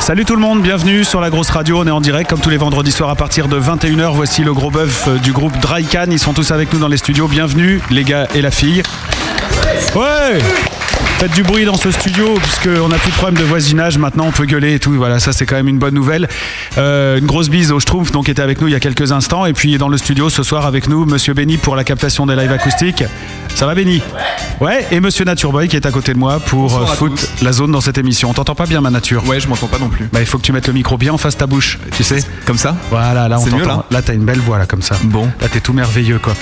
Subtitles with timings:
[0.00, 1.78] Salut tout le monde, bienvenue sur la grosse radio.
[1.78, 4.14] On est en direct comme tous les vendredis soirs à partir de 21h.
[4.14, 6.06] Voici le gros bœuf euh, du groupe Dry Can.
[6.10, 7.28] Ils sont tous avec nous dans les studios.
[7.28, 8.82] Bienvenue les gars et la fille.
[9.94, 10.38] Ouais
[11.24, 13.96] Faites du bruit dans ce studio puisqu'on n'a plus de problème de voisinage.
[13.96, 14.92] Maintenant on peut gueuler et tout.
[14.92, 16.28] Voilà, ça c'est quand même une bonne nouvelle.
[16.76, 19.10] Euh, une grosse bise au Schtroumpf donc qui était avec nous il y a quelques
[19.10, 19.46] instants.
[19.46, 22.36] Et puis dans le studio ce soir avec nous, Monsieur Benny pour la captation des
[22.36, 23.04] lives acoustiques.
[23.54, 24.02] Ça va Benny?
[24.60, 27.52] Ouais, et Monsieur Nature Boy qui est à côté de moi pour euh, foutre la
[27.52, 28.28] zone dans cette émission.
[28.28, 30.10] On t'entend pas bien ma nature Ouais, je m'entends pas non plus.
[30.12, 32.04] bah, il faut que tu mettes le micro bien en face de ta bouche, tu
[32.04, 32.18] sais.
[32.44, 32.76] Comme ça?
[32.90, 33.66] Voilà, là on t'entend.
[33.66, 33.84] là?
[33.90, 34.96] Là, t'as une belle voix là comme ça.
[35.04, 35.24] Bon.
[35.40, 36.34] Là t'es tout merveilleux quoi.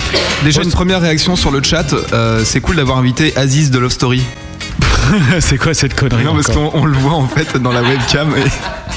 [0.43, 1.95] Déjà, une première réaction sur le chat.
[2.15, 4.25] euh, c'est cool d'avoir invité Aziz de Love Story.
[5.41, 8.29] c'est quoi cette connerie Non, parce qu'on on le voit en fait dans la webcam.
[8.37, 8.49] Et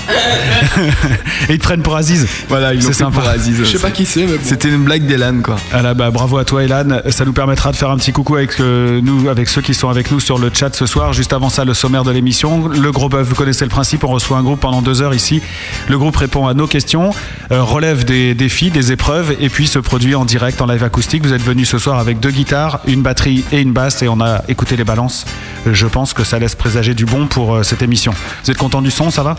[1.50, 2.28] Et ils te prennent pour Aziz.
[2.50, 3.22] voilà, ils C'est l'ont sympa.
[3.22, 3.58] pour Aziz.
[3.60, 4.40] Je sais pas qui c'est, mais bon.
[4.44, 5.56] C'était une blague d'Elan, quoi.
[5.72, 8.36] Ah là, bah, bravo à toi Elan, ça nous permettra de faire un petit coucou
[8.36, 11.14] avec euh, nous, avec ceux qui sont avec nous sur le chat ce soir.
[11.14, 12.68] Juste avant ça, le sommaire de l'émission.
[12.68, 15.42] Le gros bœuf, vous connaissez le principe, on reçoit un groupe pendant deux heures ici.
[15.88, 17.12] Le groupe répond à nos questions,
[17.52, 21.26] euh, relève des défis, des épreuves et puis se produit en direct en live acoustique.
[21.26, 24.20] Vous êtes venus ce soir avec deux guitares, une batterie et une basse et on
[24.22, 25.26] a écouté les balances.
[25.68, 28.14] Euh, Je pense que ça laisse présager du bon pour euh, cette émission.
[28.44, 29.38] Vous êtes content du son, ça va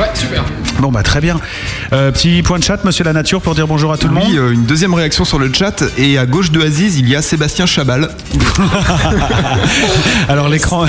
[0.00, 0.42] Ouais, super.
[0.80, 1.38] Bon bah très bien.
[1.92, 4.24] Euh, petit point de chat, Monsieur la Nature, pour dire bonjour à tout le monde.
[4.26, 5.84] Oui, euh, une deuxième réaction sur le chat.
[5.98, 8.08] Et à gauche de Aziz, il y a Sébastien Chabal.
[10.30, 10.86] Alors l'écran.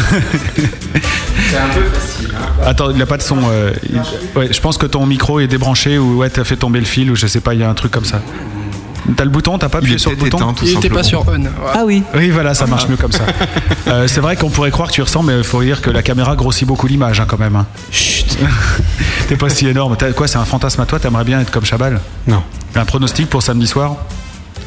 [1.50, 2.30] C'est un peu facile.
[2.38, 2.64] Hein.
[2.66, 3.40] Attends, il n'a pas de son.
[3.52, 4.00] euh, il-
[4.40, 7.12] Ouais, je pense que ton micro est débranché ou ouais, t'as fait tomber le fil
[7.12, 8.22] ou je sais pas, il y a un truc comme ça.
[9.16, 11.26] T'as le bouton, t'as pas appuyé sur le bouton éteint, tout Il était pas sur
[11.28, 11.42] on.
[11.42, 11.50] Ouais.
[11.74, 12.04] Ah oui.
[12.16, 13.24] Oui, voilà, ça marche mieux comme ça.
[13.88, 16.04] Euh, c'est vrai qu'on pourrait croire que tu ressens, mais il faut dire que la
[16.04, 17.56] caméra grossit beaucoup l'image hein, quand même.
[17.56, 17.66] hein.
[17.92, 18.38] Chut.
[19.28, 19.96] T'es pas si énorme.
[19.98, 21.00] T'as- quoi, c'est un fantasme à toi?
[21.00, 22.00] T'aimerais bien être comme Chabal?
[22.28, 22.44] Non.
[22.76, 23.96] Un pronostic pour samedi soir?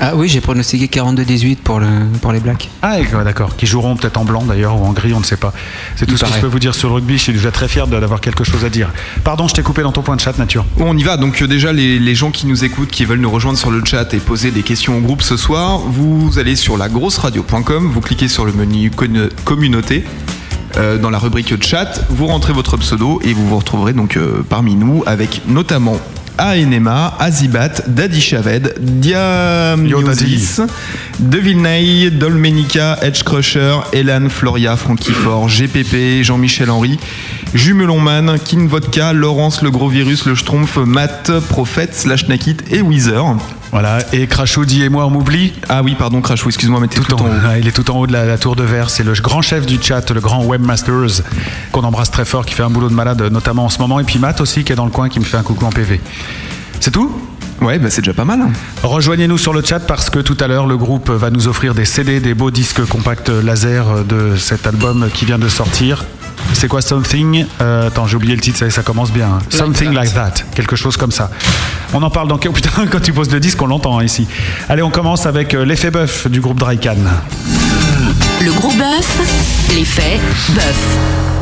[0.01, 1.87] Ah oui, j'ai pronostiqué 42-18 pour, le,
[2.21, 2.69] pour les Blacks.
[2.83, 3.57] Ah, d'accord.
[3.57, 5.53] Qui joueront peut-être en blanc d'ailleurs ou en gris, on ne sait pas.
[5.97, 7.19] C'est tout Il ce que je peux vous dire sur le rugby.
[7.19, 8.91] Je suis déjà très fier d'avoir quelque chose à dire.
[9.25, 10.65] Pardon, je t'ai coupé dans ton point de chat, nature.
[10.77, 11.17] Bon, on y va.
[11.17, 13.85] Donc euh, déjà, les, les gens qui nous écoutent, qui veulent nous rejoindre sur le
[13.85, 18.29] chat et poser des questions au groupe ce soir, vous allez sur lagrosseradio.com, vous cliquez
[18.29, 18.91] sur le menu
[19.45, 20.05] communauté.
[20.79, 24.43] euh, dans la rubrique chat, vous rentrez votre pseudo et vous vous retrouverez donc euh,
[24.49, 25.99] parmi nous avec notamment
[26.39, 30.61] Aenema, Azibat, Daddy Chaved, Diamiosis,
[31.19, 36.99] De Villeneuve, Dolmenica, Edge Crusher, Elan, Floria, Frankie Fort, GPP, Jean-Michel Henry,
[37.55, 43.37] Jumelonman, King Vodka, Laurence, Le Gros Virus, Le Schtroumpf, Matt, Prophète, Slash Nakit et Weezer.
[43.73, 44.01] Voilà.
[44.13, 45.55] Et Crachoudi et moi, on m'oublie.
[45.71, 47.31] Ah oui, pardon, Crashou, excuse-moi, mais t'es Tout, tout, en, haut.
[47.45, 48.91] Ah, il est tout en haut de la, la tour de verre.
[48.91, 51.23] C'est le grand chef du chat, le grand webmasters,
[51.73, 53.99] qu'on embrasse très fort, qui fait un boulot de malade, notamment en ce moment.
[53.99, 55.71] Et puis Matt aussi, qui est dans le coin, qui me fait un coucou en
[55.71, 56.01] PV.
[56.81, 57.11] C'est tout?
[57.63, 58.41] Ouais, bah c'est déjà pas mal.
[58.83, 61.85] Rejoignez-nous sur le chat parce que tout à l'heure, le groupe va nous offrir des
[61.85, 66.05] CD, des beaux disques compacts laser de cet album qui vient de sortir.
[66.55, 69.27] C'est quoi Something Euh, Attends, j'ai oublié le titre, ça, ça commence bien.
[69.27, 69.39] hein.
[69.51, 70.35] Something like that.
[70.55, 71.31] Quelque chose comme ça.
[71.93, 72.37] On en parle dans...
[72.37, 74.27] Oh putain, quand tu poses le disque, on l'entend hein, ici.
[74.69, 76.97] Allez, on commence avec euh, l'effet bœuf du groupe Drycan.
[78.41, 80.19] Le gros bœuf, l'effet
[80.51, 81.42] bœuf.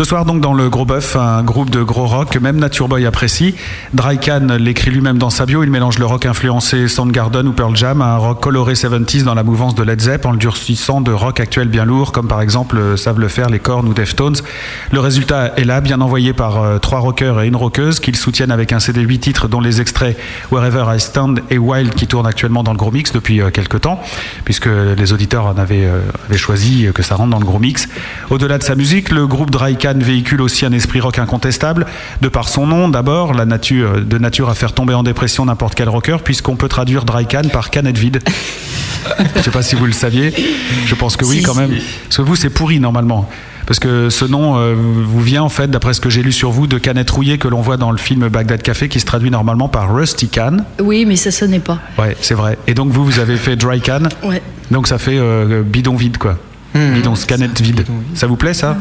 [0.00, 2.88] Ce soir donc dans le Gros Bœuf, un groupe de gros rock que même Nature
[2.88, 3.54] Boy apprécie.
[3.92, 8.00] Drycan l'écrit lui-même dans sa bio, il mélange le rock influencé Soundgarden ou Pearl Jam
[8.00, 11.12] à un rock coloré 70s dans la mouvance de Led Zepp en le durcissant de
[11.12, 14.36] rock actuel bien lourd comme par exemple euh, savent le faire les Korn ou Deftones.
[14.90, 18.52] Le résultat est là, bien envoyé par euh, trois rockers et une rockeuse qu'ils soutiennent
[18.52, 20.16] avec un CD 8 titres dont les extraits
[20.50, 23.82] Wherever I Stand et Wild qui tournent actuellement dans le gros mix depuis euh, quelques
[23.82, 24.00] temps
[24.46, 25.86] puisque les auditeurs en avaient,
[26.26, 27.86] avaient choisi que ça rentre dans le gros mix.
[28.30, 31.86] Au-delà de sa musique, le groupe Drycan véhicule aussi un esprit rock incontestable,
[32.20, 35.74] de par son nom d'abord, la nature, de nature à faire tomber en dépression n'importe
[35.74, 38.20] quel rocker, puisqu'on peut traduire Drycan par canette vide.
[39.36, 40.32] Je sais pas si vous le saviez,
[40.86, 41.70] je pense que oui Si, quand même.
[42.04, 43.28] Parce que vous, c'est pourri normalement.
[43.66, 46.50] Parce que ce nom euh, vous vient en fait, d'après ce que j'ai lu sur
[46.50, 49.30] vous, de canette rouillée que l'on voit dans le film Bagdad Café, qui se traduit
[49.30, 50.58] normalement par Rusty Can.
[50.82, 51.78] Oui, mais ça sonnait pas.
[51.98, 52.58] Ouais, c'est vrai.
[52.66, 54.08] Et donc vous, vous avez fait Dry Can.
[54.22, 54.42] Ouais.
[54.70, 56.36] Donc ça fait euh, bidon vide, quoi.
[56.74, 57.84] Bidon, canette vide.
[58.14, 58.76] Ça vous plaît, ça?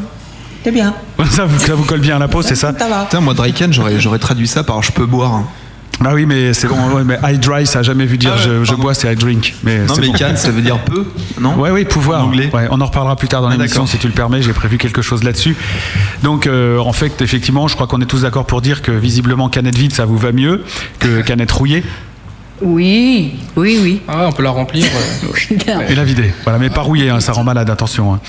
[0.63, 0.93] C'est bien.
[1.29, 3.03] ça vous, ça vous colle bien à la peau, c'est ça Ça va.
[3.05, 5.43] Putain, moi, Drycan, j'aurais, j'aurais traduit ça par je peux boire.
[6.01, 6.77] Bah oui, mais c'est bon.
[6.93, 9.17] ouais, mais I dry, ça a jamais vu dire Ah ouais, je, bois, c'est I
[9.17, 9.53] drink.
[9.63, 10.13] Mais Non, mais bon.
[10.13, 11.05] can, ça veut dire peu,
[11.41, 12.23] non Ouais, oui, pouvoir.
[12.23, 12.49] En anglais.
[12.53, 14.41] Ouais, on en reparlera plus tard dans Ah, l'émission si tu le permets.
[14.41, 15.57] J'ai prévu quelque chose là-dessus.
[16.23, 19.49] Donc, euh, en fait, effectivement, je crois qu'on est tous d'accord pour dire que visiblement,
[19.49, 20.63] canette vide, ça vous va mieux
[20.99, 21.83] que canette rouillée
[22.61, 24.01] Oui, oui, oui.
[24.07, 24.85] Ah ouais, on peut la remplir.
[24.85, 25.79] euh.
[25.89, 26.33] et la vider.
[26.43, 28.13] Voilà, mais pas rouillée, hein, ça rend malade, attention.
[28.13, 28.19] hein.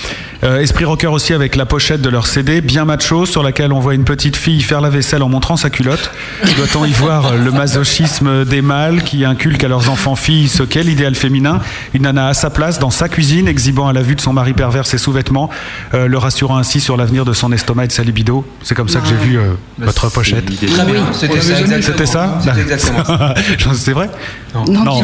[0.43, 3.79] Euh, Esprit Rocker aussi avec la pochette de leur CD, bien macho, sur laquelle on
[3.79, 6.11] voit une petite fille faire la vaisselle en montrant sa culotte.
[6.57, 10.63] Doit-on y voir euh, le masochisme des mâles qui inculquent à leurs enfants filles ce
[10.63, 11.59] qu'est l'idéal féminin?
[11.93, 14.53] Une nana à sa place, dans sa cuisine, exhibant à la vue de son mari
[14.53, 15.49] pervers ses sous-vêtements,
[15.93, 18.45] euh, le rassurant ainsi sur l'avenir de son estomac et de sa libido.
[18.63, 20.45] C'est comme ça que j'ai vu euh, votre pochette.
[20.45, 21.81] Très bien, c'était ça exactement.
[21.81, 22.39] C'était ça?
[22.43, 23.33] C'était exactement ça.
[23.73, 24.09] C'est vrai?
[24.53, 25.01] Non,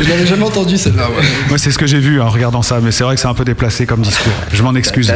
[0.00, 1.08] Je l'avais jamais entendu celle-là.
[1.08, 1.24] ouais.
[1.48, 3.34] Moi, c'est ce que j'ai vu en regardant ça, mais c'est vrai que c'est un
[3.34, 4.32] peu déplacé comme discours.
[4.52, 5.12] Je m'en excuse.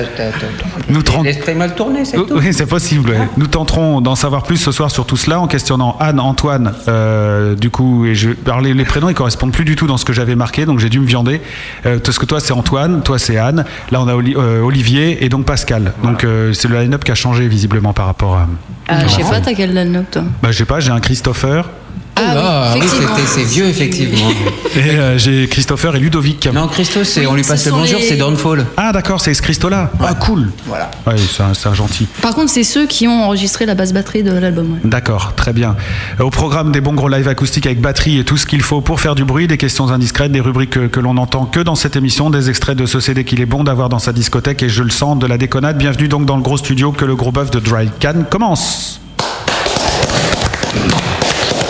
[0.89, 2.27] Nous L'esprit mal tourné, c'est tout.
[2.31, 3.11] Oui, c'est possible.
[3.11, 3.29] ouais.
[3.37, 6.73] Nous tenterons d'en savoir plus ce soir sur tout cela en questionnant Anne, Antoine.
[6.89, 9.97] euh, du coup, et je, alors les, les prénoms ils correspondent plus du tout dans
[9.99, 11.41] ce que j'avais marqué, donc j'ai dû me viander.
[11.87, 13.65] Euh, parce que toi c'est Antoine, toi c'est Anne.
[13.91, 15.93] Là on a Oli- euh, Olivier et donc Pascal.
[16.03, 18.49] Donc euh, c'est le line-up qui a changé visiblement par rapport à.
[18.89, 20.23] Ah, je sais pas, t'as quel line-up toi?
[20.43, 21.69] Bah, je sais pas, j'ai un Christopher
[22.17, 23.17] Ah, oui, effectivement.
[23.17, 24.29] c'était- c'est vieux, effectivement.
[24.77, 26.47] et euh, j'ai Christopher et Ludovic.
[26.53, 28.67] Non, Christo, c'est, on lui passe le bonjour, les- c'est Downfall.
[28.77, 29.91] Ah d'accord, c'est ce Christo-là.
[30.01, 30.51] Ah cool.
[30.67, 30.91] Voilà.
[31.07, 32.07] Ouais, c'est un, c'est un gentil.
[32.21, 34.73] Par contre, c'est ceux qui ont enregistré la basse batterie de l'album.
[34.75, 34.79] ouais.
[34.85, 35.75] D'accord, très bien.
[36.21, 39.01] Au programme des bons gros live acoustiques avec batterie et tout ce qu'il faut pour
[39.01, 41.97] faire du bruit, des questions indiscrètes, des rubriques que, que l'on n'entend que dans cette
[41.97, 44.83] émission, des extraits de ce CD qu'il est bon d'avoir dans sa discothèque et je
[44.83, 45.79] le sens de la déconnade.
[45.79, 49.01] Bienvenue donc dans le gros studio que le gros bœuf de Dry Can commence.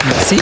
[0.07, 0.37] Merci.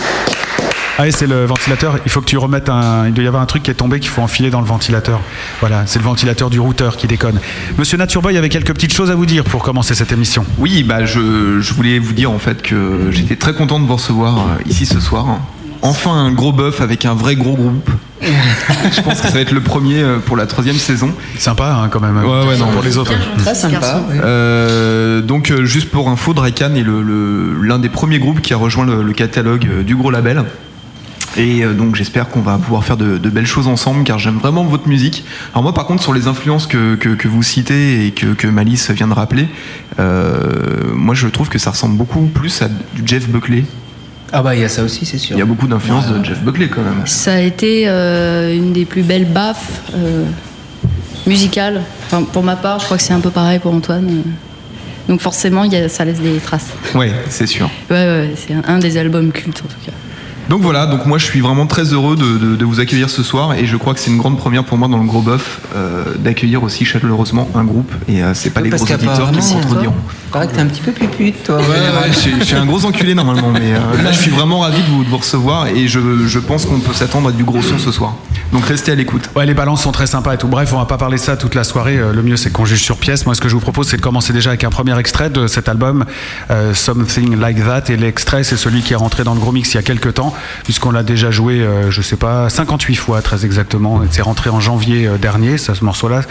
[0.99, 3.07] Ah et c'est le ventilateur, il faut que tu remettes un...
[3.07, 5.21] Il doit y avoir un truc qui est tombé qu'il faut enfiler dans le ventilateur.
[5.61, 7.41] Voilà, c'est le ventilateur du routeur qui déconne.
[7.79, 10.45] Monsieur Natureboy avait quelques petites choses à vous dire pour commencer cette émission.
[10.59, 13.95] Oui, bah je, je voulais vous dire en fait que j'étais très content de vous
[13.97, 15.39] recevoir euh, ici ce soir.
[15.81, 17.91] Enfin un gros bœuf avec un vrai gros groupe.
[18.93, 21.13] je pense que ça va être le premier euh, pour la troisième saison.
[21.39, 22.17] Sympa hein, quand même.
[22.19, 22.67] Ouais, ouais, non.
[22.69, 23.13] pour les autres.
[23.39, 24.03] Très sympa.
[24.23, 28.53] Euh, donc euh, juste pour info, Drakan est le- le- l'un des premiers groupes qui
[28.53, 30.45] a rejoint le, le catalogue du gros label.
[31.37, 34.65] Et donc j'espère qu'on va pouvoir faire de, de belles choses ensemble car j'aime vraiment
[34.65, 35.25] votre musique.
[35.53, 38.49] Alors moi par contre sur les influences que, que- que vous citez et que, que
[38.49, 39.49] Malice vient de rappeler,
[40.01, 43.65] euh, moi je trouve que ça ressemble beaucoup plus à du Jeff Buckley.
[44.33, 45.37] Ah bah il y a ça aussi, c'est sûr.
[45.37, 47.03] Il y a beaucoup d'influences de Jeff Buckley quand même.
[47.07, 50.25] Ça a été euh, une des plus belles baffes euh,
[51.27, 51.83] musicales.
[52.07, 54.23] Enfin, pour ma part, je crois que c'est un peu pareil pour Antoine.
[55.09, 56.69] Donc forcément, il y a, ça laisse des traces.
[56.95, 57.69] Ouais, c'est sûr.
[57.91, 59.93] Ouais, ouais, c'est un, un des albums cultes en tout cas.
[60.49, 63.23] Donc voilà, donc moi je suis vraiment très heureux de, de- de vous accueillir ce
[63.23, 65.61] soir et je crois que c'est une grande première pour moi dans le gros bœuf
[65.77, 69.95] euh, d'accueillir aussi chaleureusement un groupe et euh, c'est pas les gros auditeurs qui contrediront.
[70.27, 71.57] Il paraît que t'es un petit peu plus pute, toi.
[71.59, 74.31] Ouais, ouais, je, suis- je suis un gros enculé normalement, mais euh, là je suis
[74.31, 77.33] vraiment ravi de vous, de vous recevoir et je, je pense qu'on peut s'attendre à
[77.33, 78.15] du gros son ce soir.
[78.53, 79.31] Donc restez à l'écoute.
[79.37, 80.49] Ouais, les balances sont très sympas et tout.
[80.49, 81.97] Bref, on va pas parler de ça toute la soirée.
[81.99, 83.25] Euh, Le mieux, c'est qu'on juge sur pièce.
[83.25, 85.47] Moi, ce que je vous propose, c'est de commencer déjà avec un premier extrait de
[85.47, 86.05] cet album,
[86.51, 87.93] euh, Something Like That.
[87.93, 90.15] Et l'extrait, c'est celui qui est rentré dans le gros mix il y a quelques
[90.15, 90.30] temps,
[90.65, 94.01] puisqu'on l'a déjà joué, euh, je sais pas, 58 fois, très exactement.
[94.11, 96.23] C'est rentré en janvier euh, dernier, ça, ce morceau-là.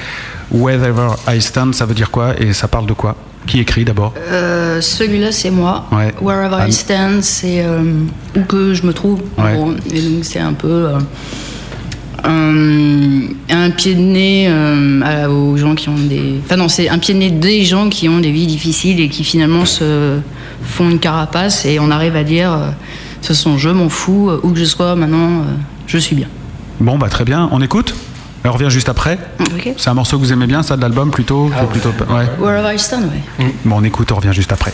[0.52, 3.16] Wherever I Stand, ça veut dire quoi Et ça parle de quoi?
[3.48, 4.14] Qui écrit d'abord?
[4.18, 5.86] Euh, Celui-là, c'est moi.
[5.92, 6.14] Ouais.
[6.22, 6.68] Wherever.
[6.68, 7.84] I stand, c'est euh,
[8.36, 9.22] où que je me trouve.
[9.38, 9.58] Ouais.
[10.24, 10.90] c'est un peu
[12.24, 16.36] un, un pied de nez euh, aux gens qui ont des.
[16.44, 19.10] Enfin, non, c'est un pied de nez des gens qui ont des vies difficiles et
[19.10, 20.20] qui finalement se
[20.64, 22.70] font une carapace et on arrive à dire euh,
[23.22, 25.56] ce sont je m'en fous, euh, où que je sois, maintenant, euh,
[25.88, 26.28] je suis bien.
[26.80, 27.50] Bon, bah très bien.
[27.52, 27.94] On écoute
[28.46, 29.20] On revient juste après.
[29.78, 31.52] C'est un morceau que vous aimez bien, ça, de l'album plutôt?
[31.72, 32.26] Plutôt ouais.
[32.40, 33.54] Wherever I stand, ouais.
[33.66, 34.72] Bon, on écoute, on revient juste après.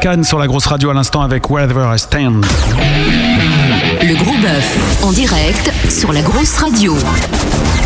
[0.00, 2.46] Dry Can sur la grosse radio à l'instant avec Wherever I Stand.
[4.02, 6.96] Le gros bœuf, en direct sur la grosse radio.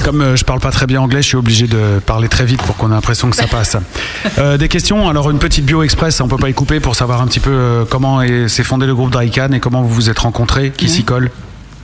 [0.05, 2.63] Comme euh, je parle pas très bien anglais, je suis obligé de parler très vite
[2.63, 3.77] pour qu'on ait l'impression que ça passe.
[4.39, 7.21] Euh, des questions Alors une petite bio express, on peut pas y couper pour savoir
[7.21, 9.91] un petit peu euh, comment est- s'est fondé le groupe Dry Can et comment vous
[9.91, 11.31] vous êtes rencontrés, qui s'y colle.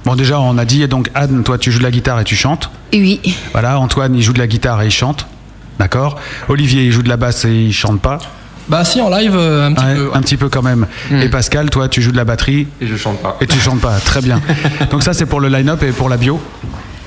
[0.07, 2.35] Bon déjà on a dit donc Anne, toi tu joues de la guitare et tu
[2.37, 2.71] chantes.
[2.93, 3.21] Et oui.
[3.53, 5.27] Voilà, Antoine il joue de la guitare et il chante.
[5.79, 6.17] D'accord.
[6.49, 8.19] Olivier il joue de la basse et il chante pas.
[8.71, 10.05] Bah si, en live, euh, un petit Ouais, peu.
[10.07, 10.11] ouais.
[10.15, 10.87] Un petit peu quand même.
[11.13, 13.37] Et Pascal, toi tu joues de la batterie Et je chante pas.
[13.41, 13.99] et tu chantes pas.
[13.99, 14.41] Très bien.
[14.91, 16.41] Donc ça c'est pour le line-up et pour la bio.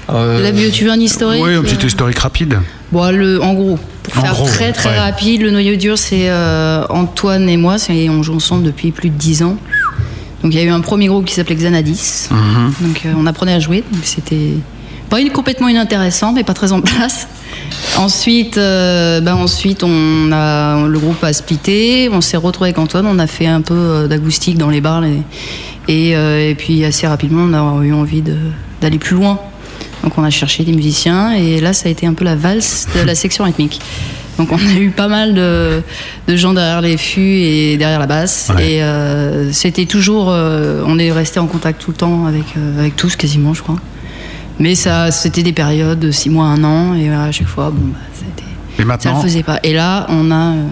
[0.10, 2.60] La bio, tu veux un historique Oui, un euh, petit historique rapide.
[2.92, 5.00] Bon, le, en gros, pour En faire gros, très très ouais.
[5.00, 9.10] rapide, le noyau dur, c'est euh, Antoine et moi, c'est- on joue ensemble depuis plus
[9.10, 9.56] de 10 ans.
[10.44, 12.28] Donc il y a eu un premier groupe qui s'appelait Xanadis.
[12.30, 12.74] Mhm.
[12.82, 14.56] Donc euh, on apprenait à jouer, donc c'était
[15.10, 17.28] pas une- complètement inintéressant, mais pas très en place.
[17.98, 23.06] Ensuite, euh, ben ensuite on a, le groupe a splitté, on s'est retrouvé avec Antoine,
[23.06, 25.22] on a fait un peu euh, d'acoustique dans les bars et,
[25.88, 28.24] et, euh, et puis assez rapidement on a eu envie
[28.82, 29.40] d'aller plus loin.
[30.04, 32.88] Donc on a cherché des musiciens et là ça a été un peu la valse
[32.96, 33.80] de la section rythmique.
[34.38, 35.82] Donc on a eu pas mal de,
[36.28, 40.98] de gens derrière les fûts et derrière la basse et euh, c'était toujours, euh, on
[40.98, 43.78] est resté en contact tout le temps avec euh, avec tous quasiment je crois.
[44.60, 47.88] Mais ça c'était des périodes de six mois, un an et à chaque fois bon
[47.88, 48.44] bah, c'était
[48.78, 49.60] Et ça maintenant, le faisait pas.
[49.64, 50.64] Et là on a euh,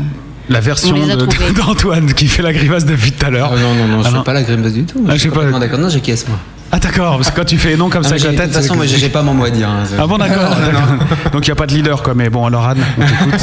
[0.50, 3.52] la version de- d'Antoine qui fait la grimace depuis tout à l'heure.
[3.56, 5.04] Ah non, non, non, je Ah fais pas la grimace du tout.
[5.08, 5.60] Ah, je suis sais pas.
[5.60, 5.80] d'accord.
[5.80, 6.38] Non, j'acquiesce moi.
[6.74, 8.40] Ah d'accord, parce que quand tu fais non comme Ah, ça avec la tête.
[8.40, 9.68] De toute façon, moi, j'ai pas mon mot à dire.
[9.68, 10.56] hein, Ah bon d'accord.
[10.56, 11.08] d'accord.
[11.34, 12.14] Donc il n'y a pas de leader quoi.
[12.14, 13.42] Mais bon alors Anne, on t'écoute.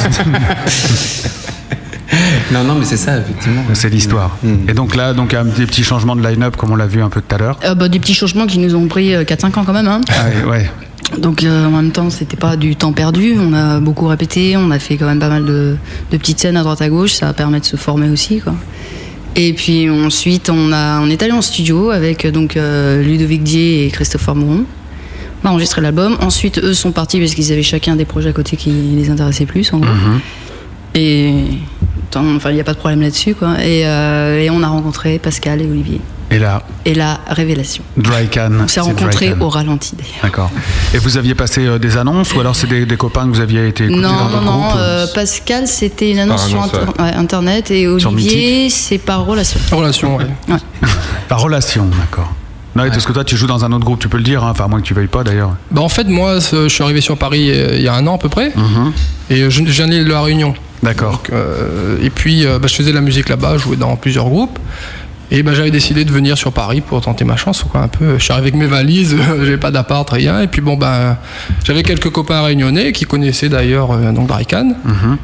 [2.51, 3.63] Non, non, mais c'est ça, effectivement.
[3.73, 4.37] C'est l'histoire.
[4.67, 7.09] Et donc là, donc un des petits changements de line-up comme on l'a vu un
[7.09, 7.59] peu tout à l'heure.
[7.63, 9.87] euh, bah, des petits changements qui nous ont pris euh, 4-5 ans quand même.
[9.87, 10.01] Hein.
[10.09, 10.71] Ah, ouais, ouais.
[11.17, 13.35] Donc euh, en même temps, c'était pas du temps perdu.
[13.39, 15.75] On a beaucoup répété, on a fait quand même pas mal de,
[16.11, 17.13] de petites scènes à droite à gauche.
[17.13, 18.53] Ça permet de se former aussi, quoi.
[19.35, 23.43] Et puis ensuite, on a, on est allé en studio avec euh, donc euh, Ludovic
[23.43, 24.65] Dier et Christopher Mouron.
[25.43, 26.17] On a enregistré l'album.
[26.21, 29.45] Ensuite, eux sont partis parce qu'ils avaient chacun des projets à côté qui les intéressaient
[29.45, 29.89] plus, en gros.
[29.91, 30.19] Mhm.
[30.95, 31.33] Et
[32.15, 33.55] enfin, il n'y a pas de problème là-dessus, quoi.
[33.63, 36.01] Et, euh, et on a rencontré Pascal et Olivier.
[36.31, 37.83] Et là, Et la révélation.
[37.97, 38.51] Dry Can.
[38.63, 40.13] On s'est rencontrés au ralenti, d'ailleurs.
[40.21, 40.51] D'accord.
[40.93, 43.39] Et vous aviez passé euh, des annonces ou alors c'est des, des copains que vous
[43.41, 44.63] aviez été écoutés Non, dans non, non.
[44.77, 49.59] euh, Pascal, c'était une annonce sur inter- ouais, Internet et Olivier, c'est par relation.
[49.75, 50.27] Relation, ouais.
[51.27, 52.31] Par relation, d'accord.
[52.75, 54.43] Non, et parce que toi tu joues dans un autre groupe, tu peux le dire,
[54.43, 55.55] hein, enfin à moins que tu veuilles pas d'ailleurs.
[55.71, 58.17] Bah en fait, moi, je suis arrivé sur Paris il y a un an à
[58.19, 58.91] peu près, Mhm.
[59.31, 60.53] et je, je viens de La Réunion.
[60.83, 61.21] D'accord.
[61.33, 64.29] Euh, et puis, euh, bah, je faisais de la musique là-bas, je jouais dans plusieurs
[64.29, 64.57] groupes.
[65.31, 67.63] Et bah, j'avais décidé de venir sur Paris pour tenter ma chance.
[67.63, 68.17] Quoi, un peu.
[68.17, 70.41] Je suis arrivé avec mes valises, j'avais pas d'appart, rien.
[70.41, 71.17] Et puis bon, bah,
[71.63, 74.73] j'avais quelques copains réunionnais qui connaissaient d'ailleurs euh, donc Drycan.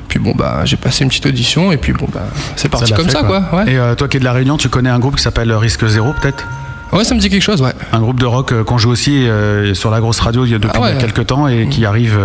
[0.07, 3.05] Puis bon, bah, j'ai passé une petite audition et puis bon, bah, c'est parti comme
[3.05, 3.45] fait, ça, quoi.
[3.51, 3.71] Ouais.
[3.74, 5.88] Et euh, toi qui es de la Réunion, tu connais un groupe qui s'appelle Risque
[5.88, 6.45] Zéro peut-être?
[6.93, 7.74] Ouais, ça me dit quelque chose, ouais.
[7.91, 9.25] Un groupe de rock qu'on joue aussi
[9.74, 10.97] sur la grosse radio il y a depuis Ah ouais.
[11.00, 12.19] quelques temps et qui arrive,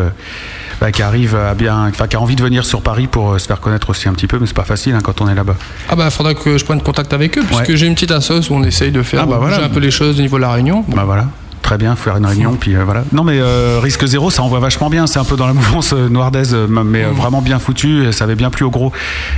[0.80, 3.38] bah, qui arrive à bien, enfin qui a envie de venir sur Paris pour euh,
[3.38, 5.34] se faire connaître aussi un petit peu, mais c'est pas facile hein, quand on est
[5.34, 5.54] là-bas.
[5.88, 7.76] Ah bah, faudra que je prenne contact avec eux, puisque Ouais.
[7.76, 9.62] j'ai une petite assoce où on essaye de faire Ah bah voilà.
[9.64, 10.84] un peu les choses au niveau de la Réunion.
[10.88, 11.26] Bah voilà.
[11.62, 13.04] Très bien, faire une réunion, puis euh, voilà.
[13.12, 15.06] Non mais euh, risque zéro, ça envoie vachement bien.
[15.06, 18.06] C'est un peu dans la mouvance euh, noirdaise, euh, mais euh, vraiment bien foutu.
[18.06, 18.92] et Ça avait bien plu au gros.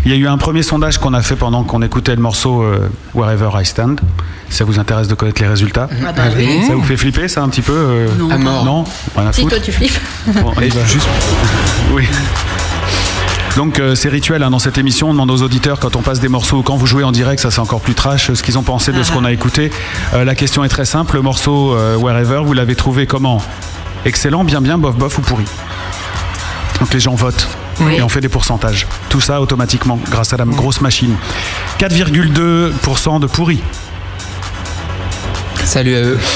[0.05, 2.63] Il y a eu un premier sondage qu'on a fait pendant qu'on écoutait le morceau
[2.63, 4.01] euh, Wherever I Stand.
[4.49, 5.89] Si ça vous intéresse de connaître les résultats.
[6.07, 6.63] Ah bah oui.
[6.67, 8.31] Ça vous fait flipper, ça un petit peu euh, Non.
[8.31, 8.65] À mort.
[8.65, 8.85] Non,
[9.17, 9.57] rien à Si foutre.
[9.57, 9.99] toi tu flippes.
[10.29, 10.85] Bon, on y va.
[10.85, 11.09] Juste
[11.95, 12.05] Oui.
[13.57, 16.21] Donc euh, c'est rituel hein, dans cette émission, on demande aux auditeurs quand on passe
[16.21, 18.59] des morceaux, quand vous jouez en direct, ça c'est encore plus trash, euh, ce qu'ils
[18.59, 19.71] ont pensé de ce qu'on a écouté.
[20.15, 23.43] Euh, la question est très simple, le morceau euh, Wherever, vous l'avez trouvé comment?
[24.07, 25.45] Excellent, bien bien, bof bof ou pourri?
[26.81, 27.47] Donc les gens votent.
[27.81, 27.97] Oui.
[27.97, 28.87] Et on fait des pourcentages.
[29.09, 31.15] Tout ça automatiquement, grâce à la grosse machine.
[31.79, 33.63] 4,2% de pourri.
[35.65, 36.19] Salut à eux.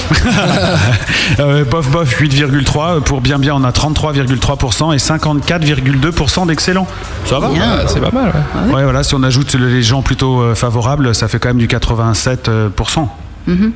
[1.41, 6.87] Euh, bof bof 8,3 pour bien bien on a 33,3% et 54,2% d'excellent.
[7.25, 7.51] Ça va?
[7.61, 8.33] Ah, c'est pas mal.
[8.69, 8.75] ouais.
[8.75, 11.67] Ouais voilà si on ajoute les gens plutôt euh, favorables ça fait quand même du
[11.67, 13.09] 87%.
[13.49, 13.73] Mhm.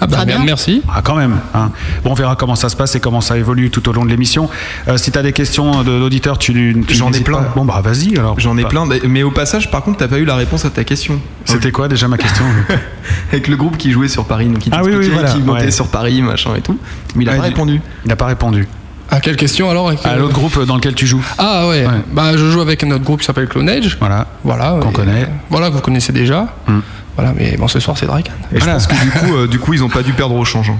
[0.00, 0.42] Ah bah, Très bien.
[0.44, 0.82] merci.
[0.92, 1.36] Ah quand même.
[1.54, 1.70] hein.
[2.02, 4.10] Bon on verra comment ça se passe et comment ça évolue tout au long de
[4.10, 4.48] l'émission.
[4.88, 6.52] Euh, si tu as des questions de- d'auditeurs tu,
[6.86, 7.38] tu J'en ai plein.
[7.38, 7.52] pas.
[7.56, 8.38] Bon bah vas-y alors.
[8.40, 10.70] J'en ai Bah, plein, mais au passage, par contre, t'as pas eu la réponse à
[10.70, 11.20] ta question.
[11.44, 12.44] C'était quoi déjà ma question
[13.32, 15.64] Avec le groupe qui jouait sur Paris, donc qui Ah oui, oui, voilà, qui montait
[15.66, 15.70] ouais.
[15.70, 16.78] sur Paris, machin et tout.
[17.14, 17.80] Mais il a Ouais, pas du- répondu.
[18.04, 18.66] Il n'a pas répondu.
[19.10, 21.24] À quelle question alors avec, À euh, l'autre groupe dans lequel tu joues.
[21.38, 21.86] Ah ouais.
[21.86, 21.92] Ouais.
[22.12, 23.96] Bah je joue avec un autre groupe qui s'appelle Clone Edge.
[24.00, 24.26] Voilà.
[24.42, 24.78] Voilà.
[24.80, 25.24] Qu'on connaît.
[25.24, 26.46] euh, Voilà que vous connaissez déjà.
[26.66, 26.80] Hmm.
[27.16, 28.32] Voilà, mais bon ce soir c'est Draken.
[28.54, 28.78] Et Voilà.
[28.78, 30.70] je pense que du coup, euh, du coup, ils ont pas dû perdre au change.
[30.70, 30.76] hein.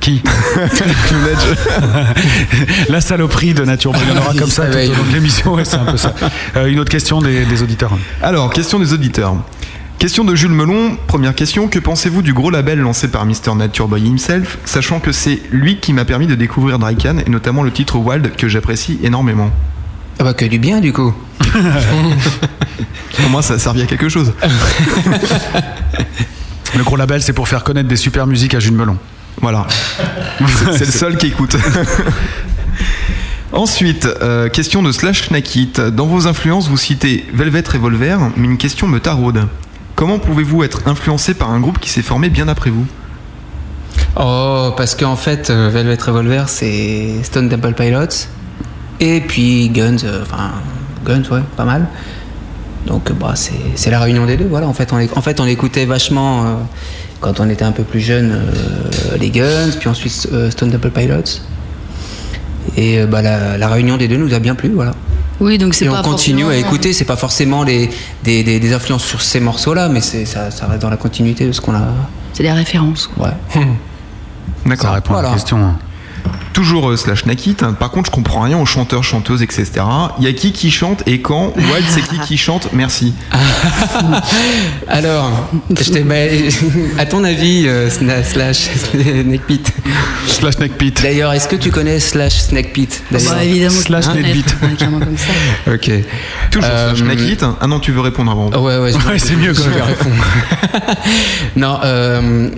[0.00, 0.22] Qui?
[2.88, 4.02] La saloperie de Nature Boy.
[4.06, 5.96] Il y en aura comme ça tout au long de l'émission, ouais, c'est un peu
[5.96, 6.14] ça.
[6.56, 7.92] Euh, une autre question des, des auditeurs.
[8.22, 9.34] Alors, question des auditeurs.
[9.98, 10.96] Question de Jules Melon.
[11.06, 11.68] Première question.
[11.68, 13.54] Que pensez-vous du gros label lancé par Mr.
[13.56, 17.62] Nature Boy himself, sachant que c'est lui qui m'a permis de découvrir Drycan et notamment
[17.62, 19.50] le titre Wild que j'apprécie énormément?
[20.18, 21.12] Ah bah que du bien du coup.
[23.16, 24.32] Pour moi, ça a servi à quelque chose.
[26.76, 28.96] Le gros label, c'est pour faire connaître des super musiques à Jules Melon.
[29.40, 29.66] Voilà.
[30.72, 31.56] C'est- le seul qui écoute.
[33.52, 35.72] Ensuite, euh, question de Slash Nakit.
[35.92, 39.46] Dans vos influences, vous citez Velvet Revolver, mais une question me taraude.
[39.94, 42.86] Comment pouvez-vous être influencé par un groupe qui s'est formé bien après vous?
[44.16, 48.26] Oh, parce qu'en fait, euh, Velvet Revolver, c'est Stone Temple Pilots.
[49.00, 50.50] Et puis Guns, euh, enfin,
[51.04, 51.86] Guns, ouais, pas mal.
[52.86, 54.66] Donc, euh, bah, c'est c'est la réunion des deux, voilà.
[54.68, 56.54] En fait, on, en fait, on écoutait vachement, euh,
[57.20, 60.90] quand on était un peu plus jeune, euh, les Guns, puis ensuite euh, Stone Temple
[60.90, 61.40] Pilots.
[62.76, 64.92] Et euh, bah, la, la réunion des deux nous a bien plu, voilà.
[65.40, 67.90] Oui, donc c'est Et pas on continue à écouter, c'est pas forcément les,
[68.22, 71.46] des, des- des influences sur ces morceaux-là, mais c'est- ça, ça reste dans la continuité
[71.46, 71.82] de ce qu'on a.
[72.32, 73.08] C'est des références.
[73.08, 73.28] quoi.
[73.54, 73.62] Ouais.
[74.66, 74.90] D'accord.
[74.90, 75.74] Ça répond à la question.
[76.54, 76.60] Hein.
[76.64, 77.56] Toujours euh, Slash Nakit.
[77.78, 79.70] Par contre, je comprends rien aux chanteurs, chanteuses, etc.
[80.18, 81.52] Il y a qui qui chante et quand?
[81.56, 82.68] Wild, c'est qui qui chante?
[82.72, 83.12] Merci.
[84.88, 85.30] Alors,
[85.70, 86.14] je bah,
[86.98, 89.72] à ton avis, euh, Slash Snake Pit.
[90.26, 90.54] Slash.
[91.02, 93.80] D'ailleurs, est-ce que tu connais Slash Snake Pit d'ailleurs Bah, évidemment.
[93.80, 95.72] Slash ça.
[95.72, 95.90] Ok.
[96.50, 97.38] Toujours Euh, Slash Nakit.
[97.60, 98.48] Ah non, tu veux répondre avant.
[98.50, 99.84] Ouais, ouais, Ouais, c'est mieux je quand vais même.
[99.84, 100.16] répondre.
[101.56, 102.48] non, euh,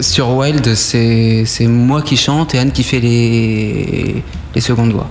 [0.00, 3.41] sur Wild, c'est moi qui chante et Anne qui fait les,
[4.54, 5.08] les secondes voix.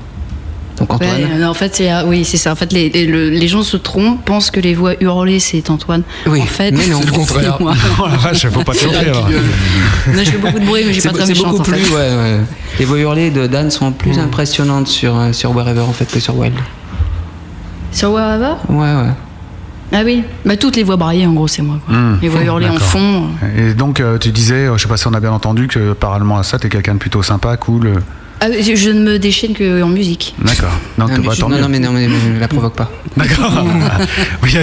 [0.78, 1.12] Donc Antoine.
[1.12, 2.52] Ouais, non, en fait, c'est ah, oui, c'est ça.
[2.52, 5.70] En fait, les, les- le- les gens se trompent, pensent que les voix hurlées c'est
[5.70, 6.02] Antoine.
[6.26, 7.58] Oui, en fait, mais non, c'est le contraire.
[7.60, 7.74] moi.
[8.00, 9.30] Oh la vache, faut pas te chauffer alors.
[9.30, 11.62] Non, je fais beaucoup de bruit, mais je suis C'est pas très c'est méchante beaucoup
[11.62, 11.94] en plus, fait.
[11.94, 12.40] ouais, ouais.
[12.80, 16.20] Les voix hurlées de Dan sont plus impressionnantes sur, euh, sur Wherever en fait que
[16.20, 16.56] sur Wild.
[17.92, 19.12] Sur Wherever Ouais, ouais.
[19.94, 21.76] Ah oui, bah toutes les voix braillées en gros, c'est moi.
[21.86, 21.94] Quoi.
[21.94, 22.18] Hmm.
[22.22, 23.26] Les voix hurlées en fond.
[23.58, 25.92] Et donc euh, tu disais, euh, je sais pas si on a bien entendu que
[25.92, 27.96] parallèlement à ça, t'es quelqu'un de plutôt sympa, cool.
[28.44, 30.34] Euh, Ah, je, je ne me déchaîne qu'en musique.
[30.44, 30.72] D'accord.
[30.98, 32.92] Donc Non, mais bah, je- non, non, mais non, mais ne la provoque pas.
[33.18, 33.52] D'accord.
[34.44, 34.54] Oui,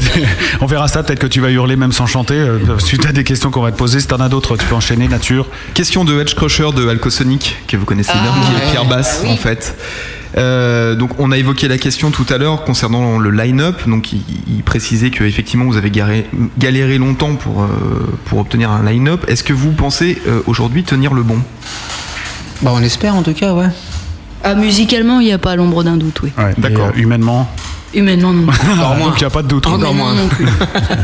[0.61, 1.03] On verra ça.
[1.03, 2.35] Peut-être que tu vas hurler même sans chanter.
[2.35, 4.75] euh, Suite à des questions qu'on va te poser, si t'en as d'autres, tu peux
[4.75, 5.07] enchaîner.
[5.09, 5.47] Nature.
[5.75, 8.71] Question de Edge Crusher de Alcosonic, que vous connaissez bien, Ah, qui est.
[8.71, 9.77] Pierre Basse en fait.
[10.37, 13.89] Euh, donc on a évoqué la question tout à l'heure concernant le line-up.
[13.89, 16.27] Donc il, il précisait que effectivement vous avez garé-
[16.59, 17.67] galéré longtemps pour, euh,
[18.27, 19.25] pour obtenir un line-up.
[19.29, 21.39] Est-ce que vous pensez euh, aujourd'hui tenir le bon?
[22.63, 23.69] Bah, on espère en tout cas, ouais.
[24.45, 26.33] Ah, musicalement, il n'y a pas l'ombre d'un doute, oui.
[26.39, 26.89] Ouais, D'accord.
[26.95, 27.49] euh, humainement.
[27.95, 28.47] Humainement, non.
[28.73, 29.07] Encore moins.
[29.09, 29.67] Donc il n'y a pas de doute.
[29.67, 30.15] Encore moins.
[30.15, 30.47] non plus.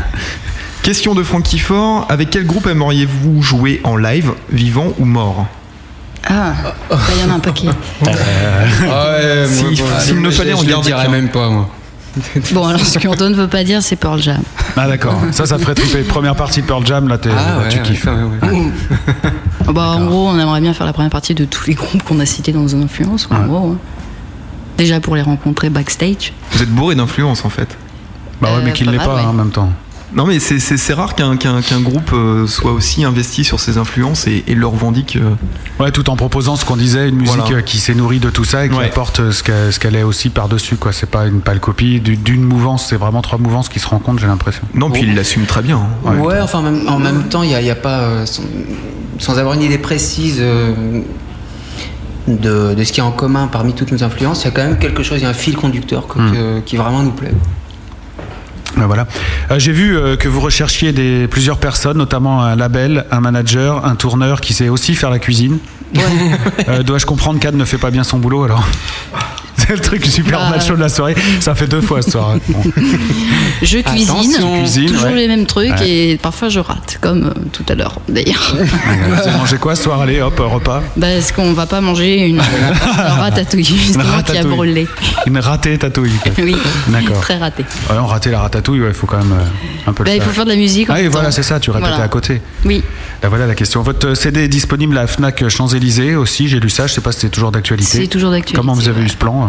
[0.83, 2.05] Question de Francky Fort.
[2.09, 5.47] Avec quel groupe aimeriez-vous jouer en live, vivant ou mort?
[6.27, 6.53] Ah,
[6.89, 7.67] bah, il y en a un paquet.
[8.05, 11.11] ouais, Si- s'il me fallait en je le garder dirais qu'un.
[11.11, 11.69] même pas, moi.
[12.53, 14.41] Bon, alors ce qu'Antoine ne veut pas dire, c'est Pearl Jam.
[14.77, 15.19] Ah d'accord.
[15.31, 16.01] Ça, ça te ferait triper.
[16.03, 18.05] Première partie de Pearl Jam, là, t'es- Ah, ouais, tu ouais, kiffes.
[18.05, 18.13] ouais,
[18.51, 18.71] ouais.
[19.73, 22.19] Bah, en gros, on aimerait bien faire la première partie de tous les groupes qu'on
[22.19, 23.27] a cités dans nos influences.
[23.27, 23.77] quoi, en gros, hein.
[24.77, 26.33] Déjà pour les rencontrer backstage.
[26.51, 27.69] Vous êtes bourré d'influence en fait.
[28.41, 29.21] Bah ouais, Euh, mais qu'il pas l'est pas ouais.
[29.21, 29.69] hein, en même temps.
[30.15, 33.59] Non mais c'est- c'est c'est rare qu'un qu'un- qu'un groupe euh, soit aussi investi sur
[33.59, 35.17] ses influences et, et le revendique.
[35.17, 35.31] euh,
[35.79, 37.57] Ouais, tout en proposant ce qu'on disait, une musique Voilà.
[37.57, 38.85] euh, qui s'est nourrie de tout ça et qui Ouais.
[38.85, 40.77] apporte ce qu'elle ce qu'elle est aussi par-dessus.
[40.77, 40.93] quoi.
[40.93, 44.19] C'est pas une pâle copie du- d'une mouvance, c'est vraiment trois mouvances qui se rencontrent,
[44.21, 44.61] j'ai l'impression.
[44.73, 45.79] Non, puis il l'assume très bien.
[45.79, 46.09] hein.
[46.09, 46.17] Ouais.
[46.19, 47.99] Ouais, enfin, en même, en même temps, il n'y a, y a pas.
[47.99, 48.43] euh, sans,
[49.19, 51.01] sans avoir une idée précise, euh,
[52.27, 54.63] de, de ce qui est en commun parmi toutes nos influences, il y a quand
[54.63, 56.31] même quelque chose, il y a un fil conducteur que- Hmm.
[56.31, 57.33] que- qui vraiment nous plaît.
[58.77, 59.07] Ben voilà.
[59.51, 63.85] Euh, J'ai vu euh, que vous recherchiez des, plusieurs personnes, notamment un label, un manager,
[63.85, 65.59] un tourneur qui sait aussi faire la cuisine.
[66.67, 68.67] Euh, Dois-je comprendre qu'Anne ne fait pas bien son boulot alors?
[69.67, 71.15] C'est le truc super Bah, macho de la soirée.
[71.39, 72.35] Ça fait deux fois ce soir.
[72.49, 72.61] Bon.
[73.61, 74.59] Je cuisine, Attention.
[74.59, 75.15] Cuisine, toujours ouais.
[75.15, 75.89] les mêmes trucs Ouais.
[75.89, 78.55] et parfois je rate, comme euh, tout à l'heure d'ailleurs.
[78.55, 80.01] Vous avez mangé quoi ce soir?
[80.01, 80.83] Allez, hop, repas.
[80.99, 82.41] Parce qu'on va pas manger une, une
[83.19, 84.87] ratatouille justement qui a brûlé?
[85.25, 86.11] Une ratée tatouille.
[86.21, 86.31] quoi.
[86.43, 86.55] Oui,
[86.87, 87.19] D'accord.
[87.21, 87.63] très raté.
[87.89, 90.21] Ouais, on ratait la ratatouille, il faut quand même euh, un peu Bah, le il
[90.21, 90.87] faut faire de la musique.
[90.91, 92.03] Ah, et voilà, c'est ça, tu répétais Voilà.
[92.03, 92.41] à côté.
[92.65, 92.83] Oui.
[93.23, 93.81] Là, voilà la question.
[93.81, 97.21] Votre CD est disponible à Fnac Champs-Élysées aussi, j'ai lu ça, je sais pas si
[97.21, 97.97] c'est toujours d'actualité.
[98.01, 99.44] C'est toujours d'actualité, Comment vous avez eu ce plan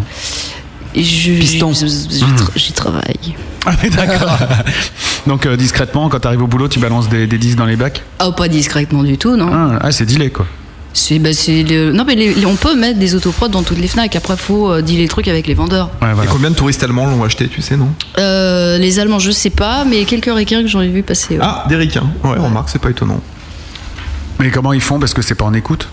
[0.94, 1.72] je, Piston.
[1.72, 2.36] je- je- Mmh.
[2.36, 3.34] tra- J'y travaille.
[3.66, 4.38] Ah, mais d'accord.
[5.26, 7.76] Donc, euh, discrètement, quand tu arrives au boulot, tu balances des, des disques dans les
[7.76, 8.02] bacs?
[8.24, 9.50] Oh, pas discrètement du tout, non.
[9.52, 10.46] Ah, ah, c'est dealé, quoi.
[10.94, 13.78] C'est, bah, c'est le- Non, mais les- les- on peut mettre des autoprods dans toutes
[13.78, 14.16] les Fnac.
[14.16, 15.90] Après, faut euh, dealer les trucs avec les vendeurs.
[16.00, 17.88] Et combien de touristes allemands l'ont acheté, tu sais, non?
[18.18, 21.34] Euh, les Allemands, je sais pas, mais quelques requins que j'en ai vu passer.
[21.34, 21.44] ouais.
[21.44, 22.08] Ah, des ricains.
[22.24, 23.20] Ouais, remarque, c'est pas étonnant.
[24.38, 24.98] Mais comment ils font?
[24.98, 25.88] Parce que c'est pas en écoute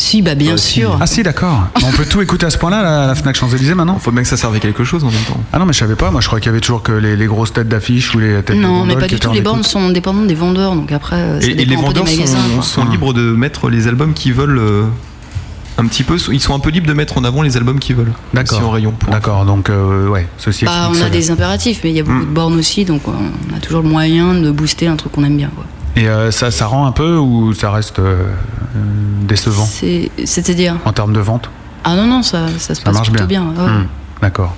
[0.00, 0.96] Si, bah bien sûr.
[0.98, 1.60] Ah, si, d'accord.
[1.84, 4.28] On peut tout écouter à ce point-là, la, la Fnac Champs-Élysées maintenant Faut bien que
[4.28, 5.38] ça serve à quelque chose en même temps.
[5.52, 6.10] Ah non, mais je savais pas.
[6.10, 8.42] Moi, je croyais qu'il y avait toujours que les, les grosses têtes d'affiche ou les
[8.42, 9.30] têtes de Non, mais pas du tout.
[9.32, 12.38] Les bornes sont dépendantes des vendeurs, donc après, ça Et, les vendeurs des magasins.
[12.56, 14.84] sont, sont libres de mettre les albums qu'ils veulent euh,
[15.76, 16.16] un petit peu.
[16.32, 18.12] Ils sont un peu libres de mettre en avant les albums qu'ils veulent.
[18.32, 18.56] D'accord.
[18.58, 18.94] Si en rayon.
[19.10, 22.16] D'accord, donc, euh, ouais, ceci Bah, on a des impératifs, mais il y a beaucoup
[22.20, 22.20] Hmm.
[22.30, 25.36] de bornes aussi, donc on a toujours le moyen de booster un truc qu'on aime
[25.36, 25.50] bien.
[25.54, 25.64] Quoi.
[25.96, 28.22] Et euh, ça, ça rend un peu ou ça reste euh,
[28.76, 28.78] euh,
[29.22, 31.50] décevant C'est, c'est-à-dire en termes de vente?
[31.84, 33.44] Ah non, non, ça, ça se Ça passe marche plutôt bien.
[33.44, 33.64] bien.
[33.64, 33.70] ouais.
[33.70, 33.86] Hmm,
[34.22, 34.54] D'accord.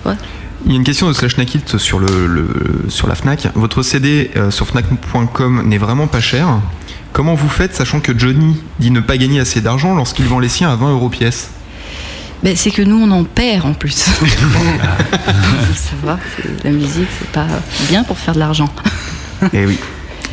[0.64, 3.48] Il y a une question de Slash Nakit sur, le, le- sur la Fnac.
[3.54, 6.46] Votre CD euh, sur Fnac.com n'est vraiment pas cher.
[7.12, 10.48] Comment vous faites, sachant que Johnny dit ne pas gagner assez d'argent lorsqu'il vend les
[10.48, 11.50] siens à 20 euros pièce?
[12.42, 13.90] Ben, c'est que nous, on en perd en plus.
[15.74, 16.18] ça va,
[16.64, 17.46] la musique, c'est pas
[17.88, 18.68] bien pour faire de l'argent.
[19.52, 19.78] Eh oui.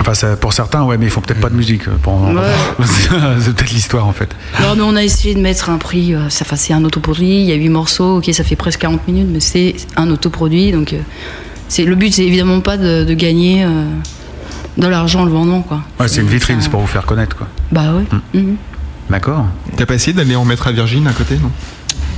[0.02, 1.88] Enfin, ça- pour certains, ouais, mais ils font peut-être pas de musique.
[1.88, 2.22] euh, Pour...
[2.24, 2.34] Ouais.
[2.86, 4.30] c'est peut-être l'histoire en fait.
[4.62, 6.14] Non, mais on a essayé de mettre un prix.
[6.16, 7.42] euh, ça, enfin, c'est un autoproduit.
[7.42, 8.18] Il y a 8 morceaux.
[8.18, 10.72] Ok, ça fait presque 40 minutes, mais c'est un autoproduit.
[10.72, 11.00] Donc, euh,
[11.68, 13.84] c'est le but, c'est évidemment pas de, de gagner euh,
[14.78, 15.82] de l'argent en le vendant, quoi.
[16.00, 17.48] Ouais, c'est une vitrine, c'est pour vous faire connaître, quoi.
[17.72, 18.06] Bah ouais.
[18.40, 18.56] Mhm.
[19.10, 19.46] D'accord.
[19.76, 21.52] T'as pas essayé d'aller en mettre à Virgin à côté, non?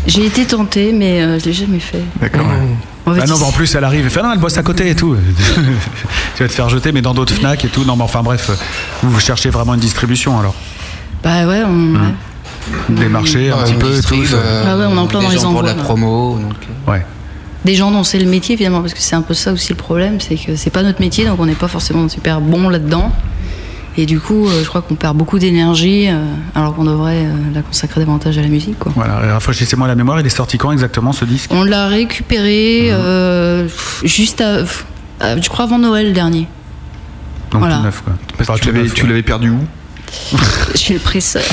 [0.08, 2.02] J'ai été tentée, mais euh, je l'ai jamais fait.
[2.20, 2.46] D'accord.
[2.46, 4.63] En fait, Ah non, bah, en plus, elle arrive et fait non, elle bosse à
[4.63, 5.15] côté et tout.
[6.36, 7.84] tu vas te faire jeter, mais dans d'autres Fnac et tout.
[7.86, 8.52] Non, mais enfin, bref,
[9.04, 10.56] vous, cherchez vraiment une distribution alors.
[11.24, 11.71] Bah ouais, on.
[11.71, 11.95] Hmm.
[11.95, 12.95] ouais.
[12.95, 14.15] Des marchés un petit peu et tout.
[14.34, 15.84] euh, Ah ouais, on est en plein des dans les gens pour de la envois,
[15.84, 15.88] là.
[15.88, 16.38] promo.
[16.39, 16.54] Donc,
[16.88, 17.06] euh, Ouais.
[17.65, 19.76] Des gens dont c'est le métier finalement, parce que c'est un peu ça aussi le
[19.78, 23.12] problème, c'est que c'est pas notre métier, donc on n'est pas forcément super bon là-dedans.
[23.97, 26.23] Et du coup, euh, je crois qu'on perd beaucoup d'énergie, euh,
[26.56, 28.80] alors qu'on devrait euh, la consacrer davantage à la musique.
[28.80, 28.93] Quoi.
[28.95, 31.51] Voilà, et rafraîchissez-moi la mémoire, il est sorti quand exactement ce disque?
[31.54, 33.67] On l'a récupéré euh,
[34.04, 34.63] juste, à,
[35.39, 36.47] je crois, avant Noël dernier.
[37.51, 37.77] Donc Voilà.
[37.77, 38.13] tout neuf, quoi.
[38.58, 39.08] Tu ouais.
[39.08, 39.60] l'avais perdu où?
[40.76, 41.43] Chez le presseur.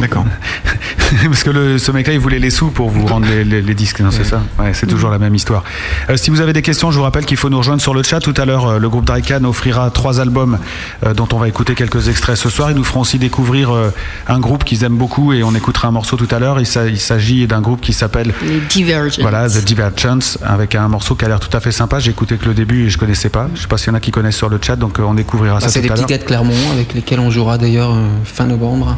[0.00, 0.24] D'accord.
[1.30, 3.74] Parce que le, ce mec-là, il voulait les sous pour vous rendre les, les- les
[3.74, 5.62] disques, non, c'est ça Ouais, c'est toujours la même histoire.
[6.10, 8.02] Euh, si vous avez des questions, je vous rappelle qu'il faut nous rejoindre sur le
[8.02, 8.20] chat.
[8.20, 10.58] Tout à l'heure, euh, le groupe Drycan offrira trois albums
[11.04, 12.70] euh, dont on va écouter quelques extraits ce soir.
[12.70, 13.90] Ils nous feront aussi découvrir euh,
[14.26, 16.58] un groupe qu'ils aiment beaucoup et on écoutera un morceau tout à l'heure.
[16.60, 19.22] Il s'a- il s'agit d'un groupe qui s'appelle Les Divergents.
[19.22, 21.98] voilà, The Divergence, avec un morceau qui a l'air tout à fait sympa.
[22.00, 23.48] J'ai écouté que le début et je connaissais pas.
[23.54, 25.14] Je sais pas s'il y en a qui connaissent sur le chat, donc euh, on
[25.14, 26.08] découvrira bah, ça c'est tout des à petits l'heure.
[26.08, 27.92] gars de Clermont avec lesquels on jouera d'ailleurs
[28.24, 28.96] fin novembre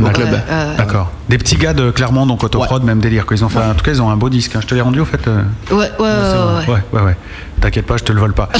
[0.00, 0.28] au club.
[0.50, 1.10] Euh, D'accord.
[1.28, 3.24] Des petits gars de Clermont, donc autoprod, même délire.
[3.30, 4.54] Ils ont fait, En tout cas, ils ont un beau disque.
[4.54, 4.60] hein.
[4.62, 5.26] Je te l'ai rendu, au fait.
[5.26, 6.74] euh, ouais, ouais, ouais, ouais, ouais.
[6.74, 7.16] Ouais, ouais, ouais.
[7.60, 8.48] T'inquiète pas, je te le vole pas.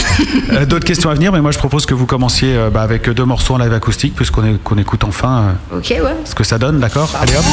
[0.52, 3.10] Euh, D'autres questions à venir, mais moi je propose que vous commenciez euh, bah, avec
[3.10, 6.16] deux morceaux en live acoustique, puisqu'on est- qu'on écoute enfin euh, Ok, ouais.
[6.24, 7.44] ce que ça donne, d'accord Allez hop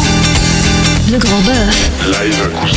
[1.12, 2.74] Le grand bœuf.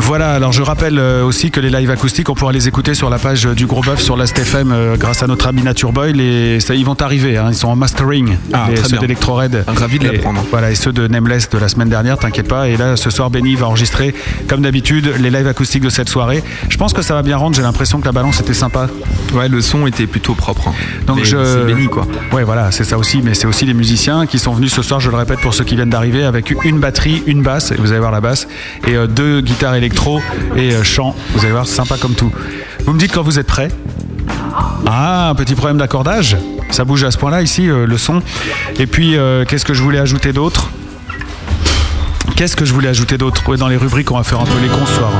[0.00, 3.10] Voilà, alors je rappelle euh, aussi que les lives acoustiques, on pourra les écouter sur
[3.10, 6.12] la page du Gros Bœuf sur FM euh, grâce à notre ami Nature Boy.
[6.12, 9.64] Les, ça, ils vont arriver, hein, ils sont en mastering, Ah, les, ceux d'Electro Red.
[9.66, 10.44] Ravi de l'apprendre.
[10.50, 12.68] Voilà, et ceux de Nameless de la semaine dernière, t'inquiète pas.
[12.68, 14.14] Et là, ce soir, Benny va enregistrer,
[14.46, 16.42] comme d'habitude, les lives acoustiques de cette soirée.
[16.68, 18.88] Je pense que ça va bien rendre, j'ai l'impression que la balance était sympa.
[19.34, 20.68] Ouais, le son était plutôt propre.
[20.68, 20.74] hein.
[21.06, 21.36] Donc Mais je...
[21.44, 22.06] C'est béni, quoi.
[22.32, 25.00] Ouais, voilà, c'est ça aussi, mais c'est aussi les musiciens qui sont venus ce soir,
[25.00, 27.90] je le répète pour ceux qui viennent d'arriver, avec une batterie, une basse, et vous
[27.90, 28.46] allez voir la basse,
[28.86, 29.74] et euh, deux guitares
[30.56, 31.14] et euh, chant.
[31.34, 32.32] Vous allez voir, c'est sympa comme tout.
[32.84, 33.68] Vous me dites quand vous êtes prêts
[34.86, 36.36] Ah, un petit problème d'accordage
[36.70, 38.22] Ça bouge à ce point-là ici, euh, le son.
[38.78, 40.70] Et puis, euh, qu'est-ce que je voulais ajouter d'autre?
[42.38, 43.56] Qu'est-ce que je voulais ajouter d'autre?
[43.56, 45.10] Dans les rubriques, on va faire un peu les cons soir.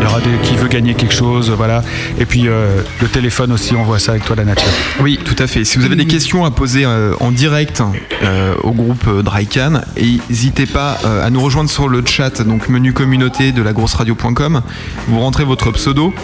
[0.00, 1.84] Il y aura des qui veut gagner quelque chose, voilà.
[2.18, 4.72] Et puis euh, le téléphone aussi, on voit ça avec toi la nature.
[5.00, 5.64] Oui, tout à fait.
[5.64, 7.82] Si vous avez des questions à poser euh, en direct
[8.24, 13.52] euh, au groupe Drycan, n'hésitez pas à nous rejoindre sur le chat, donc menu communauté
[13.52, 14.62] de lagrosseradio.com.
[15.08, 16.14] Vous rentrez votre pseudo,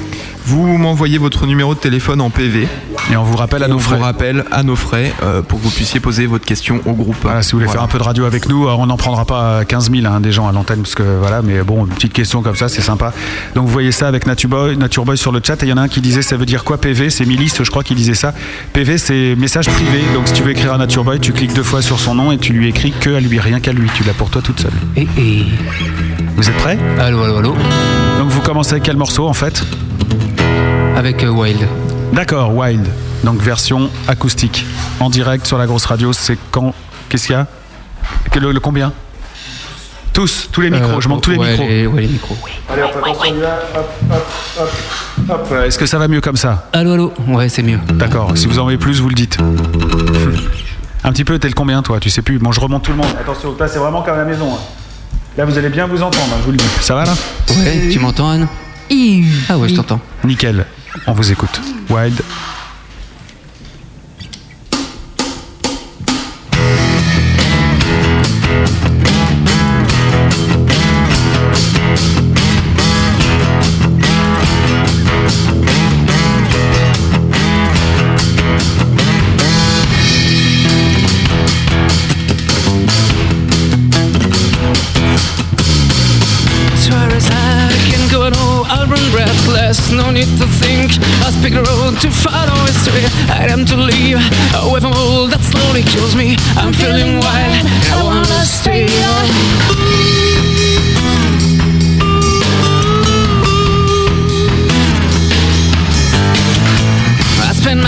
[0.47, 2.67] vous m'envoyez votre numéro de téléphone en PV.
[3.13, 3.95] Et on vous rappelle à nos frais.
[3.95, 5.13] On vous rappelle à nos frais
[5.47, 7.17] pour que vous puissiez poser votre question au groupe.
[7.23, 9.65] Voilà, si vous voulez faire un peu de radio avec nous, on n'en prendra pas
[9.65, 12.43] 15 000 hein, des gens à l'antenne, parce que voilà, mais bon, une petite question
[12.43, 13.13] comme ça, c'est sympa.
[13.55, 15.73] Donc vous voyez ça avec Nature Boy, Nature Boy sur le chat, et il y
[15.73, 17.95] en a un qui disait ça veut dire quoi PV C'est Milis, je crois, qui
[17.95, 18.33] disait ça.
[18.73, 20.03] PV, c'est message privé.
[20.15, 22.31] Donc si tu veux écrire à Nature Boy, tu cliques deux fois sur son nom
[22.31, 23.89] et tu lui écris que à lui, rien qu'à lui.
[23.95, 24.73] Tu l'as pour toi toute seule.
[24.97, 25.47] Et, et...
[26.37, 26.79] Vous êtes prêts?
[27.01, 27.57] Allô, allô, allô.
[28.19, 29.65] Donc vous commencez avec quel morceau en fait?
[30.97, 31.67] Avec euh, Wild.
[32.13, 32.87] D'accord, Wild.
[33.25, 34.65] Donc version acoustique.
[35.01, 36.75] En direct sur la grosse radio, c'est quand?
[37.09, 37.47] Qu'est-ce qu'il y a?
[38.41, 38.93] Le combien?
[40.19, 41.69] Tous, tous les micros, Euh, je monte tous les ouais, micros.
[41.69, 42.51] les- ouais, les micros, oui.
[42.69, 43.59] Allez, hop, attention, on y va.
[43.77, 44.27] Hop, hop,
[45.31, 45.53] hop, hop.
[45.65, 47.13] Est-ce que ça va mieux comme ça Allô, allô.
[47.29, 47.79] Ouais, c'est mieux.
[47.95, 49.39] D'accord, si vous en voulez plus, vous le dites.
[51.05, 52.01] Un petit peu, t'es le combien toi?
[52.01, 52.41] Tu sais plus.
[52.41, 53.07] Bon, je remonte tout le monde.
[53.21, 54.53] Attention, là c'est vraiment comme à la maison.
[54.55, 54.59] hein.
[55.37, 56.65] Là, vous allez bien vous entendre, hein, je vous le dis.
[56.81, 57.13] Ça va là?
[57.51, 58.49] Ouais, tu m'entends, Anne?
[59.49, 60.01] Ah ouais, je t'entends.
[60.25, 60.67] Nickel,
[61.07, 61.61] on vous écoute.
[61.91, 62.21] Wild.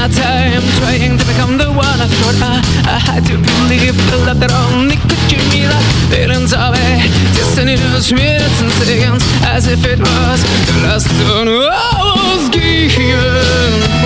[0.01, 2.57] My time trying to become the one I thought I,
[2.89, 7.11] I had to believe the love that only could give me that feelings of it.
[7.37, 14.00] Continuous minutes and seconds as if it was the last one I was given.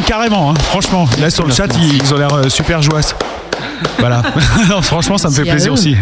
[0.00, 1.06] Carrément, hein, franchement.
[1.20, 3.14] Là sur le chat, ils, ils ont l'air euh, super jouasses.
[3.98, 4.22] Voilà.
[4.68, 5.96] Non, franchement, ça me fait plaisir aussi.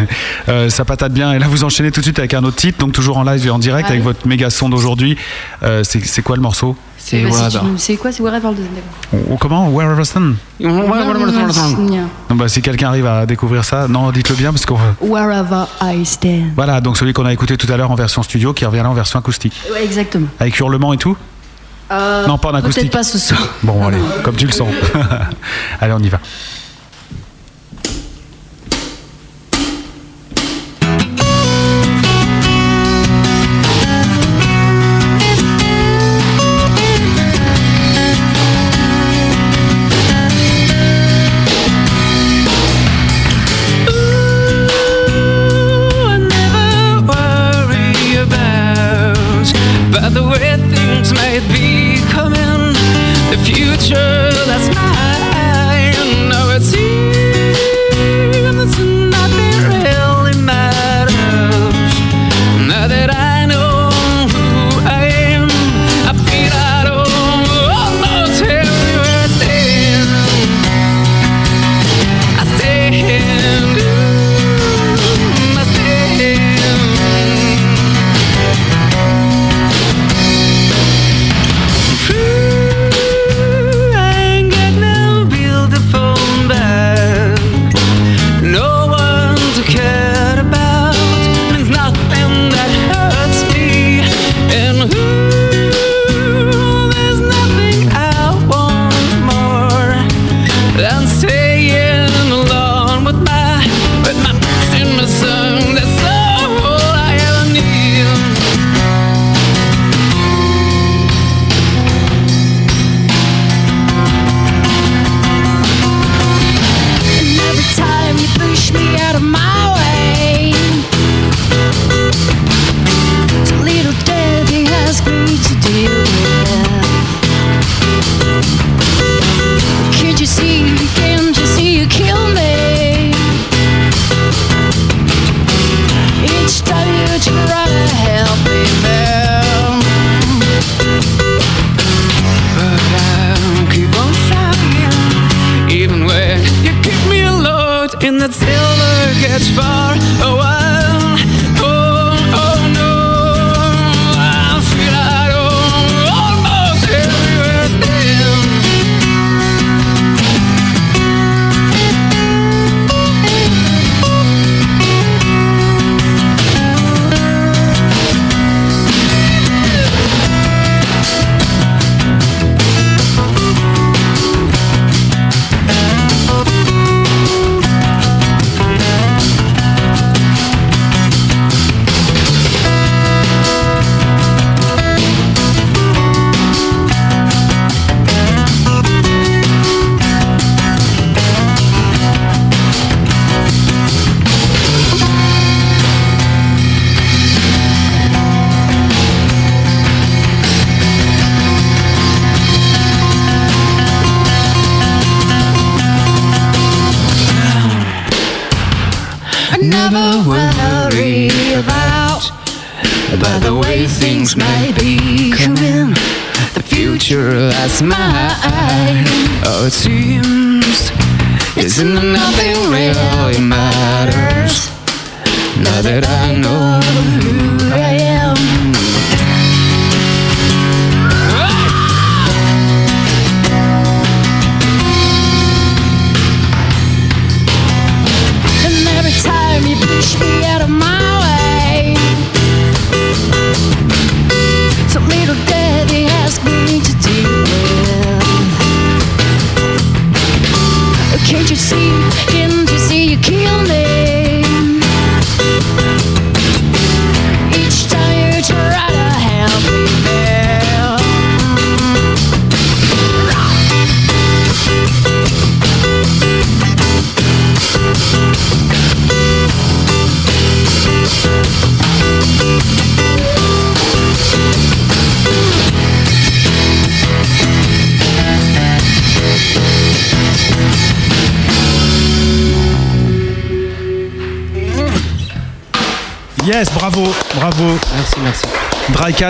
[0.48, 1.33] Euh, ça patate bien.
[1.33, 3.46] Et là, vous enchaînez tout de suite avec un autre titre, donc toujours en live
[3.46, 5.16] et en direct avec votre méga son d'aujourd'hui.
[5.62, 6.76] Euh, c'est quoi le morceau?
[6.98, 8.12] C'est Bah, si C'est quoi?
[8.12, 9.68] C'est Wherever the Ou- ou Comment?
[9.70, 10.37] Wherever Sun?
[10.61, 11.88] Stand.
[12.29, 14.79] Donc, bah, Si quelqu'un arrive à découvrir ça, non, dites-le bien parce qu'on.
[15.00, 16.53] Wherever I stand.
[16.55, 18.90] Voilà, donc celui qu'on a écouté tout à l'heure en version studio qui revient là
[18.90, 19.59] en version acoustique.
[19.72, 20.26] Ouais, exactement.
[20.38, 21.16] Avec hurlement et tout?
[21.90, 22.85] Euh, Non, pas en acoustique.
[22.85, 23.40] Peut-être pas ce soir.
[23.62, 24.72] Bon, allez, comme tu le sens.
[25.81, 26.20] allez, on y va.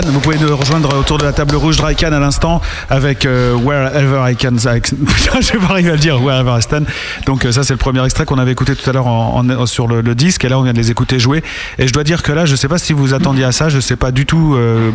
[0.00, 3.54] Drycan, vous pouvez nous rejoindre autour de la table rouge Drycan à l'instant avec euh,
[3.54, 4.52] Wherever I Can.
[4.56, 6.86] Putain, je vais pas arriver à le dire, Wherever I Stand.
[7.26, 9.66] Donc, euh, ça, c'est le premier extrait qu'on avait écouté tout à l'heure en- en-
[9.66, 10.44] sur le, le disque.
[10.44, 11.42] Et là, on vient de les écouter jouer.
[11.78, 13.68] Et je dois dire que là, je sais pas si vous attendiez à ça.
[13.68, 14.90] Je sais pas du tout euh,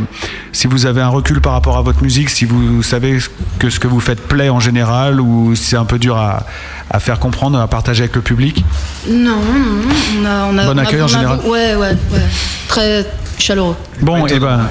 [0.52, 3.20] si vous avez un recul par rapport à votre musique, si vous savez
[3.60, 6.44] que ce que vous faites plaît en général ou si c'est un peu dur à,
[6.90, 8.64] à faire comprendre, à partager avec le public.
[9.10, 11.40] Non, non, on a, on a, Bon on a- accueil en on a- général.
[11.46, 12.20] Ouais, ouais, ouais.
[12.68, 13.06] Très
[13.38, 13.76] chaleureux.
[14.02, 14.62] Bon, et ben.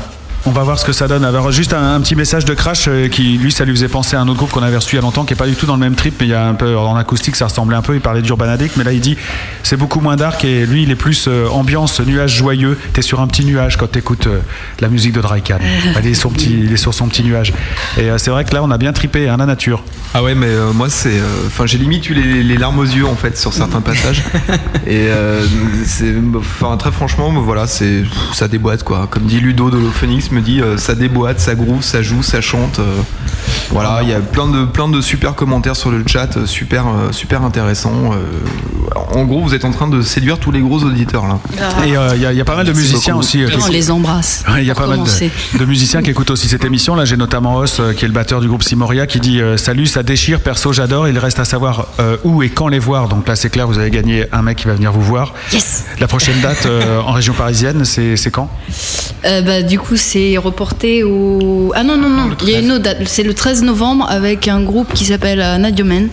[0.47, 1.25] On va voir ce que ça donne.
[1.25, 4.21] Alors, juste un, petit message de Crash euh, qui, lui, ça lui faisait penser à
[4.21, 5.65] un autre groupe qu'on avait reçu il y a longtemps, qui est pas du tout
[5.65, 7.83] dans le même trip, mais il y a un peu en acoustique, ça ressemblait un
[7.83, 7.95] peu.
[7.95, 9.17] Il parlait d'Urban Addict, mais là, il dit
[9.65, 12.79] c'est beaucoup moins dark et lui, il est plus euh, ambiance, nuage joyeux.
[12.93, 14.39] T'es sur un petit nuage quand t'écoutes euh,
[14.81, 15.59] la musique de Drycan.
[16.01, 17.53] il, est sur petit, il est sur son petit nuage.
[17.99, 19.83] Et euh, c'est vrai que là, on a bien trippé, hein, la nature.
[20.13, 21.19] Ah ouais, mais euh, moi, c'est.
[21.19, 24.23] euh, Enfin, j'ai limite eu les, les larmes aux yeux, en fait, sur certains passages.
[24.87, 25.45] Et euh,
[25.85, 26.15] c'est.
[26.37, 28.05] Enfin, très franchement, me voilà, c'est.
[28.33, 29.09] Ça déboîte, quoi.
[29.11, 32.41] Comme dit Ludo de Phoenix, me dit euh, ça déboîte, ça groove, ça joue, ça
[32.41, 32.79] chante.
[32.79, 33.01] euh,
[33.71, 37.43] voilà, il y a plein de, plein de super commentaires sur le chat, super, super
[37.43, 38.13] intéressant.
[38.13, 38.19] euh,
[39.13, 41.39] en gros, vous êtes en train de séduire tous les gros auditeurs, là.
[41.87, 43.25] Et euh, il y, a- il y a pas mal de musiciens beaucoup.
[43.25, 43.43] aussi.
[43.43, 44.45] euh, qui on les embrasse.
[44.49, 46.95] Ouais, Il y a pas mal de, de musiciens qui écoutent aussi cette émission.
[46.95, 49.57] Là, j'ai notamment Os, euh, qui est le batteur du groupe Simoria, qui dit euh,
[49.57, 51.09] Salut, ça déchire, perso, j'adore.
[51.09, 53.09] Il reste à savoir euh, où et quand les voir.
[53.09, 55.35] Donc là, c'est clair, vous avez gagné un mec qui va venir vous voir.
[55.53, 58.49] Yes La prochaine date euh, en région parisienne, c'est c'est quand?
[59.25, 61.73] Euh, bah, du coup, c'est reporté au.
[61.75, 62.99] Ah non, non, non, il y a une autre date.
[63.07, 66.09] C'est le 13 novembre avec un groupe qui s'appelle euh, Nadiomen.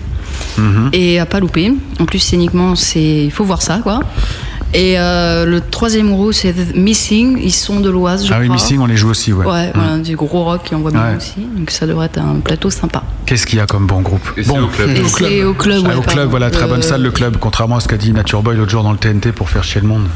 [0.57, 0.89] Mhm.
[0.93, 1.73] Et à pas louper.
[1.99, 3.23] En plus, scéniquement, c'est.
[3.25, 4.01] Il faut voir ça, quoi.
[4.73, 7.37] Et euh, le troisième groupe, c'est The Missing.
[7.43, 8.55] Ils sont de l'Oise, je Ah oui, crois.
[8.55, 9.33] Missing, on les joue aussi.
[9.33, 9.45] Ouais.
[9.45, 9.71] Ouais, Mhm.
[9.75, 11.17] voilà, du gros rock qui envoie bien Ouais.
[11.17, 11.41] aussi.
[11.57, 13.03] Donc ça devrait être un plateau sympa.
[13.25, 14.89] Qu'est-ce qu'il y a comme bon groupe Bon, au club.
[14.91, 16.29] Et c'est au club, Ah, ouais, au club, pardon.
[16.29, 18.71] voilà, très bonne Euh, salle, le club, contrairement à ce qu'a dit Nature Boy l'autre
[18.71, 20.07] jour dans le TNT pour faire chier le monde.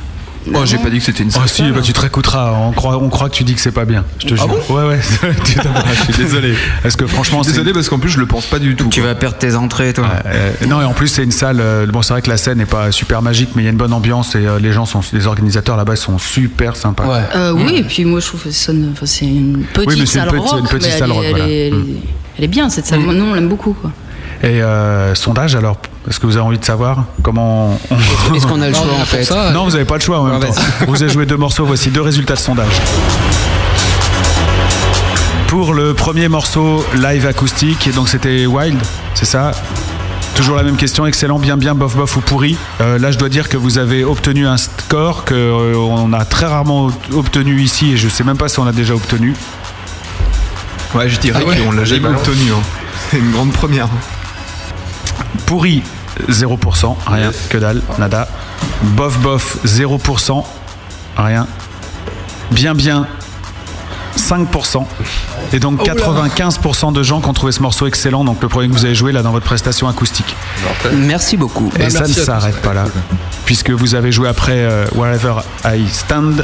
[0.53, 2.53] Oh, j'ai pas dit que c'était une Oh si, bah, tu te réécouteras.
[2.53, 4.03] On croit, on croit que tu dis que c'est pas bien.
[4.19, 4.71] Je te Ah jure.
[4.71, 4.99] ouais, ouais.
[5.63, 6.53] T'en- je suis désolé.
[6.83, 8.87] Parce que franchement, c'est Désolé, parce qu'en plus, je le pense pas du tout.
[8.89, 10.07] Tu vas perdre tes entrées, toi.
[10.25, 11.59] Euh, non, et en plus, c'est une salle.
[11.59, 13.71] euh, bon, c'est vrai que la scène n'est pas super magique, mais il y a
[13.71, 17.05] une bonne ambiance et euh, les gens sont, les organisateurs là-bas sont super sympas.
[17.35, 20.05] Euh, oui, et puis moi je trouve que c'est une petite Oui, mais c'est une
[20.25, 20.59] salle petite- rock.
[20.59, 21.47] une petite mais salle rock, elle, voilà.
[21.49, 21.95] est, elle, est, Mm.
[22.37, 22.99] elle est bien cette salle.
[22.99, 23.73] Moi, Nous on l'aime beaucoup.
[23.73, 23.91] Quoi.
[24.45, 25.75] Et euh, sondage, alors,
[26.07, 28.35] est-ce que vous avez envie de savoir comment on...
[28.35, 30.39] Est-ce qu'on a le choix, en fait Non, vous n'avez pas le choix en même
[30.39, 30.53] Ah, temps.
[30.87, 32.67] Vous avez joué deux morceaux, voici deux résultats de sondage.
[35.47, 38.77] Pour le premier morceau live acoustique, donc c'était Wild,
[39.15, 39.51] c'est ça?
[40.35, 42.55] Toujours la même question, excellent, bien, bien, bof, bof ou pourri.
[42.81, 46.23] Euh, là, je dois dire que vous avez obtenu un score que euh, on a
[46.25, 49.33] très rarement obtenu ici, et je sais même pas si on a déjà obtenu.
[50.93, 52.51] Ouais, je dirais Ah ouais qu'on l'a jamais obtenu.
[52.51, 52.61] hein.
[53.11, 53.87] C'est une grande première.
[55.45, 55.83] Pourri,
[56.29, 58.27] 0%, rien, que dalle, nada.
[58.81, 60.43] Bof, bof, 0%,
[61.17, 61.47] rien.
[62.51, 63.07] Bien, bien,
[64.17, 64.85] 5%.
[65.53, 68.73] Et donc 95% de gens qui ont trouvé ce morceau excellent, donc le premier que
[68.73, 70.35] vous avez joué là dans votre prestation acoustique.
[70.93, 71.71] Merci beaucoup.
[71.79, 72.85] Et ça ne s'arrête pas là,
[73.45, 76.43] puisque vous avez joué après euh, Wherever I Stand.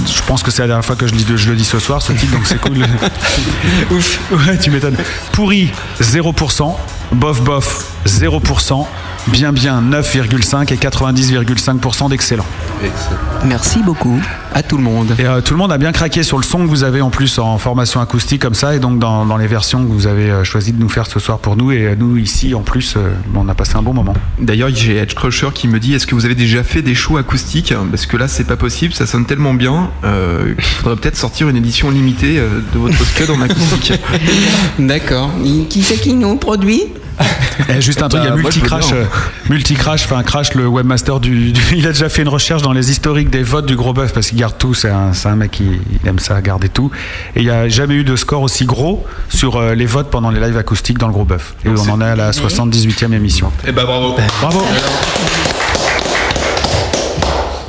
[0.00, 1.14] Je pense que c'est la dernière fois que je,
[1.50, 2.78] le dis ce soir, ce titre, donc c'est cool.
[3.90, 4.20] Ouf.
[4.32, 4.96] Ouais, tu m'étonnes.
[5.32, 5.70] Pourri,
[6.00, 6.74] 0%.
[7.12, 8.86] Bof, bof, 0%.
[9.28, 12.46] Bien, bien, 9,5 et 90,5% d'excellent.
[13.44, 14.20] Merci beaucoup
[14.54, 15.14] à tout le monde.
[15.18, 17.10] Et euh, tout le monde a bien craqué sur le son que vous avez en
[17.10, 20.30] plus en formation acoustique comme ça, et donc dans, dans les versions que vous avez
[20.30, 21.72] euh, choisi de nous faire ce soir pour nous.
[21.72, 24.14] Et euh, nous, ici, en plus, euh, on a passé un bon moment.
[24.38, 27.16] D'ailleurs, j'ai Edge Crusher qui me dit Est-ce que vous avez déjà fait des shows
[27.16, 27.74] acoustiques?
[27.90, 31.48] Parce que là, c'est pas possible, ça sonne tellement bien euh, qu'il faudrait peut-être sortir
[31.48, 33.92] une édition limitée de votre scud en acoustique.
[34.78, 35.30] D'accord.
[35.68, 36.82] Qui c'est qui nous produit?
[37.68, 39.04] Et juste un truc, il y a Bah, Multicrash, euh,
[39.48, 42.90] Multicrash, enfin Crash, le webmaster du, du- Il a déjà fait une recherche dans les
[42.90, 45.64] historiques des votes du gros bœuf parce qu'il garde tout, c'est un, mec qui
[46.02, 46.90] il aime ça, garder tout.
[47.34, 50.30] Et il n'y a jamais eu de score aussi gros sur euh, les votes pendant
[50.30, 51.54] les lives acoustiques dans le gros bœuf.
[51.64, 53.50] Et on en est à la 78e émission.
[53.66, 54.14] Eh ben bravo.
[54.42, 54.62] Bravo.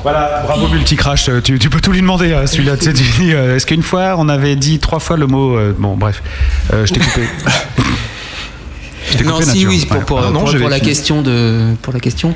[0.04, 2.78] Voilà, bravo Multicrash, euh, tu, tu peux tout lui demander euh, celui-là.
[2.78, 5.74] Tu sais, tu dis, Est-ce qu'une fois on avait dit trois fois le mot euh,
[5.76, 6.22] Bon, bref,
[6.74, 7.22] euh, je t'ai coupé.
[9.18, 9.70] Je Non, coupé, si, Nature.
[9.70, 10.04] oui, pour, Ouais.
[10.06, 12.34] pour, Ah non, pour- la question de, pour la question,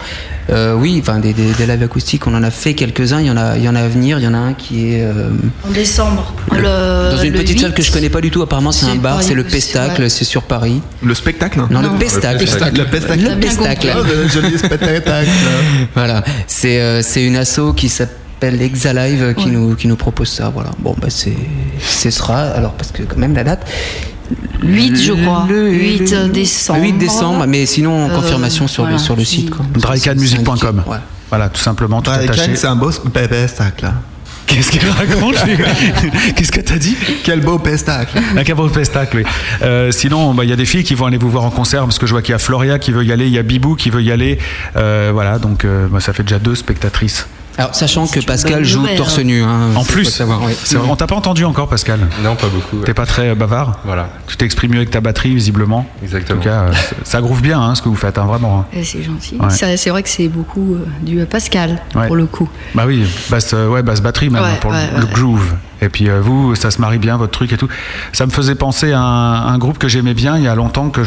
[0.49, 3.19] euh, oui, enfin des, des, des lives acoustiques, on en a fait quelques-uns.
[3.21, 4.19] Il y en a, il y en a à venir.
[4.19, 5.29] Il y en a un qui est euh,
[5.67, 6.33] En décembre.
[6.51, 8.41] Le- dans une le petite 8, salle que je connais pas du tout.
[8.41, 9.21] Apparemment, c'est un bar.
[9.21, 10.01] C'est le Pestacle.
[10.03, 10.09] ouais.
[10.09, 10.81] C'est sur Paris.
[11.03, 11.93] Le spectacle Non, Non.
[11.93, 12.39] le Pestacle.
[12.39, 13.29] Le Pestacle.
[13.29, 13.87] Le Pestacle.
[14.33, 14.99] Joli spectacle.
[15.95, 16.23] Voilà.
[16.47, 19.51] C'est euh, c'est une asso qui s'appelle Exalive qui Ouais.
[19.51, 20.49] nous qui nous propose ça.
[20.53, 20.71] Voilà.
[20.79, 21.33] Bon, bah c'est
[21.81, 23.67] ce sera alors parce que quand même la date.
[24.63, 25.45] 8, je crois.
[25.49, 26.81] Le- 8 le- décembre.
[26.81, 29.51] 8 décembre, mais sinon en Euh, confirmation sur voilà, le sur le si- site.
[29.75, 30.83] Drycanmusic.com.
[30.87, 30.97] Ouais.
[31.29, 32.55] Voilà, tout simplement, tout attaché.
[32.55, 33.91] c'est un beau spectacle.
[34.47, 35.35] Qu'est-ce qu'il raconte
[36.35, 39.23] Qu'est-ce que t'as dit Quel beau pestacle Un cabaret au pestacle, oui.
[39.61, 41.83] Euh, sinon, bah, il y a des filles qui vont aller vous voir en concert
[41.83, 43.43] parce que je vois qu'il y a Floria qui veut y aller, il y a
[43.43, 44.39] Bibou qui veut y aller.
[44.75, 47.27] Euh, voilà, donc euh, bah, ça fait déjà deux spectatrices.
[47.59, 49.23] Alors, sachant que Pascal joue nouvelle, torse hein.
[49.23, 49.43] nu.
[49.43, 50.53] hein, En plus, savoir, oui.
[50.63, 51.99] c'est vrai, on t'a pas entendu encore, Pascal.
[52.23, 52.77] Non, pas beaucoup.
[52.77, 52.85] ouais.
[52.85, 53.79] T'es pas très euh, bavard.
[53.85, 55.85] Voilà, Tu t'exprimes mieux avec ta batterie, visiblement.
[56.01, 56.39] exactement.
[56.39, 56.71] En tout cas, euh,
[57.03, 58.59] ça- groove bien, hein, ce que vous faites, hein, vraiment.
[58.61, 58.65] hein.
[58.73, 59.35] Eh, C'est gentil.
[59.39, 59.49] Ouais.
[59.77, 62.07] C'est vrai que c'est beaucoup euh, à Pascal, Ouais.
[62.07, 62.47] pour le coup.
[62.75, 65.11] Bah oui, basse, euh, ouais, basse batterie même Ouais, pour le- ouais, le, ouais.
[65.13, 65.53] groove.
[65.81, 67.67] Et puis euh, vous, ça se marie bien votre truc et tout.
[68.13, 70.89] Ça me faisait penser à un, un groupe que j'aimais bien il y a longtemps
[70.89, 71.01] que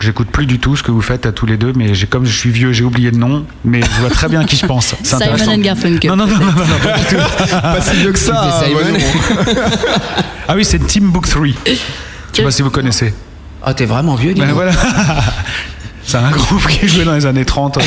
[0.00, 1.72] j'écoute plus du tout ce que vous faites à tous les deux.
[1.76, 4.40] Mais j'ai comme je suis vieux, j'ai oublié le nom, mais je vois très bien
[4.40, 4.94] à qui je pense.
[5.02, 6.10] C'est Simon Garfunkel.
[6.10, 7.22] Non non non, non, non, non, pas du tout.
[7.62, 8.62] Pas si vieux que ça.
[10.48, 11.46] Ah oui, c'est Team Book 3.
[11.66, 11.72] Je
[12.32, 13.14] sais pas si vous connaissez.
[13.62, 14.72] Ah, t'es vraiment vieux, dis Ben voilà.
[16.06, 17.78] C'est un groupe qui jouait dans les années 30.
[17.78, 17.80] euh,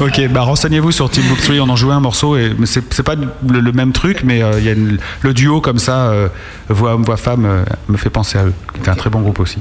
[0.00, 1.56] ok, bah renseignez-vous sur Team Book 3.
[1.56, 4.52] On en jouait un morceau et mais c'est pas le, le même truc, mais euh,
[4.58, 6.28] il y a une- le duo comme ça, euh,
[6.68, 8.52] voix homme, voix femme, euh, me fait penser à eux.
[8.82, 9.58] C'est un très bon groupe aussi.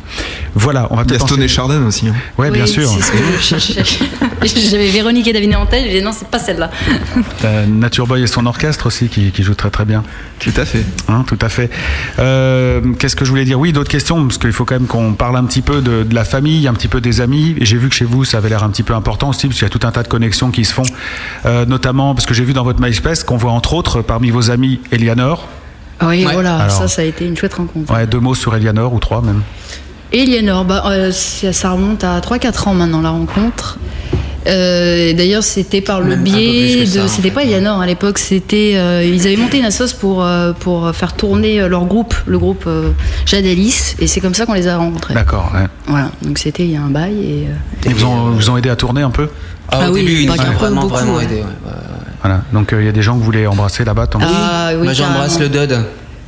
[0.55, 1.47] Voilà, on va Il y a et.
[1.47, 2.07] Chardin aussi.
[2.07, 2.13] hein.
[2.37, 2.89] Ouais, bien Oui, sûr.
[4.71, 6.71] J'avais Véronique et Daviné en tête, j'ai dit non, c'est pas celle-là.
[7.45, 10.03] Euh, Nature Boy et son orchestre aussi qui, qui joue très très bien.
[10.39, 10.83] Tout à fait.
[11.07, 11.69] Hein, tout à fait.
[12.19, 13.59] Euh, Qu'est-ce que je voulais dire?
[13.59, 16.15] Oui, d'autres questions, parce qu'il faut quand même qu'on parle un petit peu de, de
[16.15, 17.55] la famille, un petit peu des amis.
[17.59, 19.57] Et j'ai vu que chez vous, ça avait l'air un petit peu important aussi, parce
[19.59, 20.83] qu'il y a tout un tas de connexions qui se font,
[21.45, 24.51] Euh, notamment parce que j'ai vu dans votre MySpace qu'on voit entre autres parmi vos
[24.51, 25.47] amis Eleanor.
[26.03, 26.33] Oui, Ouais.
[26.33, 26.71] voilà, Alors.
[26.71, 27.93] ça, ça a été une chouette rencontre.
[27.93, 29.41] Ouais, deux mots sur Eleanor ou trois même.
[30.11, 33.77] Eleanor, bah, euh, ça ça remonte à 3-4 ans maintenant la rencontre.
[34.47, 37.05] Euh, et D'ailleurs, c'était par le Même biais ça, de.
[37.05, 38.73] en C'était pas Eleanor à l'époque, c'était.
[38.75, 42.63] euh, ils avaient monté une assoce pour, euh, pour faire tourner leur groupe, le groupe
[42.67, 42.89] euh,
[43.25, 45.13] Jade Alice, et c'est comme ça qu'on les a rencontrés.
[45.13, 45.51] D'accord.
[45.53, 45.67] ouais.
[45.87, 47.13] Voilà, donc c'était il y a un bail.
[47.19, 47.53] Et, euh,
[47.89, 49.29] Ils vous ont, vous ont aidé à tourner un peu?
[49.69, 51.23] Ah, Ah au oui, début, il pas nous vraiment, beaucoup, vraiment ouais.
[51.25, 51.35] aidé.
[51.35, 51.71] ouais.
[52.21, 52.41] Voilà.
[52.53, 54.07] Donc euh, il y a des gens que vous voulez embrasser là-bas.
[54.07, 55.49] tant que- Ah oui, Moi, j'embrasse le.
[55.49, 55.77] Dud.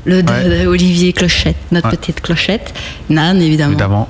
[0.05, 1.95] Le de Olivier Clochette, notre Ouais.
[1.97, 2.73] petite Clochette.
[3.09, 3.71] Nan, évidemment.
[3.71, 4.09] évidemment.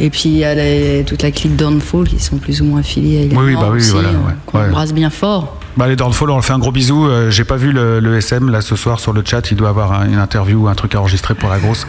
[0.00, 2.80] Et puis il y a les- toute la clique Downfall qui sont plus ou moins
[2.80, 4.60] affiliés à Eleanor Oui, oui, bah oui, aussi, voilà, euh, ouais.
[4.60, 4.66] Ouais.
[4.68, 5.58] embrasse bien fort.
[5.76, 7.06] Bah, les Downfall, on leur fait un gros bisou.
[7.06, 9.50] Euh, J'ai pas vu le, le SM là ce soir sur le chat.
[9.50, 11.86] Il doit avoir un- une interview ou un truc à enregistrer pour la grosse.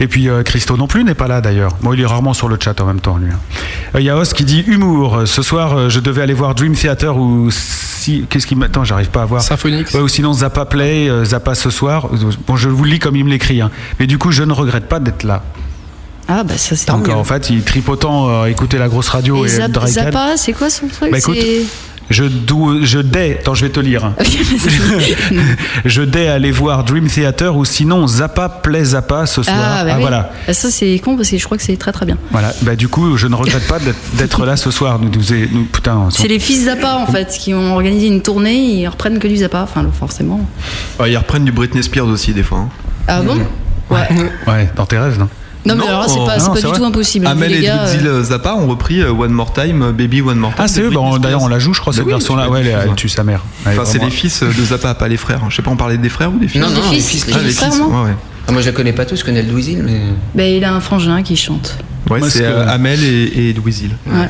[0.00, 1.72] Et puis euh, Christo non plus n'est pas là d'ailleurs.
[1.82, 3.30] Moi, il est rarement sur le chat en même temps lui.
[3.32, 3.38] hein.
[3.94, 5.22] Euh, Il y a Os qui dit humour.
[5.26, 9.08] Ce soir, euh, je devais aller voir Dream Theater ou si qu'est-ce qui m'attend J'arrive
[9.10, 9.42] pas à voir.
[9.42, 9.92] Symphonix.
[9.94, 12.08] Ouais, ou sinon Zappa Play, euh, Zappa ce soir.
[12.46, 13.60] Bon, je vous le lis comme il me l'écrit.
[13.62, 13.70] hein.
[14.00, 15.42] Mais du coup, je ne regrette pas d'être là.
[16.28, 19.44] Ah bah ça c'est Donc en fait, il tripe autant euh, écouter la grosse radio
[19.44, 19.86] Et et, Zap-.
[19.86, 21.62] Zappa, c'est quoi son truc Bah, écoute, C'est-
[22.10, 24.12] Je, dou- je dais, attends, je vais te lire.
[25.84, 29.56] je dais aller voir Dream Theater ou sinon Zappa Play Zappa ce soir.
[29.58, 30.00] Ah, bah oui.
[30.00, 30.32] voilà.
[30.46, 32.16] Ah, Ça c'est con parce que je crois que c'est très très bien.
[32.30, 32.52] Voilà.
[32.62, 34.98] Bah, du coup, je ne regrette pas d'être- d'être là ce soir.
[34.98, 35.22] Nous, nous,
[35.52, 39.18] nous- putain, C'est les fils Zappa en fait qui ont organisé une tournée, ils reprennent
[39.18, 40.40] que du Zappa, enfin forcément.
[40.98, 42.58] Ouais, ils reprennent du Britney Spears aussi des fois.
[42.58, 42.68] hein.
[43.06, 43.38] Ah bon?
[43.90, 44.08] Ouais.
[44.46, 45.28] Ouais, dans tes rêves, non?
[45.74, 46.78] Non mais alors là, c'est pas, c'est Non, pas c'est du vrai.
[46.78, 47.26] tout impossible.
[47.26, 50.20] Amel les et gars, Dwitzil euh, Zappa ont repris euh, One More Time, euh, Baby
[50.22, 50.64] One More Time.
[50.64, 52.46] Ah, c'est eux, bah, on- d'ailleurs, on la joue, je crois, cette oui, version-là.
[52.46, 53.42] tu Ouais, elle, elle tue sa mère.
[53.66, 55.40] Elle est Enfin, c'est vraiment- les fils de Zappa, pas les frères.
[55.44, 55.48] hein.
[55.50, 57.24] Je sais pas, on parlait des frères ou des fils Non, non, Les les fils,
[57.24, 57.26] fils.
[57.26, 58.16] les Ah, les fils, fils, vraiment ouais, ouais.
[58.48, 60.00] Ah, moi, je la connais pas tous, je connais le Dweezil, mais.
[60.34, 61.76] bah, il a un frangin qui chante.
[62.10, 63.90] Ouais, Moi, c'est ce que- euh, Amel et, et Dweezil.
[64.06, 64.28] Ouais.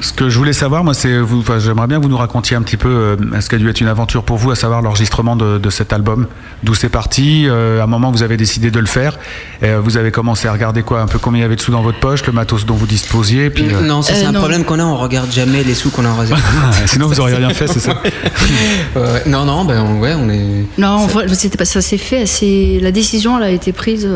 [0.00, 2.56] Ce que je voulais savoir, moi, c'est, vous, enfin, j'aimerais bien que vous nous racontiez
[2.56, 5.34] un petit peu euh, ce qu'a dû être une aventure pour vous, à savoir l'enregistrement
[5.36, 6.26] de, de cet album,
[6.62, 7.46] d'où c'est parti.
[7.48, 9.18] euh, à un moment, vous avez décidé de le faire.
[9.62, 11.60] Et, euh, vous avez commencé à regarder quoi, un peu combien il y avait de
[11.60, 13.50] sous dans votre poche, le matos dont vous disposiez.
[13.50, 14.38] Puis, euh, Non, ça, c'est Euh, un non.
[14.40, 16.42] problème qu'on a, on regarde jamais les sous qu'on a enregistrés.
[16.86, 17.94] sinon, vous auriez rien fait, c'est ça.
[19.26, 20.64] Non, non, ben ouais, on est.
[20.78, 22.78] Non, en fait, c'était pas ça s'est fait assez.
[22.82, 24.08] La décision, elle a été prise.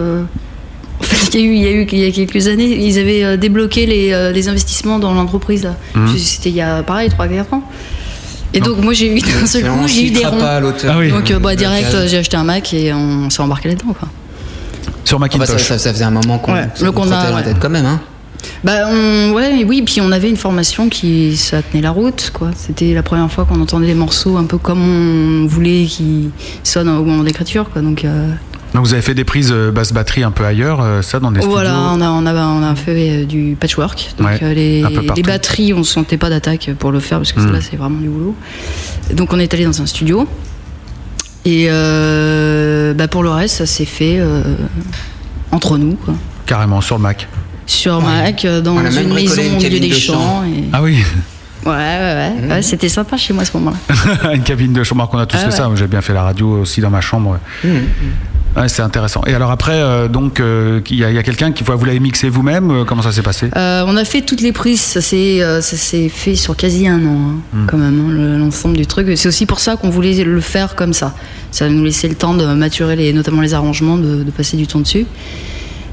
[1.03, 2.65] En fait, il y a eu, il y a eu, il y a quelques années,
[2.87, 5.69] ils avaient euh, débloqué les, euh, les investissements dans l'entreprise.
[5.95, 6.17] Mhm.
[6.17, 7.63] C'était il y a pareil 3-4 ans.
[8.55, 10.37] Et donc moi j'ai eu d'un seul On coup, j'ai eu des ronds.
[10.39, 10.95] pas à l'auteur.
[10.95, 11.11] Ah oui.
[11.11, 13.95] Donc euh, bah, direct, j'ai acheté un Mac et on s'est embarqué là-dedans.
[13.99, 14.09] Quoi.
[15.05, 15.79] Sur Ah bah, ça, Macintosh.
[15.93, 17.43] faisait un moment qu'on Ouais, ça le qu'on a- trottait dans la ouais.
[17.45, 17.87] tête quand même.
[17.87, 18.01] Hein.
[18.65, 22.31] Bah on- ouais, mais oui, puis on avait une formation qui ça tenait la route,
[22.35, 22.51] quoi.
[22.57, 26.31] C'était la première fois qu'on entendait les morceaux un peu comme on voulait qu'ils
[26.63, 27.81] sonnent au moment d'écriture, quoi.
[27.83, 28.29] Donc euh,
[28.75, 31.31] Donc, vous avez fait des prises euh, basse batterie un peu ailleurs, euh, ça, dans
[31.31, 34.15] des voilà, studios on a, on a, on a fait euh, du patchwork.
[34.19, 34.83] Donc Ouais, les,
[35.23, 37.53] batteries, on sentait pas d'attaque pour le faire parce que Mm.
[37.53, 38.35] là c'est vraiment du boulot.
[39.15, 40.27] Donc on est allé dans un studio.
[41.45, 44.43] Et euh, bah, pour le reste, ça s'est fait euh,
[45.51, 46.15] entre nous, quoi.
[46.47, 47.29] Carrément, sur le Mac.
[47.67, 50.45] Sur Mac, dans une maison une au milieu des de champs.
[50.45, 50.99] et- Ah oui,
[51.65, 52.31] Ouais, ouais, ouais.
[52.43, 52.51] Mhm.
[52.51, 54.35] Ouais, C'était sympa chez moi à ce moment-là.
[54.35, 55.57] une cabine de chambre, qu'on a tous Ah fait ouais.
[55.57, 55.71] ça.
[55.77, 57.39] J'ai bien fait la radio aussi dans ma chambre.
[57.65, 57.69] Mmh.
[58.57, 59.23] Ouais, c'est intéressant.
[59.27, 62.71] Et alors après, euh, donc, euh, il y a, quelqu'un qui vous l'avez mixé vous-même.
[62.71, 63.49] euh, Comment ça s'est passé?
[63.57, 67.67] On a fait toutes les prises, ça s'est fait sur quasi un an, hein, Hmm.
[67.67, 69.07] quand même, hein, le- l'ensemble du truc.
[69.17, 71.15] C'est aussi pour ça qu'on voulait le faire comme ça.
[71.51, 74.67] Ça nous laissait le temps de maturer les, notamment les arrangements, de, de passer du
[74.67, 75.07] temps dessus.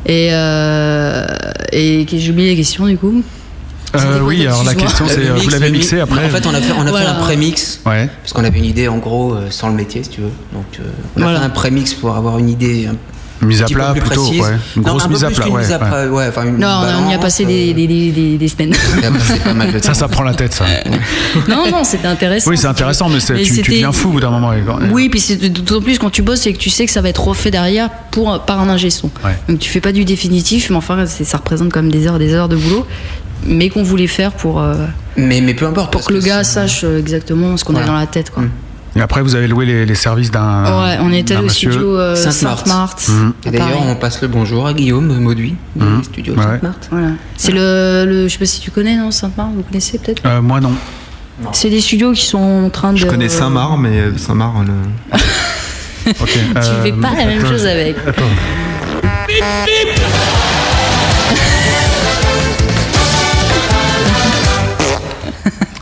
[0.05, 3.24] Et, et j'ai oublié la question du coup.
[3.95, 6.29] Euh, Oui, alors la question c'est, Le euh, mix, vous l'avez mixé mi- après En
[6.29, 7.05] fait, on a fait, on a Voilà.
[7.07, 7.79] fait un pré-mix.
[7.85, 8.09] Ouais.
[8.21, 10.31] Parce qu'on avait une idée, en gros, euh, sans le métier, si tu veux.
[10.53, 10.83] Donc, euh,
[11.17, 11.39] on a Voilà.
[11.39, 12.95] fait un pré-mix pour avoir une idée un
[13.41, 14.37] Mise à plat plus plutôt, ouais.
[14.75, 15.87] Une Non, grosse un mise à plat, ouais, mise à ouais.
[15.87, 18.75] plat, ouais, enfin, une Non, on, y a passé euh, des, des- des- semaines.
[19.45, 19.79] pas mal de.
[19.79, 20.65] Ça, ça prend la tête, ça.
[21.47, 22.49] non, non, c'était intéressant.
[22.51, 24.51] Oui, c'est intéressant, mais, c'est- Mais tu, tu deviens fou au bout d'un moment.
[24.51, 24.61] et
[24.91, 27.07] Oui, puis c'est d'autant plus quand tu bosses, c'est que tu sais que ça va
[27.07, 29.09] être refait derrière pour, par un ingé son.
[29.23, 29.37] Ouais.
[29.47, 32.19] Donc tu fais pas du définitif, mais enfin ça représente quand même des heures et
[32.19, 32.85] des heures de boulot,
[33.45, 34.75] mais qu'on voulait faire pour, euh,
[35.17, 35.91] Mais, mais peu importe.
[35.93, 37.87] pour que le gars sache euh, exactement ce qu'on Voilà.
[37.87, 38.29] a dans la tête.
[38.31, 38.43] Quoi.
[38.95, 40.63] Et après, vous avez loué les, les services d'un.
[40.63, 41.71] ouais, on allé au monsieur.
[41.71, 43.07] studio euh, Sainte-Marthe.
[43.07, 43.33] Mhm.
[43.45, 46.03] Et d'ailleurs, on passe le bonjour à Guillaume Mauduit, du Mhm.
[46.03, 46.43] studio Ouais.
[46.43, 46.87] Sainte-Marthe.
[46.91, 47.09] Voilà.
[47.37, 50.23] C'est le, le- je sais pas si tu connais, non, Sainte-Marthe, vous connaissez peut-être?
[50.25, 50.71] Euh, moi, non.
[51.53, 52.97] C'est des studios qui sont en train de.
[52.97, 55.17] Je connais Saint-Marc, mais Saint-Marc, le...
[56.21, 56.27] Ok.
[56.31, 57.95] Tu euh, fais pas la même attends, chose avec.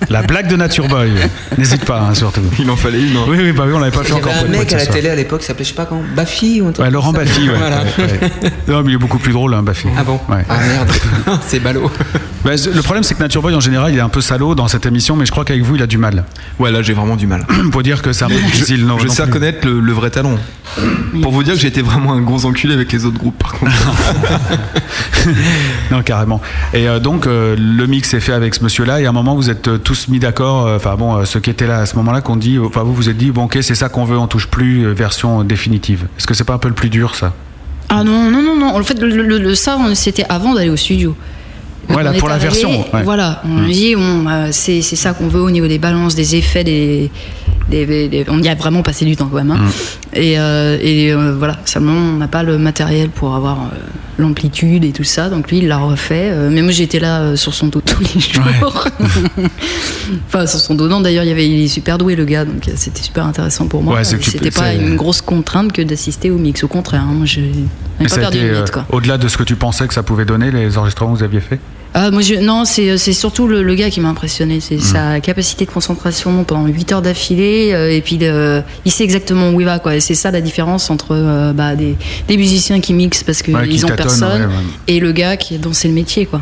[0.09, 1.11] La blague de Nature Boy.
[1.57, 2.41] N'hésite pas, hein, surtout.
[2.59, 3.17] il en fallait une.
[3.17, 3.25] hein.
[3.27, 4.77] Oui, oui, bah oui, on l'avait pas fait Il y encore avait un mec à
[4.77, 6.85] la télé à l'époque qui s'appelait, je sais pas comment, Baffy ou un truc Ouais,
[6.85, 7.17] comme Laurent ça.
[7.19, 7.57] Baffy, ouais.
[7.57, 7.83] Voilà.
[7.83, 8.51] ouais, ouais.
[8.67, 9.87] Non, mais il est beaucoup plus drôle, hein, Baffy.
[9.97, 10.45] Ah bon Ouais.
[10.49, 10.91] Ah merde,
[11.47, 11.91] c'est ballot.
[12.45, 14.67] Bah, le problème, c'est que Nature Boy, en général, il est un peu salaud dans
[14.69, 16.23] cette émission, mais je crois qu'avec vous, il a du mal.
[16.59, 17.45] Ouais, là, j'ai vraiment du mal.
[17.71, 20.35] Pour dire que c'est un peu difficile, non je sais reconnaître le, le vrai talent.
[21.21, 23.53] Pour vous dire que j'ai été vraiment un gros enculé avec les autres groupes, par
[23.53, 23.71] contre.
[25.91, 26.41] Non, carrément.
[26.73, 29.35] Et euh, donc, euh, le mix est fait avec ce monsieur-là, et à un moment,
[29.35, 31.85] vous êtes euh, tous mis d'accord, euh, enfin bon, euh, ceux qui étaient là à
[31.85, 34.17] ce moment-là, qu'on dit, enfin vous vous êtes dit, bon, ok, c'est ça qu'on veut,
[34.17, 36.07] on touche plus, euh, version définitive.
[36.17, 37.33] Est-ce que c'est pas un peu le plus dur, ça?
[37.89, 38.75] Ah non, non, non, non.
[38.75, 41.15] En fait, le, le- le- ça, on- c'était avant d'aller au studio.
[41.89, 43.03] Voilà, On pour la arrivé, version, ouais.
[43.03, 43.69] Voilà, on Mm.
[43.69, 47.09] dit, bon, euh, c'est c'est ça qu'on veut au niveau des balances, des effets, des,
[47.69, 49.51] des- des- des- on y a vraiment passé du temps quand même.
[49.51, 49.57] hein.
[49.57, 49.69] Mm.
[50.17, 53.77] Et, euh, et, euh, voilà, seulement on n'a pas le matériel pour avoir euh,
[54.17, 55.29] l'amplitude et tout ça.
[55.29, 56.31] Donc lui, il l'a refait.
[56.49, 58.87] Mais moi, j'étais là sur son dos tous les jours.
[60.27, 60.87] enfin, sur son dos.
[60.87, 63.67] Non, d'ailleurs, il y avait, il est super doué le gars, donc c'était super intéressant
[63.67, 63.95] pour moi.
[63.95, 66.63] Ouais, C'était pas une grosse contrainte que d'assister au mix.
[66.63, 67.25] Au contraire, hein, moi,
[68.07, 70.77] pas perdu une minute, au-delà de ce que tu pensais que ça pouvait donner, les
[70.77, 71.59] enregistrements que vous aviez fait
[71.93, 74.57] Ah, moi, je, non, c'est c'est surtout le, le gars qui m'a impressionné.
[74.57, 74.61] Hmm.
[74.61, 77.69] C'est sa capacité de concentration pendant 8 heures d'affilée.
[77.73, 79.79] euh, et puis, de- il sait exactement où il va.
[79.79, 79.95] Quoi.
[79.95, 81.95] Et c'est ça la différence entre euh, bah, des,
[82.27, 84.63] des musiciens qui mixent parce qu'ils Ouais, ont personne ouais, ouais.
[84.87, 86.25] et le gars qui est dans c'est le métier.
[86.25, 86.41] Quoi.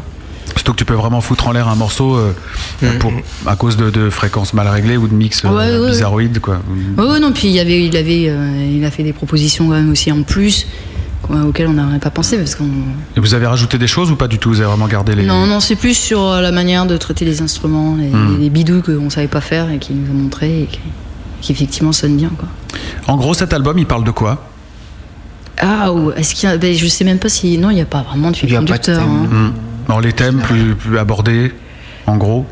[0.55, 2.31] Surtout que tu peux vraiment foutre en l'air un morceau euh,
[2.99, 3.11] pour,
[3.45, 5.89] à cause de, de fréquences mal réglées ou de mix euh, Ouais, ouais.
[5.91, 6.61] bizarroïdes, quoi.
[6.97, 9.67] Ouais, ouais, non, puis il, y avait, il, avait, euh, il a fait des propositions
[9.67, 10.65] quand même aussi en plus
[11.29, 12.37] auxquelles on n'aurait pas pensé.
[12.37, 12.65] Parce qu'on
[13.15, 15.23] Et vous avez rajouté des choses ou pas du tout Vous avez vraiment gardé les.
[15.23, 18.37] Non, non, c'est plus sur euh, la manière de traiter les instruments, les, Hmm.
[18.39, 20.79] les bidous qu'on savait pas faire et qui nous a montré et qui,
[21.41, 22.31] qui effectivement sonnent bien.
[22.37, 22.47] Quoi.
[23.07, 24.47] En gros, cet album, il parle de quoi?
[25.57, 27.57] Ah, ou est-ce qu'il y a, ben, je sais même pas si.
[27.57, 28.99] Non, il n'y a pas vraiment de fil pas de conducteur.
[28.99, 29.07] thème.
[29.09, 29.27] hein.
[29.31, 29.51] Hmm.
[29.87, 31.53] Dans les thèmes plus, plus abordés,
[32.07, 32.45] en gros?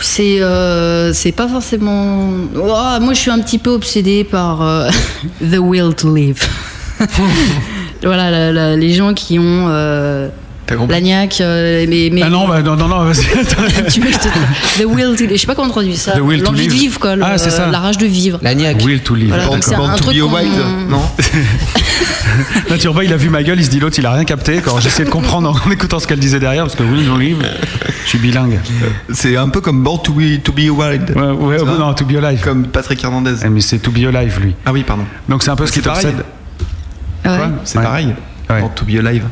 [0.00, 2.28] C'est euh, c'est pas forcément.
[2.56, 4.88] Oh, moi, je suis un petit peu obsédée par euh,
[5.40, 6.40] The Will to Live.
[8.04, 9.66] voilà, la- la- les gens qui ont.
[9.68, 10.28] Euh,
[10.64, 13.24] T'as compris L'agnac, euh, mais, mais Ah non, bah, non, non, non, vas-y.
[13.90, 15.30] tu veux que je te- The will to live.
[15.32, 16.12] Je sais pas comment on traduit ça.
[16.12, 16.80] The will to L'envie de live.
[16.82, 17.16] vivre, quoi.
[17.16, 17.66] le- Ah, c'est ça.
[17.66, 18.38] La rage de vivre.
[18.42, 18.80] L'agnac.
[18.84, 19.28] Will to live.
[19.28, 20.52] Voilà, c'est un to truc be wild
[20.88, 21.02] Non
[22.70, 24.60] Nature Boy, il a vu ma gueule, il se dit l'autre, il a rien capté.
[24.64, 27.38] Quand j'essayais de comprendre en écoutant ce qu'elle disait derrière, parce que Will to live,
[28.04, 28.60] je suis bilingue.
[29.12, 31.12] C'est un peu comme Born to be, to be wild.
[31.16, 32.40] Ouais, ouais, non, to be alive.
[32.40, 33.34] Comme Patrick Hernandez.
[33.44, 34.54] Eh, Mais c'est to be alive, lui.
[34.64, 35.04] Ah oui, pardon.
[35.28, 36.24] Donc c'est un peu ce qui t'obsède.
[37.24, 37.38] Ouais.
[37.64, 37.84] C'est Ouais.
[37.84, 38.14] pareil.
[38.50, 38.60] Ouais.
[38.60, 39.24] Born to be alive.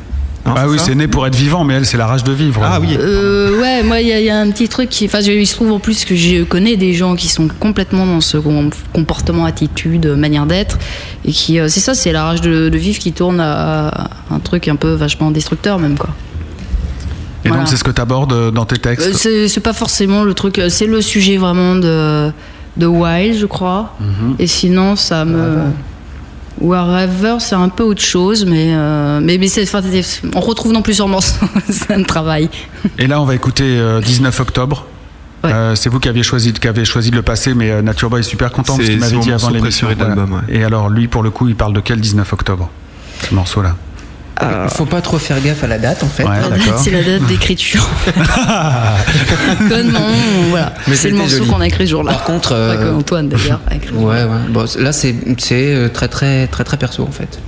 [0.47, 2.63] Non, Ah oui, c'est né pour être vivant, mais elle, c'est la rage de vivre.
[2.65, 2.97] Ah oui.
[2.99, 5.05] Euh, ouais, moi, il y, a- il y a un petit truc qui.
[5.05, 8.23] Enfin, il se trouve en plus que je connais des gens qui sont complètement dans
[8.23, 10.79] ce com- comportement, attitude, manière d'être.
[11.27, 11.61] Et qui.
[11.61, 14.77] euh, c'est ça, c'est la rage de, de vivre qui tourne à un truc un
[14.77, 16.11] peu vachement destructeur, même, quoi.
[17.45, 17.63] Et Voilà.
[17.63, 19.13] donc c'est ce que tu abordes dans tes Euh, textes.
[19.17, 20.59] c'est c'est pas forcément le truc.
[20.59, 22.31] euh, C'est le sujet vraiment de,
[22.79, 23.95] de Wild, je crois.
[24.01, 24.37] Mhm.
[24.39, 25.59] Et sinon, ça me.
[26.61, 30.73] Wherever, c'est un peu autre chose, mais, euh, mais, mais c'est, enfin, c'est- on retrouve
[30.73, 32.51] non plus sur morceau, c'est un travail.
[32.99, 34.87] Et là, on va écouter euh, 19 octobre.
[35.43, 35.51] Ouais.
[35.53, 38.11] Euh, c'est vous qui aviez choisi, qui avez choisi de le passer, mais euh, Nature
[38.11, 39.89] Boy est super content parce qu'il m'avait dit avant l'émission.
[39.89, 40.55] l'album, ouais.
[40.55, 42.69] Et alors, lui, pour le coup, il parle de quel 19 octobre
[43.27, 43.75] Ce morceau-là?
[44.43, 46.25] Il faut pas trop faire gaffe à la date en fait.
[46.25, 47.89] Ouais, La date, c'est la date d'écriture.
[49.69, 50.09] Connement,
[50.51, 50.73] voilà.
[50.89, 52.13] Mais c'est le morceau qu'on a écrit ce jour-là.
[52.13, 53.95] Par contre, euh, Antoine d'ailleurs a écrit.
[53.95, 54.29] Ouais, ouais.
[54.51, 57.39] Bon, là, c'est c'est, euh, très, très, très, très perso en fait.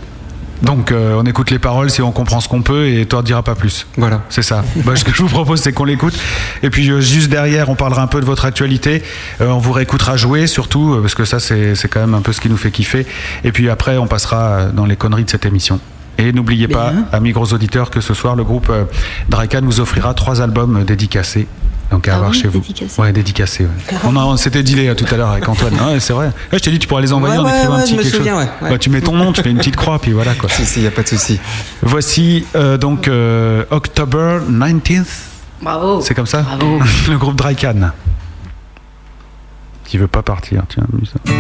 [0.62, 3.26] Donc euh, on écoute les paroles si on comprend ce qu'on peut et toi ne
[3.26, 3.86] diras pas plus.
[3.97, 4.22] Voilà.
[4.28, 4.64] C'est ça.
[4.84, 6.14] Bah, ce que je vous propose c'est qu'on l'écoute.
[6.62, 9.03] Et puis euh, juste derrière on parlera un peu de votre actualité.
[9.40, 12.20] Euh, on vous réécoutera jouer surtout euh, parce que ça c'est c'est quand même un
[12.22, 13.07] peu ce qui nous fait kiffer.
[13.43, 15.80] Et puis après on passera euh, dans les conneries de cette émission.
[16.24, 18.84] Et n'oubliez pas, amis gros auditeurs, que ce soir le groupe euh,
[19.28, 21.46] Draika nous offrira trois albums dédicacés.
[21.90, 22.60] Donc à Ah avoir oui, chez vous.
[22.60, 23.00] dédicacés.
[23.02, 23.64] Ouais, dédicacés.
[23.64, 23.96] ouais.
[24.04, 25.74] On, a- on s'était dit tout à l'heure avec Antoine.
[25.86, 26.26] Ouais, c'est vrai.
[26.28, 28.08] Ouais, je t'ai dit tu pourrais les envoyer Ouais, en ouais, écrivant un petit quelque
[28.16, 28.44] souviens, chose.
[28.44, 28.70] ouais, ouais.
[28.70, 30.48] Bah, tu mets ton nom, tu fais une petite croix, puis voilà quoi.
[30.52, 31.38] Si, si, y a pas de souci.
[31.82, 35.04] Voici euh, donc euh, October 19th.
[35.60, 36.00] Bravo.
[36.00, 36.80] C'est comme ça Bravo.
[37.10, 37.90] Le groupe Drycan.
[39.84, 41.32] Qui veut pas partir, tiens, ça.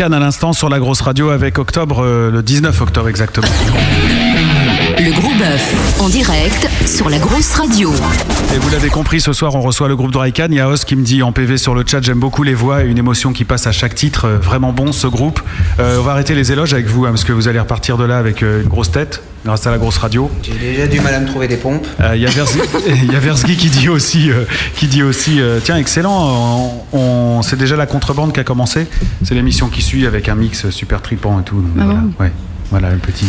[0.00, 3.48] À l'instant sur la grosse radio avec octobre, euh, le 19 octobre exactement.
[4.96, 7.92] Le gros bœuf en direct sur la grosse radio.
[8.54, 10.46] Et vous l'avez compris, ce soir on reçoit le groupe Drycan.
[10.50, 12.54] Il y a Os qui me dit en PV sur le chat j'aime beaucoup les
[12.54, 14.26] voix et une émotion qui passe à chaque titre.
[14.26, 15.40] Euh, Vraiment bon ce groupe.
[15.80, 18.04] Euh, on va arrêter les éloges avec vous hein, parce que vous allez repartir de
[18.04, 20.30] là avec une grosse tête grâce à la grosse radio.
[20.42, 21.86] J'ai déjà du mal à me trouver des pompes.
[22.00, 22.58] Euh, Il y a Versky,
[23.02, 24.44] il y a Versky qui dit aussi, euh,
[24.76, 28.86] qui dit aussi euh, tiens, excellent, on, on- c'est déjà la contrebande qui a commencé.
[29.24, 31.64] C'est l'émission qui suit avec un mix super tripant et tout.
[31.78, 32.32] Ah voilà, bon ouais.
[32.70, 33.24] voilà, le petit.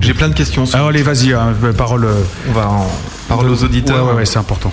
[0.00, 0.64] J'ai plein de questions.
[0.74, 2.04] Alors, allez, vas-y, hein, parole.
[2.04, 2.14] euh,
[2.48, 2.86] On va en
[3.28, 4.04] parole aux auditeurs.
[4.06, 4.72] Ouais, ouais, ouais, c'est important.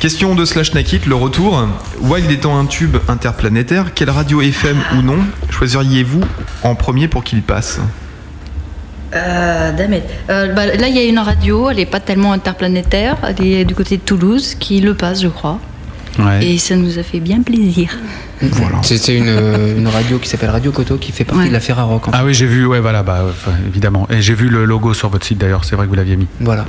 [0.00, 1.66] Question de Slash Nakit, le retour.
[2.00, 5.18] Wild étant un tube interplanétaire, quelle radio FM ou non
[5.50, 6.20] choisiriez-vous
[6.62, 7.80] en premier pour qu'il passe?
[9.14, 9.72] Euh.
[10.30, 13.64] Euh, bah, là, il y a une radio, elle n'est pas tellement interplanétaire, elle est
[13.64, 15.58] du côté de Toulouse, qui le passe, je crois.
[16.18, 16.44] Ouais.
[16.46, 17.96] Et ça nous a fait bien plaisir.
[18.82, 21.48] C'est c'est une, euh, une radio qui s'appelle Radio Coto qui fait partie Ouais.
[21.48, 22.08] de la Ferrarock.
[22.08, 22.18] En fait.
[22.20, 24.06] Ah oui, j'ai vu, ouais, voilà, bah, enfin, évidemment.
[24.10, 26.26] Et j'ai vu le logo sur votre site d'ailleurs, c'est vrai que vous l'aviez mis.
[26.40, 26.64] Voilà.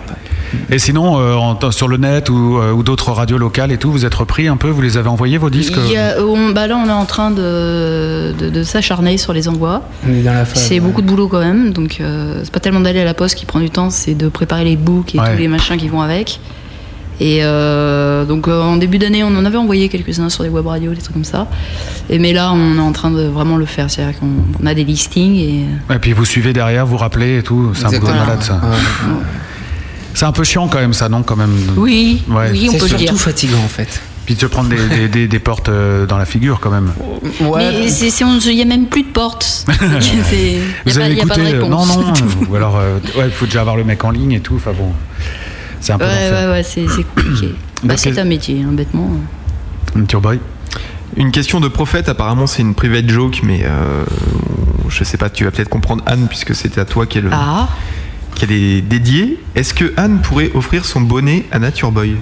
[0.69, 3.91] Et sinon, euh, en- sur le net ou, euh, ou d'autres radios locales et tout,
[3.91, 6.49] vous êtes repris un peu Vous les avez envoyés vos disques Il y a- on-
[6.51, 9.81] bah là, on est en train de, de, de s'acharner sur les envois.
[10.07, 10.61] On est dans la phase.
[10.63, 10.79] C'est ouais.
[10.79, 13.45] beaucoup de boulot quand même, donc euh, c'est pas tellement d'aller à la poste qui
[13.45, 15.31] prend du temps, c'est de préparer les books et Ouais.
[15.33, 16.39] tous les machins qui vont avec.
[17.19, 20.65] Et euh, donc euh, en début d'année, on en avait envoyé quelques-uns sur des web
[20.65, 21.47] radios, des trucs comme ça.
[22.09, 24.29] Et mais là, on est en train de vraiment le faire, c'est-à-dire qu'on
[24.61, 27.71] on a des listings et Et puis vous suivez derrière, vous rappelez et tout.
[27.75, 28.19] C'est un Exactement.
[28.19, 28.53] malade ça.
[28.55, 29.13] Ouais.
[30.15, 31.55] C'est un peu chiant quand même ça, non Quand même?
[31.77, 32.49] oui, Ouais.
[32.51, 33.07] oui, on C'est peut le dire.
[33.09, 34.01] surtout fatigant en fait.
[34.25, 36.91] Puis de se prendre des, des- des- des portes euh, dans la figure quand même.
[37.41, 39.65] Mais c'est- c'est- on- il n'y a même plus de portes.
[39.67, 41.69] Donc, c'est- Il n'y Vous a, pas- avez écouté réponse.
[41.69, 42.13] Non, non.
[42.49, 44.53] ou alors, euh, ouais, il faut déjà avoir le mec en ligne et tout.
[44.55, 44.91] Enfin bon,
[45.83, 46.47] c'est un peu Ouais, l'enfer.
[46.49, 47.55] ouais, ouais, c'est c'est compliqué.
[47.83, 49.09] Bah, c'est un métier, hein, bêtement.
[50.07, 50.39] Turboy
[51.17, 54.05] Une question de prophète, apparemment c'est une private joke, mais euh,
[54.87, 57.67] je sais pas, tu vas peut-être comprendre Anne, puisque c'était à toi qu'elle Ah,
[58.35, 59.37] qu'elle est dédiée.
[59.55, 62.15] Est-ce que Anne pourrait offrir son bonnet à Nature Boy?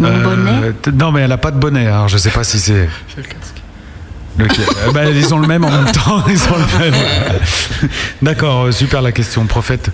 [0.00, 0.72] Mon Euh, bonnet?
[0.92, 1.86] Non, mais elle a pas de bonnet.
[1.86, 2.88] Alors je sais pas si c'est.
[3.14, 3.57] C'est le casque.
[4.38, 6.22] Lequel Euh, bah, ils ont le même en même temps.
[6.28, 7.00] Ils ont le même.
[8.22, 9.90] D'accord, euh, super la question, prophète.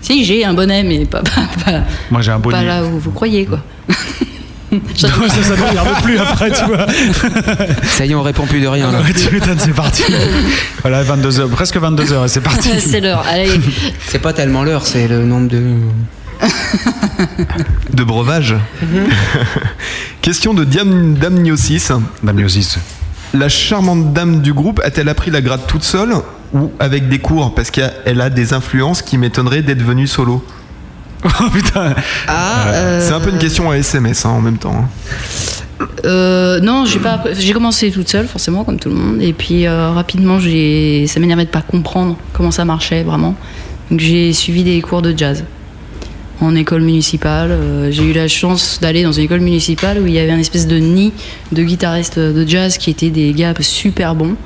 [0.00, 2.58] Si, j'ai un bonnet, mais pas, pas, pas, Moi j'ai un bonnet.
[2.58, 3.60] pas là où vous croyez, quoi.
[4.96, 6.86] ça, ça ne regarde plus après, tu vois.
[7.84, 8.90] Ça y est, on répond plus de rien.
[8.90, 9.00] Là.
[9.00, 10.02] Ouais, tu m'étonnes, c'est parti.
[10.82, 12.68] Voilà, 22h, presque 22h, et c'est parti.
[12.80, 13.24] c'est l'heure.
[13.28, 13.50] Allez,
[14.06, 15.62] C'est pas tellement l'heure, c'est le nombre de.
[17.92, 18.56] De breuvage
[20.22, 21.92] Question de Damniosis.
[22.22, 22.78] Damniosis.
[23.34, 26.14] La charmante dame du groupe a-t-elle appris la grade toute seule
[26.52, 27.54] ou avec des cours?
[27.54, 30.44] Parce qu'elle a des influences qui m'étonneraient d'être venue solo.
[31.24, 31.94] Oh putain.
[32.26, 34.74] ah, euh, C'est un peu une question à SMS hein, en même temps.
[34.74, 35.86] hein.
[36.04, 37.22] euh, non, j'ai pas.
[37.38, 39.22] J'ai commencé toute seule, forcément, comme tout le monde.
[39.22, 41.06] Et puis euh, rapidement, j'ai.
[41.06, 43.36] Ça m'énervait de pas comprendre comment ça marchait vraiment.
[43.90, 45.44] Donc j'ai suivi des cours de jazz
[46.42, 47.50] en école municipale.
[47.52, 50.38] Euh, j'ai eu la chance d'aller dans une école municipale où il y avait un
[50.38, 51.12] espèce de nid
[51.52, 54.36] de guitaristes de jazz qui étaient des gars super bons.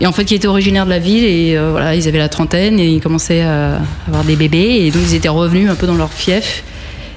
[0.00, 2.30] Et en fait, qui étaient originaires de la ville et euh, voilà, ils avaient la
[2.30, 5.86] trentaine et ils commençaient à avoir des bébés et donc ils étaient revenus un peu
[5.86, 6.64] dans leur fief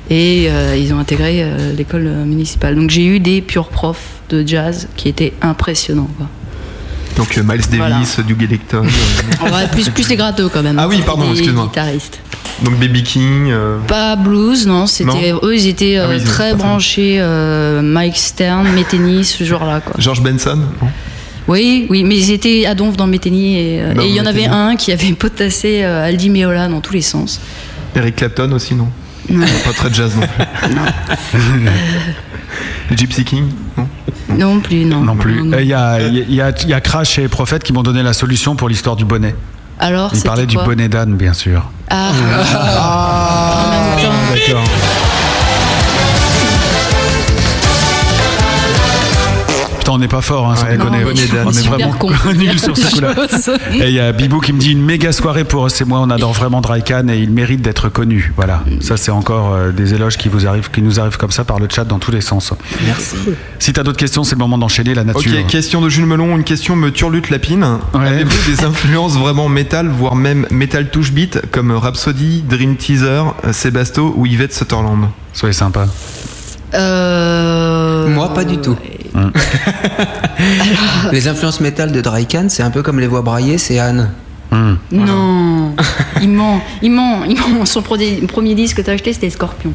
[0.09, 1.45] et euh, ils ont intégré
[1.77, 2.75] l'école municipale.
[2.75, 6.09] Donc j'ai eu des purs profs de jazz qui étaient impressionnants.
[7.15, 8.23] Donc euh, Miles Davis, Voilà.
[8.27, 8.85] Duke Ellington.
[8.85, 10.77] euh, Ouais, plus, plus les gratteux quand même.
[10.79, 11.65] Ah oui, pardon, excuse-moi.
[11.65, 12.19] guitaristes.
[12.63, 13.49] donc Baby King.
[13.51, 14.87] euh, Pas blues, non.
[14.87, 19.23] C'était eux, ils étaient euh, Ah oui, ils étaient très branchés euh, Mike Stern, Metheny,
[19.25, 19.81] ce genre-là.
[19.81, 19.93] Quoi.
[19.99, 20.59] George Benson.
[21.47, 24.45] Oui, oui, mais ils étaient à Donf dans Metheny et euh, il y en avait
[24.45, 27.41] un qui avait potassé euh, Aldi Meola dans tous les sens.
[27.95, 28.87] Eric Clapton aussi, non?
[29.29, 31.39] Pas très jazz non plus.
[32.97, 33.45] Gypsy King
[33.77, 33.87] Non?
[34.29, 35.01] Non plus, non.
[35.01, 35.41] Non plus.
[35.59, 38.03] Il y, a, il y, a, il y a Crash et Prophète qui m'ont donné
[38.03, 39.35] la solution pour l'histoire du bonnet.
[39.79, 41.63] Alors, Ils c'était parlaient du bonnet d'âne, bien sûr.
[41.89, 42.11] Ah,
[42.55, 44.13] Ah, même temps.
[44.47, 44.63] d'accord.
[49.93, 50.99] On n'est pas fort, hein, sans Ouais, déconner.
[50.99, 51.45] non, bonnet d'âne.
[51.45, 51.93] On est vraiment
[52.35, 53.13] nuls sur ce coup-là.
[53.75, 55.99] Et il y a Bibou qui me dit une méga soirée pour eux et moi.
[55.99, 58.33] On adore vraiment Drycan et il mérite d'être connu.
[58.35, 58.63] Voilà.
[58.81, 61.59] Ça, c'est encore euh, des éloges qui vous arrivent, qui nous arrivent comme ça par
[61.59, 62.53] le chat dans tous les sens.
[62.85, 63.15] Merci.
[63.59, 65.31] Si t'as d'autres questions, c'est le moment d'enchaîner la nature.
[65.39, 67.63] Ok, question de Jules Melon, une question me turlute lapine.
[67.93, 68.07] Ouais.
[68.07, 73.21] Avez-vous des influences vraiment métal, voire même métal touche beat, comme Rhapsody, Dream Teaser,
[73.51, 75.09] Sébasto ou Yvette Sutherland?
[75.33, 75.85] Soyez sympa.
[76.73, 78.75] Euh, Moi, pas du tout.
[81.11, 84.09] Les influences métal de Drycan, c'est un peu comme les voix braillées, c'est Anne.
[84.51, 84.75] Hmm.
[84.91, 85.73] Non,
[86.21, 87.65] il ment, il ment, il ment.
[87.65, 89.73] Son premier, premier disque que t'as acheté, c'était Scorpion.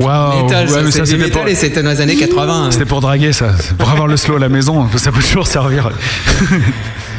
[0.00, 2.72] Waouh, Metal, ouais, c'était pour- et c'était dans les années 80.
[2.72, 5.90] C'était pour draguer ça, pour avoir le slow à la maison, ça peut toujours servir.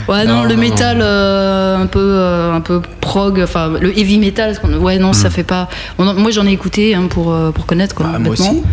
[0.07, 3.97] Ouais, non, Non, le non, métal euh, un peu, euh, un peu prog, enfin le
[3.97, 4.57] heavy metal.
[4.81, 5.69] Ouais, non, ça fait pas.
[5.99, 8.07] on moi, j'en ai écouté hein, pour euh, pour connaître quoi.
[8.07, 8.63] Bah, moi aussi.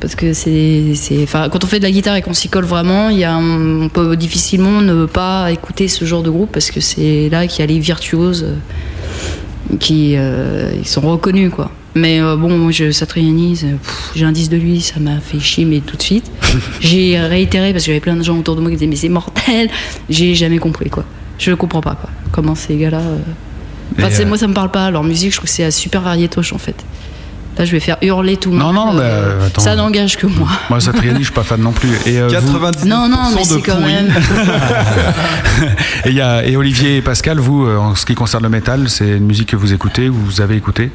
[0.00, 0.92] Parce que c'est,
[1.24, 3.34] enfin, quand on fait de la guitare et qu'on s'y colle vraiment, il y a,
[3.34, 7.46] un- on peut difficilement ne pas écouter ce genre de groupe parce que c'est là
[7.48, 8.44] qu'il y a les virtuoses
[9.72, 11.70] euh, qui, euh, ils sont reconnus quoi.
[11.94, 13.60] Mais euh, bon, moi, je, Satriani,
[14.14, 16.30] j'ai un disque de lui, ça m'a fait chier, mais tout de suite.
[16.80, 19.08] j'ai réitéré parce que j'avais plein de gens autour de moi qui disaient mais c'est
[19.08, 19.68] mortel.
[20.08, 21.04] J'ai jamais compris quoi.
[21.38, 22.10] Je comprends pas quoi.
[22.30, 23.00] Comment ces gars-là.
[23.00, 23.16] euh,
[23.98, 24.90] Enfin, moi, ça me parle pas.
[24.92, 26.84] Leur musique, je trouve que c'est super variétoche en fait.
[27.58, 28.74] Là, je vais faire hurler tout le Non, monde.
[28.74, 29.60] non, mais, euh, attends.
[29.62, 30.48] ça n'engage que moi.
[30.70, 31.90] Moi, Satriani, je suis pas fan non plus.
[32.06, 33.92] Et, euh, vous- 99% Non, non, mais de c'est quand pourri.
[33.94, 34.08] même.
[36.04, 38.48] et, il y a, et Olivier et Pascal, vous, euh, en ce qui concerne le
[38.48, 40.90] métal, c'est une musique que vous écoutez, vous avez écouté?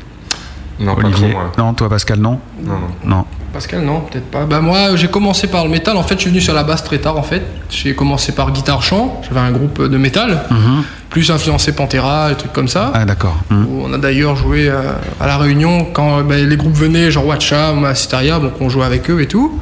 [0.80, 1.52] Non, pas Olivier trop, moi.
[1.58, 2.40] Non, toi Pascal, non?
[2.64, 3.18] Non, non.
[3.18, 3.26] Non.
[3.54, 4.46] Pascal, non, peut-être pas.
[4.46, 5.96] Bah, moi, j'ai commencé par le métal.
[5.98, 7.18] En fait, je suis venu sur la basse très tard.
[7.18, 9.22] En fait, j'ai commencé par guitare-chant.
[9.28, 10.84] J'avais un groupe de métal, Mhm.
[11.14, 12.92] Plus influencé Pantera et trucs comme ça.
[12.94, 13.38] Ah, d'accord.
[13.52, 17.28] Où on a d'ailleurs joué à la Réunion quand euh, bah, les groupes venaient, genre
[17.28, 19.62] Watcha ou Massisteria, donc on jouait avec eux et tout.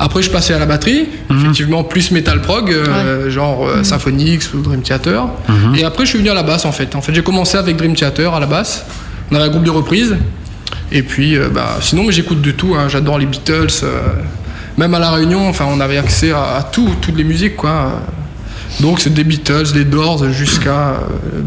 [0.00, 1.38] Après, je passais à la batterie, Mhm.
[1.40, 5.26] effectivement plus metal prog, euh, genre euh, Symphonix ou Dream Theater.
[5.48, 5.76] Mhm.
[5.76, 6.94] Et après, je suis venu à la basse en fait.
[6.96, 8.84] En fait, j'ai commencé avec Dream Theater à la basse.
[9.30, 10.16] On avait un groupe de reprise.
[10.90, 12.74] Et puis, euh, bah, sinon, mais j'écoute de tout.
[12.76, 12.88] hein.
[12.88, 13.68] J'adore les Beatles.
[13.84, 14.00] euh,
[14.76, 18.00] même à la Réunion, enfin, on avait accès à, à tout, toutes les musiques, quoi.
[18.80, 20.96] Donc, c'est des Beatles, des Doors, jusqu'à euh,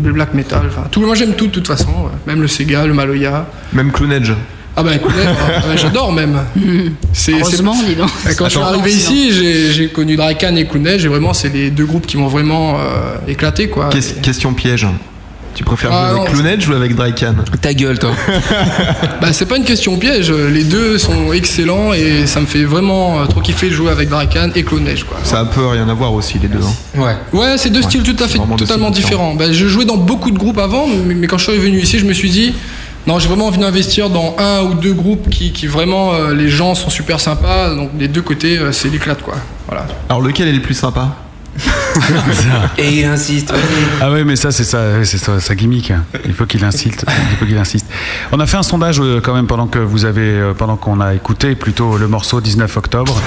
[0.04, 0.64] le black metal.
[0.68, 1.02] Enfin, tout.
[1.02, 1.88] Moi, j'aime tout de toute façon.
[1.90, 2.12] ouais.
[2.28, 3.48] Même le Sega, le Maloya.
[3.74, 4.34] Même Cloonage.
[4.74, 6.40] Ah bah écoutez, euh, j'adore même.
[7.12, 8.10] C'est- Heureusement, c'est- dis donc.
[8.30, 11.50] Et Quand je suis arrivé ici, j'ai j'ai connu Drakan et Cloonage et vraiment c'est
[11.50, 13.90] les deux groupes qui m'ont vraiment euh, éclaté quoi.
[13.90, 14.88] Ques- Question piège.
[15.54, 18.12] Tu préfères Ah, jouer non, avec Cloonage ou avec Drycan Ta gueule, toi.
[19.22, 23.22] Bah c'est pas une question piège, les deux sont excellents et ça me fait vraiment
[23.22, 25.18] euh, trop kiffer de jouer avec Drakan et Cloonage quoi.
[25.24, 26.60] Ça a un peu rien à voir aussi, les deux.
[26.60, 27.00] hein.
[27.00, 27.16] Ouais.
[27.40, 29.36] Ouais, c'est deux Ouais, styles tout à fait totalement différents.
[29.36, 32.00] Bah, je jouais dans beaucoup de groupes avant, mais, mais quand je suis venu ici,
[32.00, 32.54] je me suis dit,
[33.08, 36.50] non, j'ai vraiment envie d'investir dans un ou deux groupes qui, qui vraiment, euh, les
[36.50, 39.36] gens sont super sympas, donc des deux côtés, euh, c'est l'éclate quoi.
[39.68, 39.86] Voilà.
[40.10, 41.16] Alors, lequel est le plus sympa?
[42.78, 43.54] Et il insiste.
[44.02, 45.94] Ah ouais, mais ça, c'est c'est ça, sa gimmick.
[46.26, 47.06] Il faut qu'il insiste.
[47.32, 47.88] Il faut qu'il insiste.
[48.32, 51.00] On a fait un sondage euh, quand même pendant que vous avez, euh, pendant qu'on
[51.02, 53.22] a écouté plutôt le morceau 19 octobre.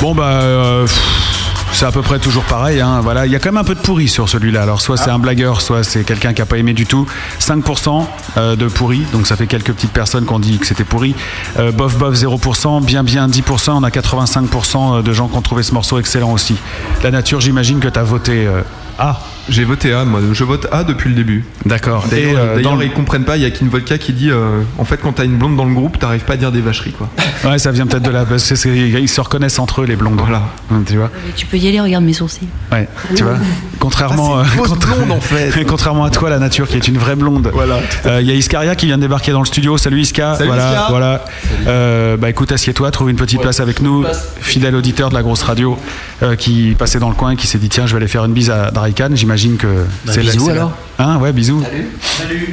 [0.00, 1.29] Bon bah, euh, pff,
[1.72, 2.80] c'est à peu près toujours pareil.
[2.80, 4.62] Hein, voilà, il y a quand même un peu de pourri sur celui-là.
[4.62, 7.06] Alors soit c'est un blagueur, soit c'est quelqu'un qui a pas aimé du tout.
[7.40, 8.06] 5%
[8.36, 11.14] euh, de pourri, donc ça fait quelques petites personnes qui ont dit que c'était pourri.
[11.58, 13.70] Euh, bof bof 0%, bien bien 10%.
[13.70, 16.56] On a 85% de gens qui ont trouvé ce morceau excellent aussi.
[17.02, 18.62] La nature, j'imagine que tu as voté euh,
[18.98, 19.20] A.
[19.48, 20.20] J'ai voté A, moi.
[20.32, 21.44] Je vote A depuis le début.
[21.66, 22.04] D'accord.
[22.06, 23.36] Et D'ailleurs, euh, d'ailleurs, dans le- ils comprennent pas.
[23.36, 25.64] Il y a Kin Volka qui dit euh, en fait, quand t'as une blonde dans
[25.64, 27.08] le groupe, t'arrives pas à dire des vacheries, quoi.
[27.50, 28.24] Ouais, ça vient peut-être de là.
[28.28, 30.20] Parce que c'est- ils se reconnaissent entre eux, les blondes.
[30.20, 30.42] Voilà.
[30.86, 32.48] Tu vois Mais Tu peux y aller, regarde mes sourcils.
[32.70, 32.86] Ouais,
[33.16, 33.36] tu vois
[33.78, 35.64] Contrairement, Ah, une euh, fausse contra- blonde, en fait.
[35.66, 37.50] contrairement à toi, la nature qui est une vraie blonde.
[37.54, 37.80] Voilà.
[38.06, 39.78] Euh, Il y a Iscaria qui vient de débarquer dans le studio.
[39.78, 40.34] Salut Iska.
[40.34, 40.86] Salut, voilà, Iska.
[40.90, 41.24] voilà.
[41.66, 44.04] Euh, bah écoute, assieds-toi, trouve une petite place avec nous.
[44.40, 45.78] Fidèle auditeur de la grosse radio
[46.22, 48.24] euh, qui passait dans le coin et qui s'est dit tiens, je vais aller faire
[48.26, 49.08] une bise à Draikan.
[49.36, 50.72] J'imagine que Bah, c'est la- bisous, c'est la- alors.
[50.98, 51.62] Hein, ouais, bisous.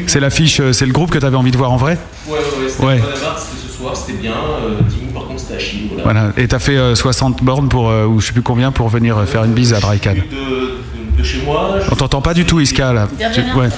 [0.05, 1.97] C'est l'affiche, euh, c'est le groupe que tu avais envie de voir en vrai
[2.27, 2.99] Ouais, ouais, c'était Ouais.
[2.99, 3.05] pas
[3.39, 4.33] c'était ce soir, c'était bien.
[4.33, 5.87] Euh, Dimou, par contre, c'était à Chine.
[5.91, 6.03] Voilà.
[6.03, 6.31] Voilà.
[6.37, 9.17] Et t'as fait euh, 60 bornes pour, euh, ou je sais plus combien, pour venir
[9.17, 10.11] euh, faire une bise à Draikan.
[10.13, 11.77] De, de- de chez moi.
[11.83, 13.07] je- On t'entend pas du tout, Iska, là.
[13.33, 13.69] Tu- ouais.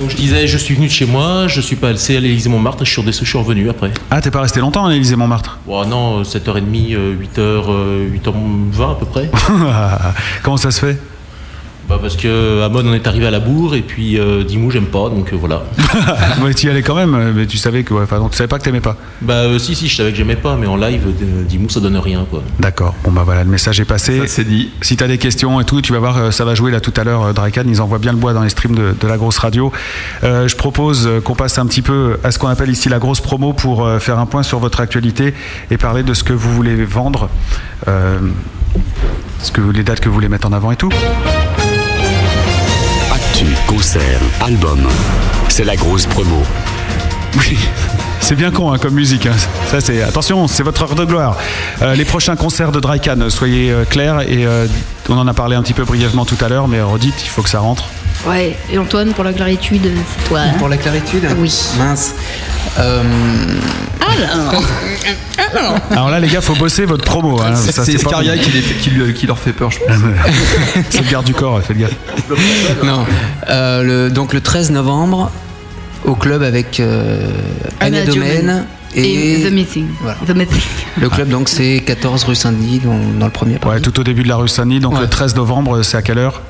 [0.00, 2.84] Donc je disais, je suis venu de chez moi, je suis passé à l'Élysée Montmartre
[2.84, 3.90] je suis, redescendu- je suis revenu après.
[4.10, 5.58] Ah, t'es pas resté longtemps à l'Élysée Montmartre?
[5.66, 7.38] Bon, non, euh, 7h30, euh, 8h,
[7.70, 9.30] euh, 8h20 à peu près.
[10.42, 10.98] Comment ça se fait?
[11.88, 14.86] Bah, parce que Amon on est arrivé à la bourre et puis euh, Dimou j'aime
[14.86, 15.62] pas donc euh, voilà.
[16.42, 18.36] Ouais, tu y allais quand même, euh, mais tu savais que, ouais, enfin, donc tu
[18.36, 18.96] savais pas que t'aimais pas.
[19.22, 21.80] bah euh, si si je savais que j'aimais pas mais en live euh, Dimou ça
[21.80, 22.42] donne rien quoi.
[22.58, 22.94] D'accord.
[23.04, 24.18] Bon bah voilà, le message est passé.
[24.20, 24.70] Ça, c'est dit.
[24.82, 27.04] Si t'as des questions et tout, tu vas voir, ça va jouer là tout à
[27.04, 27.22] l'heure.
[27.24, 29.72] euh, Drakan, ils envoient bien le bois dans les streams de, de la grosse radio.
[30.22, 33.20] Euh, je propose qu'on passe un petit peu à ce qu'on appelle ici la grosse
[33.20, 35.34] promo pour euh, faire un point sur votre actualité
[35.70, 37.28] et parler de ce que vous voulez vendre,
[37.88, 38.18] euh,
[39.40, 40.90] ce que les dates que vous voulez mettre en avant et tout.
[43.34, 44.86] Actu, concert, album.
[45.48, 46.40] C'est la grosse promo.
[47.36, 47.58] Oui,
[48.20, 49.26] c'est bien con hein, comme musique.
[49.26, 49.34] hein.
[49.72, 51.36] Ça, c'est attention, c'est votre heure de gloire.
[51.82, 54.68] Euh, les prochains concerts de Drycan, soyez euh, clairs et euh,
[55.08, 57.42] on en a parlé un petit peu brièvement tout à l'heure, mais redites, il faut
[57.42, 57.86] que ça rentre.
[58.24, 59.82] Ouais, et Antoine, pour la claritude,
[60.16, 60.38] c'est toi.
[60.42, 61.52] hein Pour la claritude Oui.
[61.76, 62.14] Mince.
[64.18, 64.60] Euh,
[65.56, 67.40] Ah, Alors là, les gars, faut bosser votre promo.
[67.40, 67.54] hein.
[67.54, 69.96] C'est Scaria qui, les fait- qui lui- qui leur fait peur, je pense.
[70.90, 71.94] C'est le garde du corps, faites gaffe.
[72.82, 73.04] Non.
[73.50, 75.30] Euh, le- donc le 13 novembre,
[76.04, 77.28] au club avec euh,
[77.80, 79.86] Anna Anna Domaine Domaine et, et The Meeting.
[80.26, 80.60] The Meeting.
[81.00, 84.22] le club donc c'est 14 rue Saint-Denis dans, dans le premier Ouais, tout au début
[84.22, 86.42] de la rue Saint-Denis, donc le 13 novembre, c'est à quelle heure?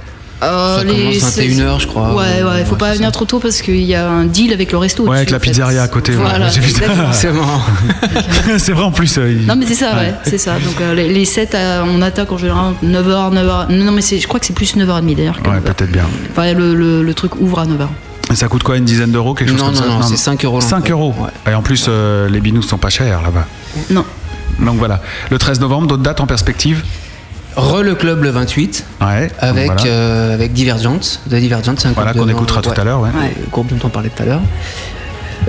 [0.44, 2.14] Euh, Ça commence 21h, je crois.
[2.14, 4.78] Ouais, ouais, faut pas venir trop tôt parce qu'il y a un deal avec le
[4.78, 5.04] resto.
[5.04, 6.12] Ouais, avec la pizzeria à côté.
[6.12, 6.18] ouais.
[6.22, 6.84] Voilà, J'ai vu ça.
[6.86, 7.46] exactement.
[8.58, 9.18] C'est vrai en plus.
[9.18, 10.54] euh, il- Non mais c'est ça, ouais, c'est ça.
[10.58, 13.72] Donc euh, les, les 7, on attaque en général 9h, 9h.
[13.72, 15.40] Non mais c'est- je crois que c'est plus 9h30 d'ailleurs.
[15.42, 15.62] que Ouais, 9h.
[15.62, 16.04] peut-être bien.
[16.30, 17.88] Enfin, le, le- le truc ouvre à 9h.
[18.32, 20.16] Et ça coûte quoi Une dizaine d'euros Quelque chose Non, comme non, ça non, c'est
[20.16, 21.14] 5 euros 5 euros.
[21.50, 23.46] Et en plus, euh, les binous sont pas chers là-bas.
[23.90, 24.04] Non.
[24.60, 25.02] Donc voilà.
[25.30, 26.84] Le 13 novembre, d'autres dates en perspective?
[27.56, 29.30] Re le club le 28 Ouais.
[29.38, 29.84] avec, voilà.
[29.86, 30.98] euh, avec Divergent.
[31.30, 33.10] The Divergent, c'est un Voilà, groupe qu'on écoutera tout à l'heure, ouais.
[33.40, 34.40] le groupe dont on parlait tout à l'heure.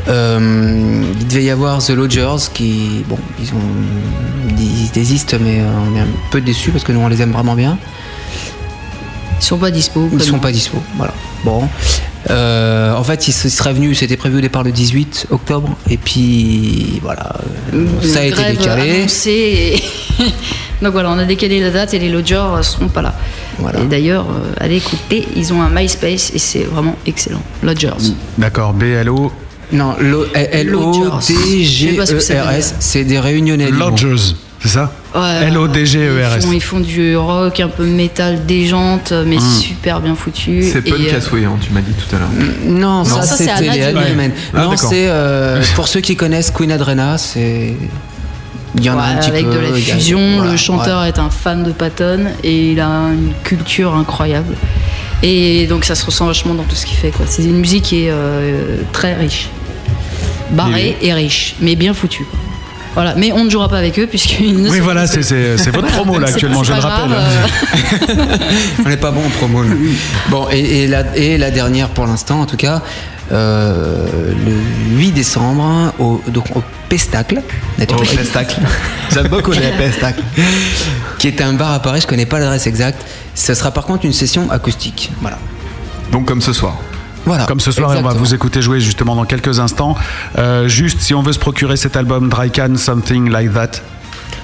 [0.07, 5.65] Euh, il devait y avoir The Lodgers qui, bon, ils, ont, ils désistent, mais euh,
[5.91, 7.77] on est un peu déçus parce que nous on les aime vraiment bien.
[9.39, 10.07] Ils sont pas dispo.
[10.13, 11.13] Ils sont pas dispo, voilà.
[11.43, 11.67] Bon.
[12.29, 15.97] Euh, en fait, ils se- seraient venus, c'était prévu au départ le 18 octobre, et
[15.97, 17.35] puis voilà,
[18.01, 18.99] ça a été décalé.
[18.99, 19.79] annoncée
[20.19, 20.23] et-
[20.85, 23.15] Donc voilà, on a décalé la date et les Lodgers euh, seront pas là.
[23.81, 27.41] Et d'ailleurs, euh, allez écouter, ils ont un MySpace et c'est vraiment excellent.
[27.63, 27.89] Lodgers.
[28.37, 29.31] D'accord, BLO.
[29.71, 33.71] Non, ça veut L-O-D-G-E-R-S, E c'est des réunionnais.
[33.71, 36.43] Lodgers, c'est ça Ouais, L-O-D-G-E-R-S.
[36.43, 39.59] Ils font, ils font du rock, un peu métal déjante, mais Hmm.
[39.59, 40.61] super bien foutu.
[40.71, 42.29] C'est Et, punk euh, à souhait, hein, tu m'as dit tout à l'heure.
[42.63, 43.73] Non, Non, ça, ça, c'est c'était Anna
[44.03, 44.31] les.
[44.53, 44.89] Ah, non, d'accord.
[44.89, 47.73] c'est euh, pour ceux qui connaissent Queen Adrena, c'est
[48.77, 49.53] il y en a un petit avec peu.
[49.53, 51.07] de la a- fusion, voilà, le chanteur ouais.
[51.09, 54.55] est un fan de Patton et il a une culture incroyable.
[55.23, 57.11] Et donc ça se ressent vachement dans tout ce qu'il fait.
[57.25, 59.49] C'est une musique qui est euh, très riche.
[60.51, 62.25] Barrée et riche, mais bien foutue.
[62.93, 65.21] Voilà, mais on ne jouera pas avec eux puisqu'ils ne Oui, voilà, c'est
[65.71, 67.09] votre promo là actuellement, je le rappelle.
[67.09, 67.23] grave,
[68.09, 68.25] euh,
[68.85, 69.63] On n'est pas bon en promo.
[70.29, 72.79] Bon, et, et la, et la dernière pour l'instant, en tout cas, euh,
[73.31, 77.41] le 8 décembre, au, donc au Pestacle.
[77.77, 78.11] naturellement.
[78.11, 78.59] Au Pestacle.
[79.13, 80.21] J'aime beaucoup les Pestacles.
[81.17, 83.05] Qui est un bar à Paris, je connais pas l'adresse exacte.
[83.33, 85.11] Ce sera par contre une session acoustique.
[85.21, 85.37] Voilà.
[86.11, 86.75] Donc comme ce soir.
[87.25, 87.45] Voilà.
[87.47, 88.23] Comme ce soir, et on va Exactement.
[88.25, 89.95] vous écouter jouer justement dans quelques instants.
[90.37, 93.71] Euh, juste, si on veut se procurer cet album Dry Can, Something Like That,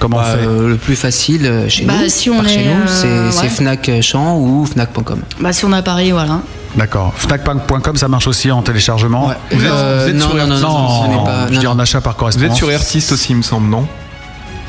[0.00, 2.48] comment Bah, on fait euh, le plus facile euh, chez Bah, nous, si on par
[2.48, 3.48] chez est, nous, euh, c'est c'est ouais.
[3.50, 5.20] Fnac Champ ou Fnac.com.
[5.38, 6.40] bah, si on est à Paris, voilà.
[6.76, 7.12] D'accord.
[7.16, 9.30] Fnac.com, ça marche aussi en téléchargement.
[9.50, 11.52] Vous êtes, Euh, vous êtes non, sur non, non, Artist non, ce n'est pas- je
[11.54, 13.86] non, dis en achat par Vous êtes sur Artist aussi, il me semble, non?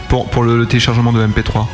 [0.09, 1.65] Pour, pour le, le téléchargement de MP3.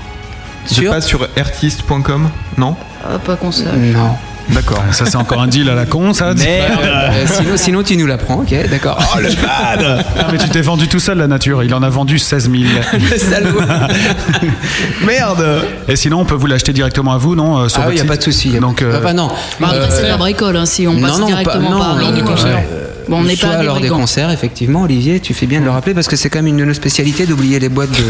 [0.68, 2.76] Vous Sur êtes pas sur artist.com Non?
[3.04, 3.66] Ah, pas qu'on sache.
[3.76, 4.16] Non.
[4.52, 4.84] D'accord.
[4.92, 8.36] Ça, c'est encore un deal à la con, ça Euh, sinon, sinon, tu nous l'apprends,
[8.42, 8.98] ok, d'accord.
[9.16, 11.64] Oh le bad Ah, mais tu t'es vendu tout seul, la nature.
[11.64, 12.64] Il en a vendu 16 000.
[13.18, 13.60] Salaud.
[15.06, 17.94] Merde Et sinon, on peut vous l'acheter directement à vous, non euh, sur Ah oui,
[17.96, 18.50] votre y a pas de souci.
[18.60, 19.28] Donc, euh, Enfin, non.
[19.60, 21.96] Bah, après, Euh, c'est la bricole, hein, si on passe non, directement pas- non, par
[21.98, 22.24] lors ligne.
[22.24, 22.64] concerts.
[23.10, 25.66] Bon, on n'est Soit pas des lors des concerts, effectivement, Olivier, tu fais bien de
[25.66, 28.04] le rappeler parce que c'est quand même une de nos spécialités d'oublier les boîtes de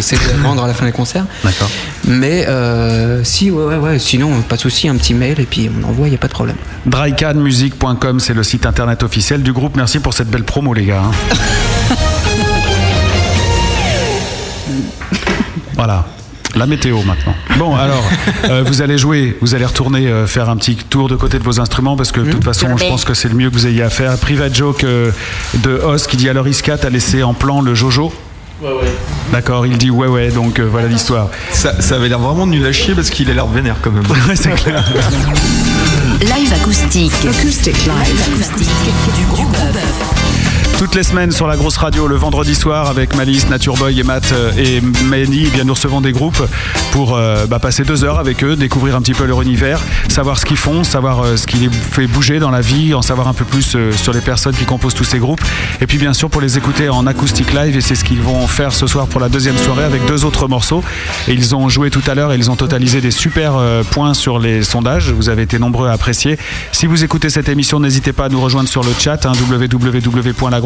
[0.43, 1.25] vendre à la fin des concerts.
[1.43, 1.69] D'accord.
[2.05, 5.69] Mais euh, si, ouais, ouais, ouais, sinon, pas de souci, un petit mail et puis
[5.73, 6.57] on envoie, il n'y a pas de problème.
[6.85, 9.77] Drycanmusic.com, c'est le site internet officiel du groupe.
[9.77, 11.03] Merci pour cette belle promo, les gars.
[11.05, 11.11] hein.
[15.75, 16.05] voilà.
[16.59, 17.33] La météo maintenant.
[17.57, 18.03] Bon, alors,
[18.49, 21.43] euh, vous allez jouer, vous allez retourner euh, faire un petit tour de côté de
[21.43, 23.65] vos instruments parce que de toute façon, je pense que c'est le mieux que vous
[23.65, 24.17] ayez à faire.
[24.17, 25.11] Private joke euh,
[25.53, 28.13] de Os qui dit alors Iscat a laissé en plan le Jojo?
[28.61, 28.93] Ouais, ouais.
[29.31, 31.29] D'accord, il dit ouais, ouais, donc euh, voilà l'histoire.
[31.53, 34.03] ça, ça avait l'air vraiment nul à chier parce qu'il a l'air vénère quand même.
[34.27, 34.83] Ouais, c'est clair.
[36.19, 37.13] Live acoustique.
[37.25, 38.43] Acoustic live.
[38.51, 39.55] acoustique du groupe.
[40.79, 44.03] Toutes les semaines sur la grosse radio le vendredi soir avec Malice, Nature Boy et
[44.03, 46.41] Matt euh, et Manny, eh bien nous recevons des groupes
[46.93, 50.37] pour euh, bah, passer deux heures avec eux, découvrir un petit peu leur univers, savoir
[50.37, 53.27] ce qu'ils font, savoir euh, ce qui les fait bouger dans la vie, en savoir
[53.27, 55.41] un peu plus sur les personnes qui composent tous ces groupes.
[55.81, 58.47] Et puis bien sûr pour les écouter en acoustic live et c'est ce qu'ils vont
[58.47, 60.81] faire ce soir pour la deuxième soirée avec deux autres morceaux.
[61.27, 63.55] Et ils ont joué tout à l'heure et ils ont totalisé des super
[63.91, 65.11] points sur les sondages.
[65.11, 66.39] Vous avez été nombreux à apprécier.
[66.71, 69.33] Si vous écoutez cette émission, n'hésitez pas à nous rejoindre sur le chat hein,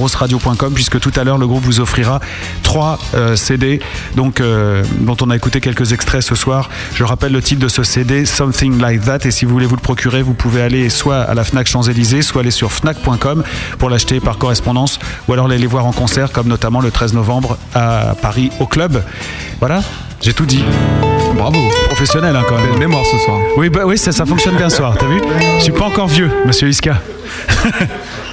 [0.03, 2.19] www.lagrosseradio.com puisque tout à l'heure le groupe vous offrira
[2.61, 3.79] trois euh, CD
[4.15, 6.69] donc euh, dont on a écouté quelques extraits ce soir.
[6.95, 9.75] Je rappelle le titre de ce CD Something Like That et si vous voulez vous
[9.75, 13.43] le procurer, vous pouvez aller soit à la Fnac Champs-Élysées, soit aller sur fnac.com
[13.77, 17.13] pour l'acheter par correspondance ou alors aller les voir en concert comme notamment le 13
[17.13, 19.03] novembre à Paris au club.
[19.59, 19.81] Voilà,
[20.21, 20.63] j'ai tout dit.
[21.35, 21.59] Bravo.
[21.87, 22.77] Professionnel hein, quand même.
[22.77, 23.39] Mémoire ce soir.
[23.57, 25.21] Oui, bah oui, ça, ça fonctionne bien ce soir, t'as vu?
[25.57, 27.01] Je suis pas encore vieux, monsieur Iska.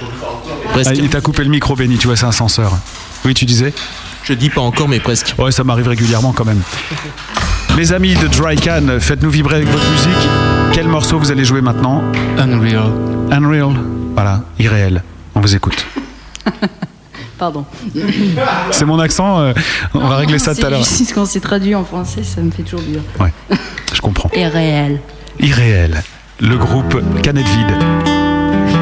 [0.73, 2.77] Ah, il t'a coupé le micro, Benny, tu vois, c'est un censeur.
[3.25, 3.73] Oui, tu disais
[4.23, 5.35] Je dis pas encore, mais presque.
[5.37, 6.61] Ouais, ça m'arrive régulièrement quand même.
[7.77, 10.29] Les amis de Dry Can, faites-nous vibrer avec votre musique.
[10.73, 12.03] Quel morceau vous allez jouer maintenant
[12.37, 12.91] Unreal.
[13.31, 13.75] Unreal.
[14.13, 15.03] Voilà, irréel.
[15.35, 15.85] On vous écoute.
[17.37, 17.65] Pardon.
[18.71, 19.53] C'est mon accent, euh,
[19.93, 20.85] on va régler ça tout à l'heure.
[20.85, 23.03] C'est quand c'est traduit en français, ça me fait toujours bizarre.
[23.19, 23.33] Ouais,
[23.93, 24.29] je comprends.
[24.33, 25.01] Et réel.
[25.39, 26.03] Irréel.
[26.39, 28.80] Le groupe Canette Vide.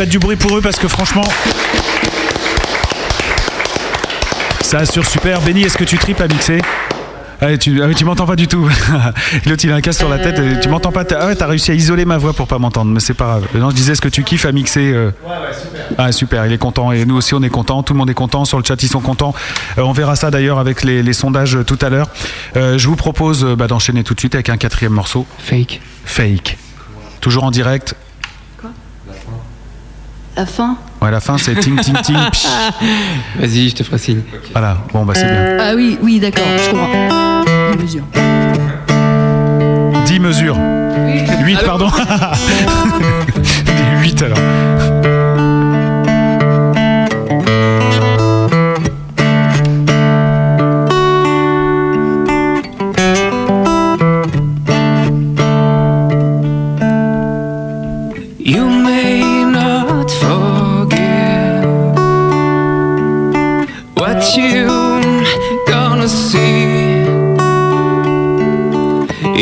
[0.00, 1.24] Faites du bruit pour eux parce que franchement.
[4.62, 5.42] Ça assure super.
[5.42, 6.62] Benny, est-ce que tu tripes à mixer?
[7.42, 8.66] Ah, tu, ah tu m'entends pas du tout.
[9.46, 10.38] L'autre il a un casque sur la tête.
[10.38, 11.04] et Tu m'entends pas.
[11.04, 13.24] T'as- Ah ouais, t'as réussi à isoler ma voix pour pas m'entendre, mais c'est pas
[13.26, 13.46] grave.
[13.54, 15.10] Non, je disais, est-ce que tu kiffes à mixer euh?
[15.98, 17.82] Ah super, il est content et nous aussi on est content.
[17.82, 18.46] Tout le monde est content.
[18.46, 19.34] Sur le chat ils sont contents.
[19.76, 22.08] Euh, on verra ça d'ailleurs avec les, les sondages euh, tout à l'heure.
[22.56, 25.26] Euh, je vous propose euh, bah, d'enchaîner tout de suite avec un quatrième morceau.
[25.38, 25.82] Fake.
[26.06, 26.56] Fake.
[27.20, 27.94] Toujours en direct.
[30.40, 32.16] La fin Ouais, la fin c'est ting ting ting.
[33.38, 34.22] Vas-y, je te ferai signe.
[34.52, 34.78] Voilà.
[34.90, 35.58] Bon bah c'est bien.
[35.60, 37.44] Ah oui, oui, d'accord, je comprends.
[37.74, 38.04] Une mesure.
[40.06, 40.56] 10 mesures.
[41.44, 41.90] 8 pardon.
[44.00, 44.38] 8 alors.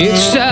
[0.00, 0.47] It's time.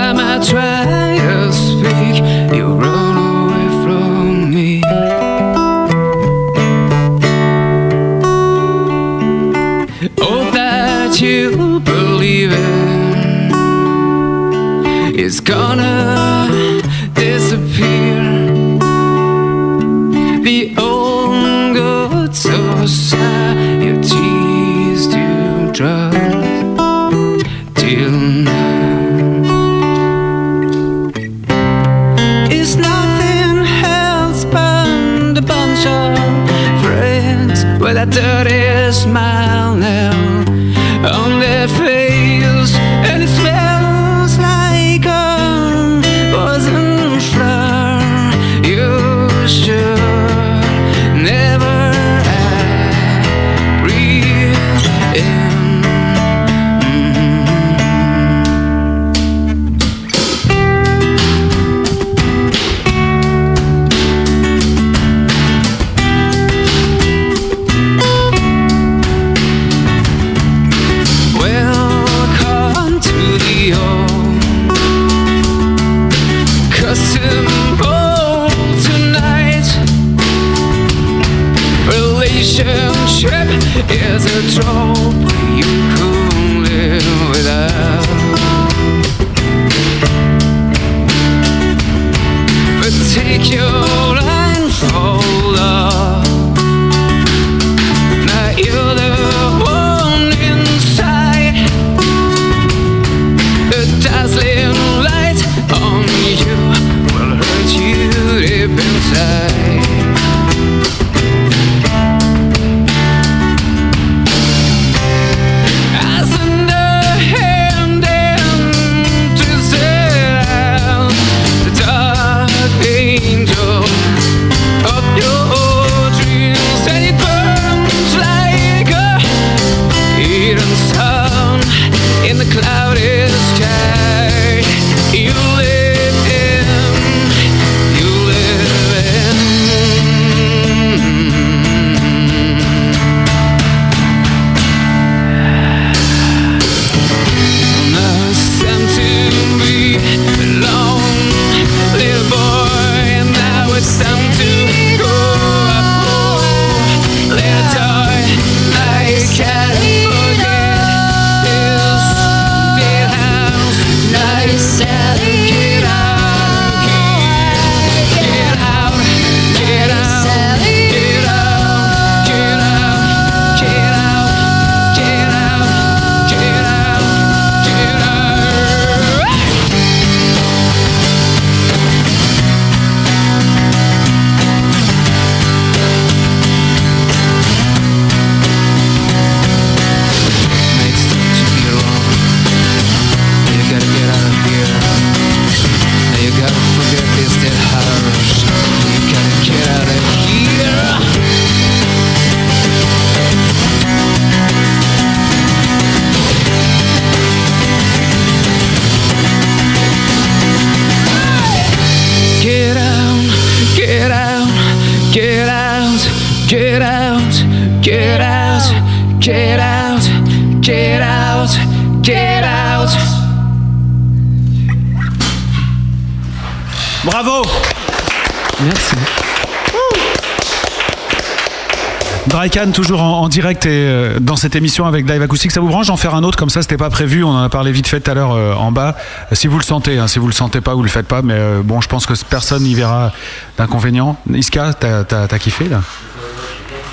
[232.72, 235.50] Toujours en, en direct et euh, dans cette émission avec Dive Acoustic.
[235.50, 236.36] Ça vous branche d'en faire un autre?
[236.38, 237.22] Comme ça C'était pas prévu.
[237.24, 238.96] On en a parlé vite fait tout à l'heure euh, en bas.
[239.32, 241.22] Euh, si vous le sentez, hein, si vous le sentez pas, vous le faites pas.
[241.22, 243.12] Mais euh, bon, je pense que personne n'y verra
[243.56, 244.16] d'inconvénient.
[244.32, 245.80] Iska, t'as t'as- t'as kiffé là?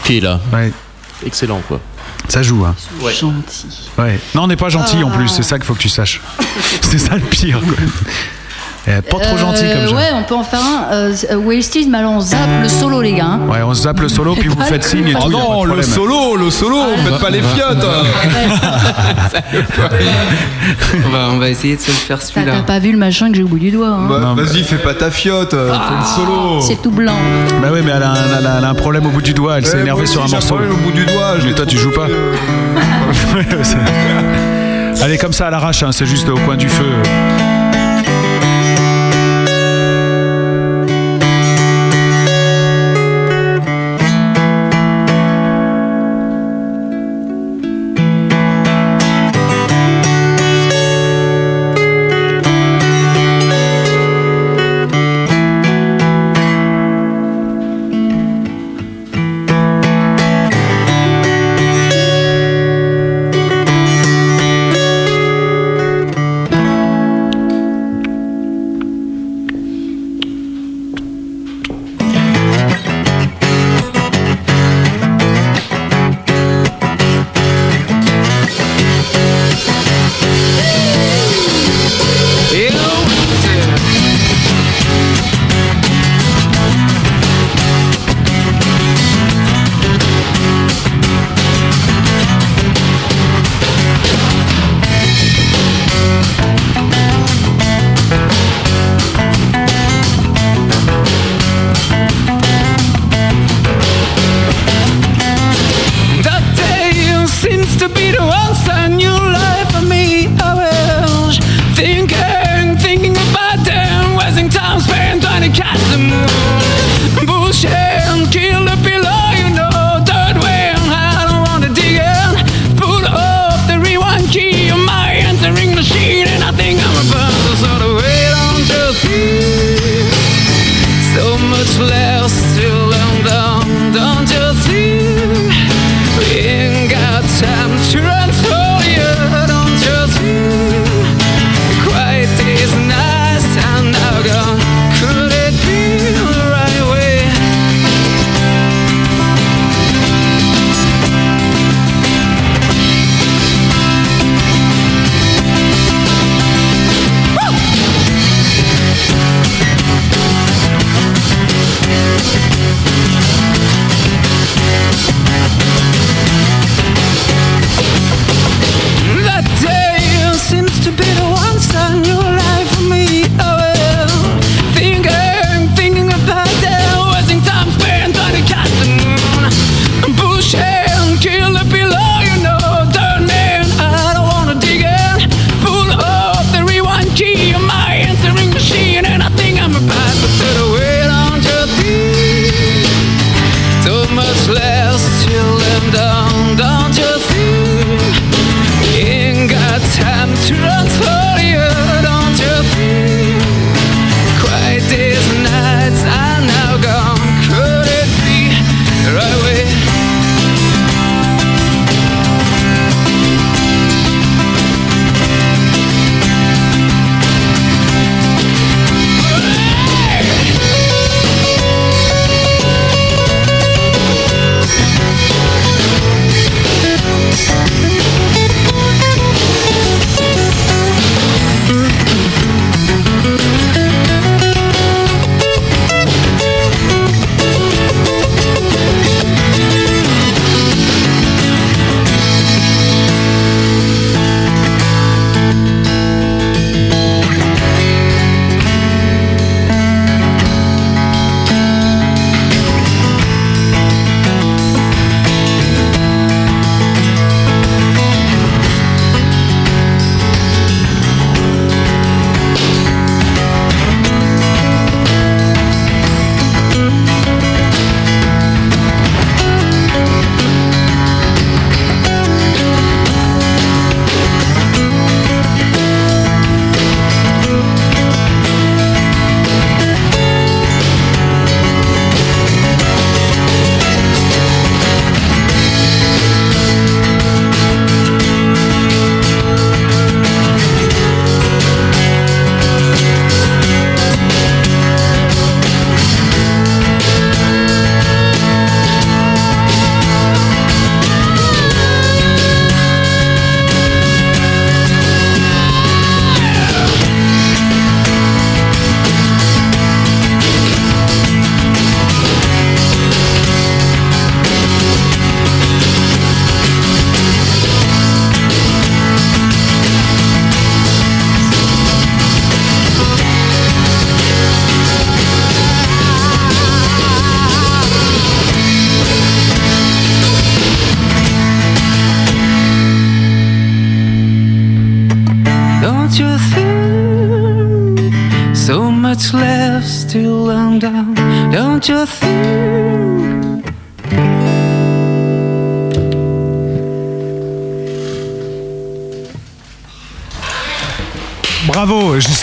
[0.03, 0.39] Qui là?
[0.53, 0.71] Ouais.
[1.25, 1.79] Excellent quoi.
[2.29, 3.89] Ça joue, hein Gentil.
[3.97, 4.19] Ouais.
[4.35, 5.17] Non, on n'est pas gentil en Ah.
[5.17, 5.27] plus.
[5.27, 6.21] C'est ça qu'il faut que tu saches.
[6.81, 7.59] c'est ça le pire.
[7.59, 7.73] Quoi.
[8.85, 9.95] Eh, Pas trop gentil Euh, comme ça.
[9.95, 10.93] Ouais, on peut en faire un.
[10.93, 13.25] Euh, euh, Wasted, mais alors on zappe le solo, les gars.
[13.25, 13.39] hein.
[13.49, 15.19] Ouais, on zappe le solo, puis vous faites signe et tout.
[15.27, 17.85] Oh non, le solo, le solo, faites pas les fiottes.
[21.05, 22.51] on, va, on va essayer de se le faire celui-là.
[22.57, 23.87] t'as pas vu le machin que j'ai au bout du doigt.
[23.87, 24.07] hein.
[24.09, 26.61] Bah, Vas-y, fais pas ta fiotte, euh, fais le solo.
[26.61, 27.13] C'est tout blanc.
[27.61, 29.33] Bah oui, mais elle a, un, elle a- elle a un problème au bout du
[29.33, 29.57] doigt.
[29.57, 30.55] Elle s'est Ouais, énervée sur un morceau.
[30.55, 31.39] problème au bout du doigt.
[31.39, 32.07] je Mais toi, tu joues pas.
[35.09, 36.85] est comme ça à l'arrache, hein, c'est juste au coin du feu.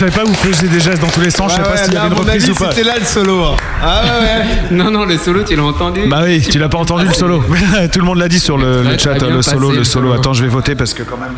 [0.01, 1.93] Savais pas où vous faisiez des gestes dans tous les sens, je sais pas s'il
[1.93, 2.71] y avait une reprise ou pas.
[2.71, 3.43] C'était là le solo.
[3.43, 3.55] hein.
[3.83, 4.45] Ah ouais, ouais.
[4.71, 7.43] Non, non, le solo, tu l'as entendu Bah oui, tu l'as pas entendu le solo.
[7.91, 10.13] Tout le monde l'a dit sur le, chat, le solo, le solo.
[10.13, 11.35] Attends, je vais voter parce que quand même.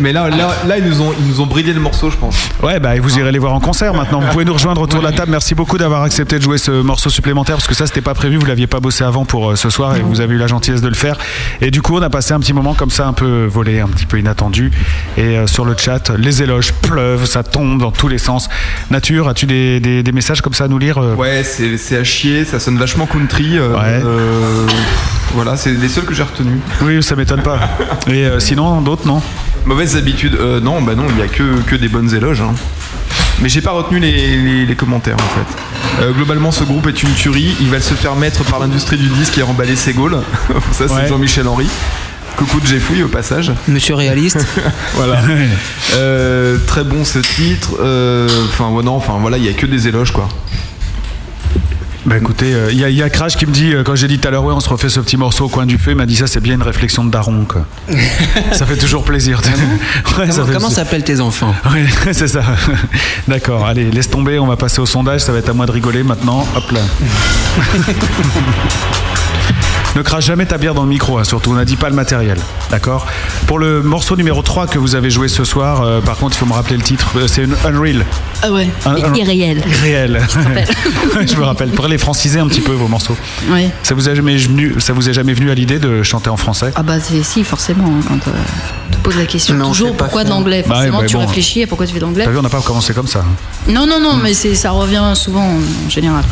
[0.00, 2.36] Mais là, là, là, ils, nous ont, ils nous ont bridé le morceau, je pense.
[2.62, 4.20] Ouais, bah vous irez les voir en concert maintenant.
[4.20, 5.30] Vous pouvez nous rejoindre autour de la table.
[5.32, 8.36] Merci beaucoup d'avoir accepté de jouer ce morceau supplémentaire parce que ça c'était pas prévu.
[8.36, 10.80] Vous l'aviez pas bossé avant pour euh, ce soir et vous avez eu la gentillesse
[10.80, 11.16] de le faire.
[11.60, 13.88] Et du coup, on a passé un petit moment comme ça, un peu volé, un
[13.88, 14.70] petit peu inattendu.
[15.16, 18.48] Et euh, sur le chat, les éloges pleuvent, ça tombe dans tous les sens.
[18.90, 22.04] Nature, as-tu des, des- des messages comme ça à nous lire euh Ouais, c'est à
[22.04, 23.58] chier, ça sonne vachement country.
[23.58, 24.66] euh, euh,
[25.34, 26.58] voilà, c'est les seuls que j'ai retenus.
[26.82, 27.58] Oui, ça m'étonne pas.
[28.08, 29.20] Et euh, sinon, d'autres, non?
[29.66, 32.40] Mauvaises habitudes euh, Non, bah non, il y a que, que des bonnes éloges.
[32.40, 32.54] hein.
[33.40, 36.02] Mais j'ai pas retenu les, les- les commentaires en fait.
[36.04, 37.56] Euh, globalement, ce groupe est une tuerie.
[37.60, 40.18] Il va se faire mettre par l'industrie du disque et remballer ses gaules.
[40.72, 41.08] Ça, c'est Ouais.
[41.08, 41.66] Jean-Michel Henry.
[42.36, 43.52] Coucou de Jeffouille au passage.
[43.68, 44.44] Monsieur réaliste.
[44.94, 45.20] voilà.
[45.94, 47.74] Euh, très bon ce titre.
[47.80, 50.28] Euh, Enfin, ouais, non, enfin voilà, il y a que des éloges quoi.
[52.06, 53.94] Bah écoutez, euh, il y, a- il y a Crash qui me dit, euh, quand
[53.94, 55.78] j'ai dit tout à l'heure, ouais, on se refait ce petit morceau au coin du
[55.78, 57.64] feu, il m'a dit ça, c'est bien une réflexion de daron, quoi.
[58.52, 59.40] ça fait toujours plaisir.
[60.18, 61.54] Ouais, ça Comment, fait- comment s'appellent tes enfants?
[61.72, 61.80] Oui,
[62.12, 62.42] c'est ça.
[63.28, 65.72] D'accord, allez, laisse tomber, on va passer au sondage, ça va être à moi de
[65.72, 66.46] rigoler maintenant.
[66.54, 66.80] Hop là.
[69.96, 71.94] Ne crache jamais ta bière dans le micro, hein, surtout, on n'a dit pas le
[71.94, 72.36] matériel.
[72.70, 73.06] D'accord?
[73.46, 76.40] Pour le morceau numéro 3 que vous avez joué ce soir, euh, par contre, il
[76.40, 78.04] faut me rappeler le titre, euh, c'est Unreal.
[78.42, 79.62] Ah ouais, Un- un- irréel.
[79.66, 80.20] Irréel.
[81.26, 81.70] Je me rappelle.
[81.70, 83.16] Pour les franciser un petit peu vos morceaux.
[83.50, 83.70] Ouais.
[83.82, 86.36] Ça vous, a jamais venu, ça vous est jamais venu à l'idée de chanter en
[86.36, 86.72] français?
[86.74, 88.32] Ah bah si forcément hein, quand euh,
[88.90, 91.06] tu te poses la question Mais on toujours pourquoi de l'anglais Bah ouais, forcément bah
[91.06, 91.20] tu bon.
[91.20, 93.24] réfléchis à pourquoi tu fais de l'anglais T'as vu, on n'a pas commencé comme ça.
[93.68, 96.24] non non non mais c'est ça revient souvent en, général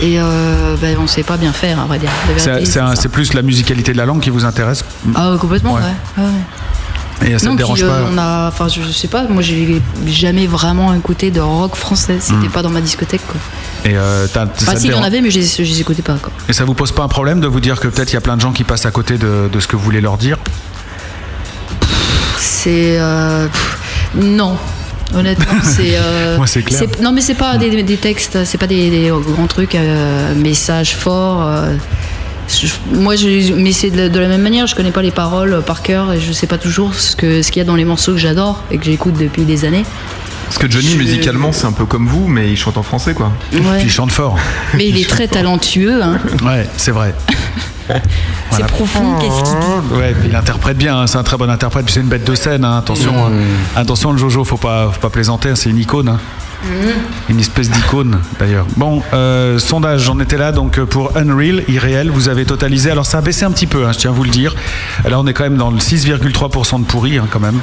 [0.00, 3.02] et euh, ben, on sait pas bien faire à vrai dire c'est un- ça.
[3.02, 4.84] c'est plus la musicalité de la langue qui vous intéresse
[5.14, 5.80] ah complètement Ouais.
[6.18, 6.30] ouais, ouais.
[7.28, 9.22] Et ça non, ne puis, dérange euh, pas on a, enfin, je, je sais pas,
[9.28, 12.50] moi j'ai jamais vraiment écouté de rock français, c'était Hmm.
[12.50, 13.40] pas dans ma discothèque quoi.
[13.84, 15.80] Et euh, ça Enfin, te si, il y en avait, mais je les, je les
[15.80, 16.32] écoutais pas quoi.
[16.48, 18.20] Et ça vous pose pas un problème de vous dire que peut-être il y a
[18.20, 20.38] plein de gens qui passent à côté de, de ce que vous voulez leur dire?
[22.38, 22.96] C'est.
[22.98, 23.46] euh,
[24.16, 24.56] non.
[25.14, 25.92] Honnêtement, c'est.
[25.96, 26.82] euh, Moi, c'est clair.
[27.00, 30.96] Non, mais c'est pas des, des textes, c'est pas des, des grands trucs, euh, messages
[30.96, 31.48] forts.
[32.48, 32.66] Je-
[32.96, 35.62] moi, je, mais c'est de, la- de la même manière, je connais pas les paroles
[35.66, 37.84] par cœur et je sais pas toujours ce que ce qu'il y a dans les
[37.84, 39.84] morceaux que j'adore et que j'écoute depuis des années.
[40.46, 43.14] Parce que Johnny, Je- musicalement, c'est un peu comme vous, mais il chante en français
[43.14, 43.32] quoi.
[43.52, 43.60] Ouais.
[43.78, 44.36] Puis il chante fort.
[44.74, 46.02] Mais il est très talentueux.
[46.02, 46.18] Hein.
[46.44, 47.14] Ouais, c'est vrai.
[48.50, 51.50] C'est profond, qu'est-ce qu'il dit Ouais, puis il interprète bien, hein, c'est un très bon
[51.50, 53.12] interprète, puis c'est une bête de scène, hein, attention.
[53.26, 53.30] hein.
[53.76, 56.16] Attention le Jojo, faut pas, faut pas plaisanter, c'est une icône.
[56.64, 56.92] Hein.
[57.28, 58.66] Une espèce d'icône d'ailleurs.
[58.76, 62.90] Bon, euh, sondage, j'en étais là donc euh, pour Unreal, irréel, vous avez totalisé.
[62.90, 64.54] Alors ça a baissé un petit peu, hein, je tiens à vous le dire.
[65.08, 67.60] Là on est quand même dans le 6,3% de pourri hein, quand même.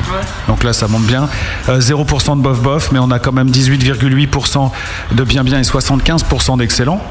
[0.47, 1.29] Donc là ça monte bien.
[1.69, 4.71] Euh, 0% de bof bof, mais on a quand même 18,8%
[5.13, 7.01] de bien bien et 75% d'excellent.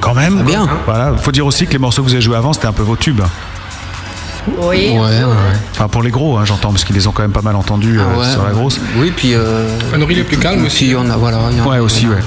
[0.00, 0.42] Quand même.
[0.42, 0.68] bien.
[0.84, 1.16] Voilà.
[1.16, 2.96] Faut dire aussi que les morceaux que vous avez joués avant, c'était un peu vos
[2.96, 3.22] tubes.
[4.58, 4.90] Oui.
[4.92, 5.56] Ouais, ouais, ouais.
[5.72, 7.98] Enfin pour les gros, hein, j'entends, parce qu'ils les ont quand même pas mal entendus
[7.98, 8.80] euh, Ah ouais, sur la grosse.
[8.98, 9.34] Oui, puis.
[9.34, 10.86] Euh, Unreal est plus calme aussi.
[10.86, 11.38] il y en a, voilà.
[11.50, 12.18] il y a- Ouais, aussi, ouais.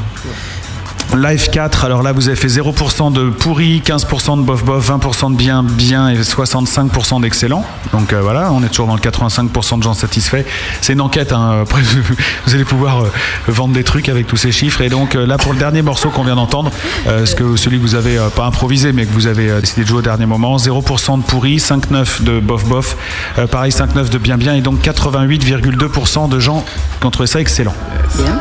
[1.15, 5.31] Live 4, alors là vous avez fait 0% de pourri, 15% de bof bof, 20%
[5.31, 7.65] de bien bien et 65% d'excellent.
[7.91, 10.43] Donc euh, voilà, on est toujours dans le 85% de gens satisfaits.
[10.81, 11.61] C'est une enquête, hein.
[11.63, 11.81] après
[12.45, 13.11] vous allez pouvoir euh,
[13.47, 14.81] vendre des trucs avec tous ces chiffres.
[14.81, 16.71] Et donc euh, là pour le dernier morceau qu'on vient d'entendre,
[17.07, 19.61] euh, ce que celui que vous avez euh, pas improvisé mais que vous avez euh,
[19.61, 22.97] décidé de jouer au dernier moment, 0% de pourri, 5,9% de bof bof,
[23.39, 26.63] euh, pareil 5,9 de bien bien et donc 88,2% de gens
[26.99, 27.73] qui ont trouvé ça excellent.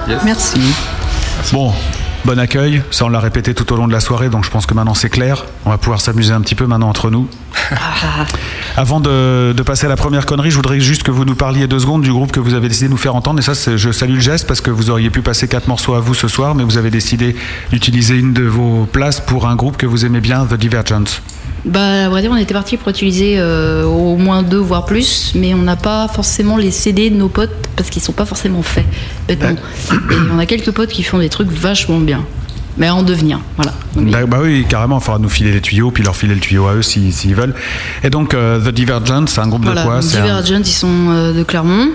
[0.07, 0.19] Bien.
[0.25, 0.61] Merci.
[1.53, 1.73] Bon,
[2.29, 4.67] bon accueil, ça on l'a répété tout au long de la soirée, donc je pense
[4.67, 5.47] que maintenant c'est clair.
[5.65, 7.27] On va pouvoir s'amuser un petit peu maintenant entre nous.
[8.77, 11.67] Avant de, de passer à la première connerie, je voudrais juste que vous nous parliez
[11.67, 13.39] deux secondes du groupe que vous avez décidé de nous faire entendre.
[13.39, 16.01] Et ça, je salue le geste parce que vous auriez pu passer quatre morceaux à
[16.01, 17.35] vous ce soir, mais vous avez décidé
[17.73, 21.23] d'utiliser une de vos places pour un groupe que vous aimez bien, The Divergent.
[21.65, 25.33] Bah, à vrai dire, on était parti pour utiliser euh, au moins deux, voire plus,
[25.35, 28.63] mais on n'a pas forcément les CD de nos potes parce qu'ils sont pas forcément
[28.63, 28.87] faits.
[29.27, 29.51] bêtement.
[29.91, 32.25] Et on a quelques potes qui font des trucs vachement bien,
[32.77, 33.41] mais en devenir.
[33.57, 33.75] Voilà.
[33.97, 36.67] Bah, bah oui, carrément, il faudra nous filer les tuyaux, puis leur filer le tuyau
[36.69, 37.55] à eux s'ils s'ils veulent.
[38.05, 40.67] Et donc, euh, The Divergent, c'est un groupe Voilà, de quoi C'est un- Divergent, ils
[40.67, 41.89] sont euh, de Clermont.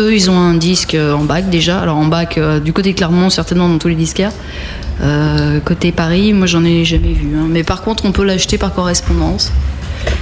[0.00, 1.78] Eux, ils ont un disque en bac déjà.
[1.80, 4.32] Alors en bac, du côté de Clermont, certainement dans tous les disquaires.
[5.02, 7.28] Euh, côté Paris, moi j'en ai jamais vu.
[7.36, 7.46] hein.
[7.48, 9.52] Mais par contre, on peut l'acheter par correspondance,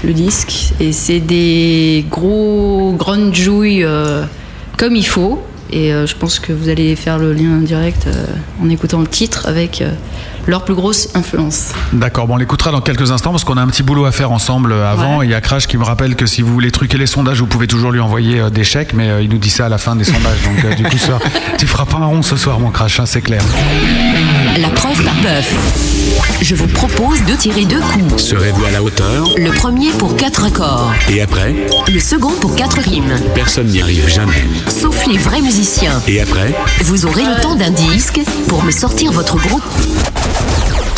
[0.04, 0.72] le disque.
[0.80, 4.22] Et c'est des gros grunge jouilles euh,
[4.76, 5.42] comme il faut.
[5.70, 8.08] Et euh, je pense que vous allez faire le lien direct
[8.62, 9.82] en écoutant le titre avec
[10.48, 11.72] leur plus grosse influence.
[11.92, 14.32] D'accord, bon, on l'écoutera dans quelques instants parce qu'on a un petit boulot à faire
[14.32, 15.18] ensemble euh, avant.
[15.18, 15.26] Ouais.
[15.26, 17.46] Il y a Crash qui me rappelle que si vous voulez truquer les sondages, vous
[17.46, 19.78] pouvez toujours lui envoyer euh, des chèques, mais euh, il nous dit ça à la
[19.78, 20.38] fin des sondages.
[20.44, 21.18] Donc du coup, ça,
[21.58, 23.42] tu feras pas un rond ce soir, mon Crash, hein, c'est clair.
[24.58, 25.54] La preuve par bœuf.
[26.40, 28.22] Je vous propose de tirer deux coups.
[28.22, 29.26] Serez-vous à la hauteur?
[29.36, 31.54] Le premier pour quatre accords, Et après?
[31.92, 33.14] Le second pour quatre rimes.
[33.34, 34.44] Personne n'y arrive jamais.
[34.68, 36.00] Sauf les vrais musiciens.
[36.08, 36.54] Et après?
[36.84, 39.62] Vous aurez le temps d'un disque pour me sortir votre groupe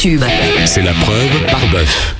[0.01, 0.22] tube.
[0.64, 2.14] C'est la preuve par bœuf.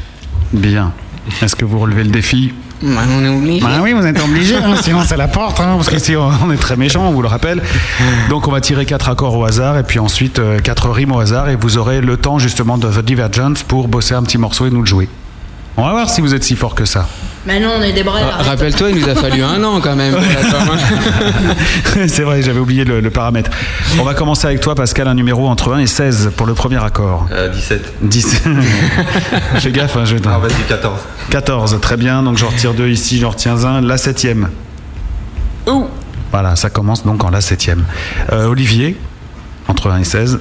[0.53, 0.93] Bien.
[1.41, 2.53] Est-ce que vous relevez le défi
[2.83, 3.61] Bah, on est obligé.
[3.61, 6.51] Bah oui, vous êtes obligé, hein, sinon c'est la porte, hein, parce qu'ici on on
[6.51, 7.63] est très méchant, on vous le rappelle.
[8.29, 11.21] Donc on va tirer quatre accords au hasard et puis ensuite euh, quatre rimes au
[11.21, 14.67] hasard et vous aurez le temps justement de The Divergence pour bosser un petit morceau
[14.67, 15.09] et nous le jouer.
[15.79, 17.09] On va voir si vous êtes si fort que ça.
[17.47, 18.19] Mais non, on est des bras.
[18.23, 20.15] Ah, Rappelle-toi, il nous a fallu un an quand même.
[22.07, 23.51] c'est vrai, j'avais oublié le, le paramètre.
[23.99, 26.83] On va commencer avec toi, Pascal, un numéro entre 1 et 16 pour le premier
[26.85, 27.29] accord.
[27.55, 27.95] 17.
[28.03, 28.43] 10.
[29.59, 31.01] Fais gaffe, hein, je vais Ah, vas-y, 14.
[31.31, 32.23] 14, très bien.
[32.23, 33.81] Donc j'en retire deux ici, j'en retiens un.
[33.81, 34.51] La septième.
[36.31, 37.85] Voilà, ça commence donc en la septième.
[38.33, 38.97] Euh, Olivier,
[39.67, 40.41] entre 1 et 16.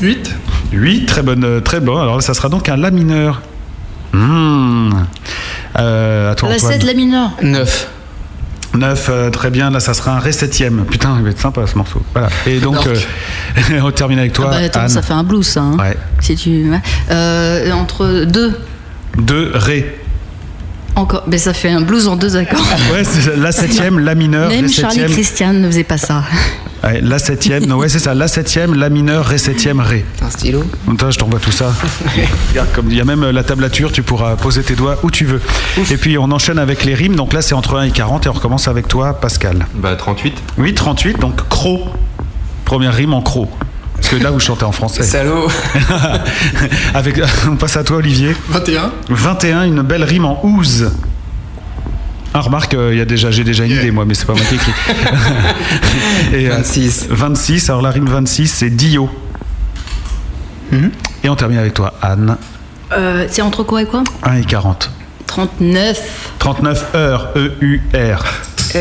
[0.00, 0.34] 8.
[0.72, 2.00] 8, très bonne, euh, très bon.
[2.00, 3.42] Alors là, ça sera donc un La mineur.
[4.14, 4.90] Hmm.
[5.78, 6.72] Euh, à toi, La Antoine.
[6.72, 7.30] 7, la mineure.
[7.42, 7.88] 9.
[8.74, 9.70] 9, euh, très bien.
[9.70, 10.84] Là, ça sera un Ré septième.
[10.84, 12.02] Putain, il va être sympa ce morceau.
[12.12, 12.28] Voilà.
[12.46, 12.96] Et donc, euh,
[13.82, 14.46] on termine avec toi.
[14.48, 14.88] Ah bah attends, Anne.
[14.88, 15.60] ça fait un blues, ça.
[15.62, 15.76] hein.
[15.78, 15.96] Ouais.
[16.20, 16.70] Si tu...
[17.10, 18.58] Euh, entre deux,
[19.18, 20.00] 2, Ré.
[20.96, 21.24] Encore.
[21.26, 22.60] Mais ça fait un blues en deux accords.
[22.92, 25.12] Ouais, c'est la septième, La mineur, Ré Même Charlie septième.
[25.12, 26.22] Christian ne faisait pas ça.
[26.84, 30.04] Ouais, la septième, non, ouais, c'est ça, la septième, la mineur, ré septième, ré.
[30.20, 30.64] Un stylo.
[30.98, 31.72] Toi, je t'envoie tout ça.
[32.50, 35.10] Regarde, comme il y a même euh, la tablature, tu pourras poser tes doigts où
[35.10, 35.40] tu veux.
[35.90, 37.16] Et puis on enchaîne avec les rimes.
[37.16, 39.66] Donc là, c'est entre 1 et 40 et on recommence avec toi, Pascal.
[39.74, 40.34] Bah, 38.
[40.58, 41.88] Oui, 38, donc cro.
[42.66, 43.48] Première rime en cro.
[44.04, 45.02] Parce que là, vous chantez en français.
[45.02, 45.48] Salaud.
[46.94, 47.18] avec,
[47.50, 48.36] on passe à toi, Olivier.
[48.50, 48.92] 21.
[49.08, 50.92] 21, une belle rime en ouze.
[52.34, 54.34] Ah, remarque, euh, il y a déjà, j'ai déjà une idée, moi, mais c'est pas
[54.34, 54.72] moi qui écris.
[56.34, 57.06] Et, euh, 26.
[57.08, 59.08] 26, alors la rime 26, c'est Dio.
[61.22, 62.36] Et on termine avec toi, Anne.
[62.92, 64.04] Euh, c'est entre quoi et quoi?
[64.24, 64.90] 1 et 40.
[65.26, 66.32] 39.
[66.38, 68.24] 39 heures, E-U-R.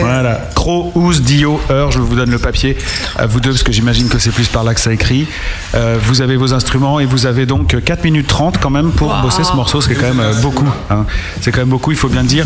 [0.02, 0.40] Voilà.
[0.56, 2.78] Cro, Ouz, Dio, heure, je vous donne le papier
[3.18, 5.28] à vous deux parce que j'imagine que c'est plus par là que ça écrit.
[5.76, 9.14] Euh, vous avez vos instruments et vous avez donc 4 minutes 30 quand même pour
[9.22, 10.68] bosser ce morceau, ce qui est quand même euh, beaucoup.
[10.90, 11.06] hein.
[11.42, 12.46] C'est quand même beaucoup, il faut bien le dire.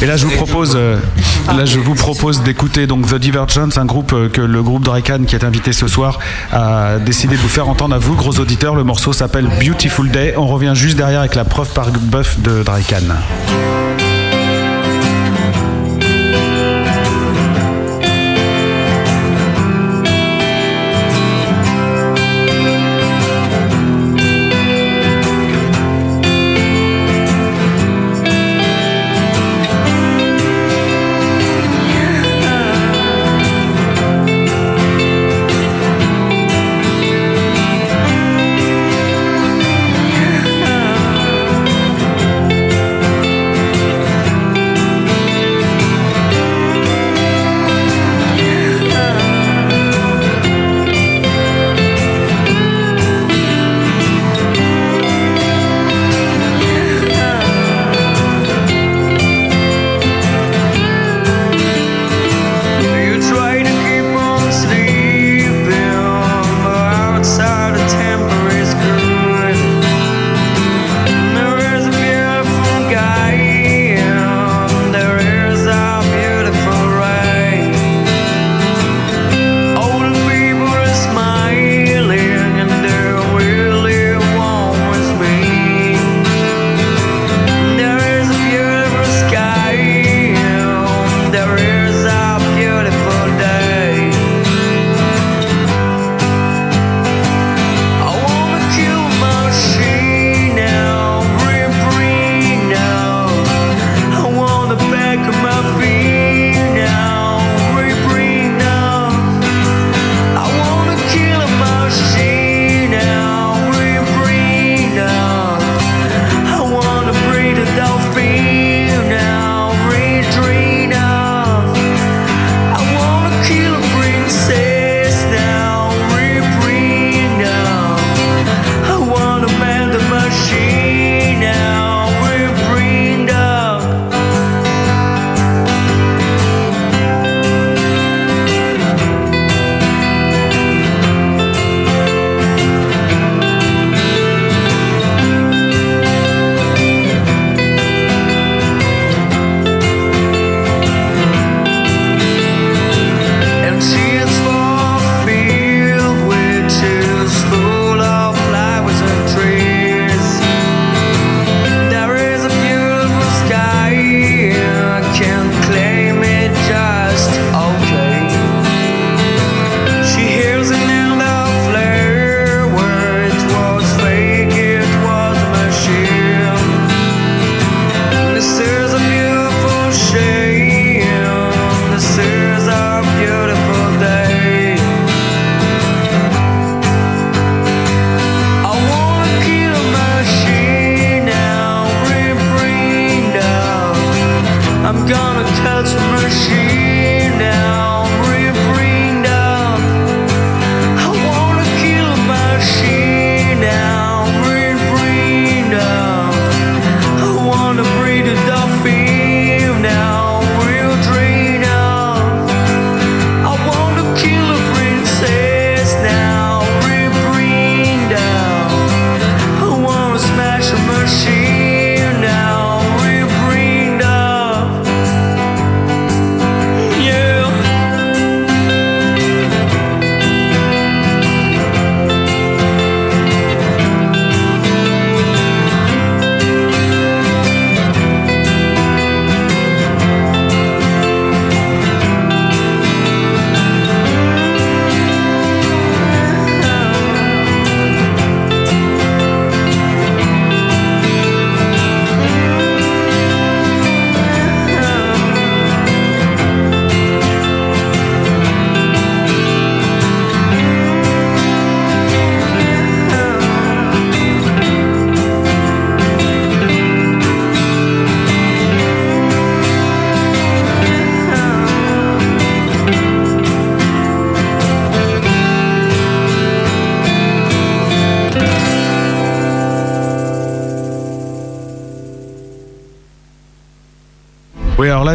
[0.00, 0.96] Et là je vous propose, euh,
[1.48, 5.34] là je vous propose d'écouter donc The Divergence, un groupe que le groupe Drycan qui
[5.34, 6.18] est invité ce soir
[6.52, 8.74] a décidé de vous faire entendre à vous, gros auditeurs.
[8.74, 10.34] Le morceau s'appelle Beautiful Day.
[10.36, 12.96] On revient juste derrière avec la preuve par buff de Drycan.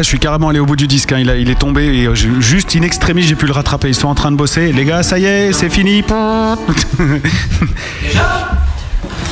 [0.02, 1.12] Je suis carrément allé au bout du disque.
[1.12, 1.18] hein.
[1.18, 3.88] Il, a- il est tombé et euh, juste in extremis, j'ai pu le rattraper.
[3.88, 4.72] Ils sont en train de bosser.
[4.72, 6.02] Les gars, ça y est, c'est fini.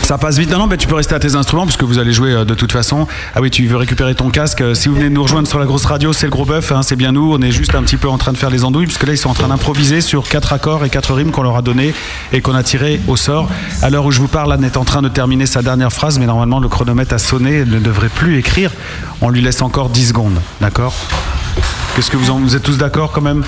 [0.03, 0.51] Ça passe vite.
[0.51, 2.55] Non, non, mais tu peux rester à tes instruments puisque vous allez jouer euh, de
[2.55, 3.07] toute façon.
[3.35, 4.61] Ah oui, tu veux récupérer ton casque.
[4.61, 6.73] Euh, Si vous venez de nous rejoindre sur la grosse radio, c'est le gros bœuf.
[6.73, 7.33] hein, c'est bien nous.
[7.33, 9.19] On est juste un petit peu en train de faire les andouilles puisque là, ils
[9.19, 11.95] sont en train d'improviser sur quatre accords et quatre rimes qu'on leur a donné
[12.33, 13.49] et qu'on a tiré au sort.
[13.83, 16.19] À l'heure où je vous parle, Anne est en train de terminer sa dernière phrase,
[16.19, 17.59] mais normalement, le chronomètre a sonné.
[17.59, 18.73] Elle ne devrait plus écrire.
[19.23, 20.41] On lui laisse encore 10 secondes.
[20.61, 20.95] D'accord
[21.95, 22.39] Qu'est-ce que vous en.
[22.39, 23.45] Vous êtes tous d'accord quand même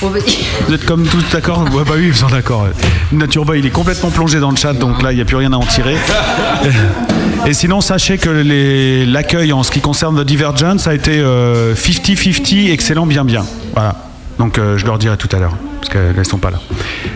[0.00, 2.62] vous êtes comme tous d'accord Ouais, bah oui, ils sont d'accord.
[2.62, 2.70] ouais.
[3.10, 5.34] Nature Boy, il est complètement plongé dans le chat, donc là, il n'y a plus
[5.36, 5.96] rien à en tirer.
[7.46, 8.30] Et sinon, sachez que
[9.10, 13.44] l'accueil en ce qui concerne The Divergence a été euh, 50-50, excellent, bien, bien.
[13.74, 13.96] Voilà.
[14.38, 16.60] Donc, euh, je leur dirai tout à l'heure, parce qu'elles ne sont pas là.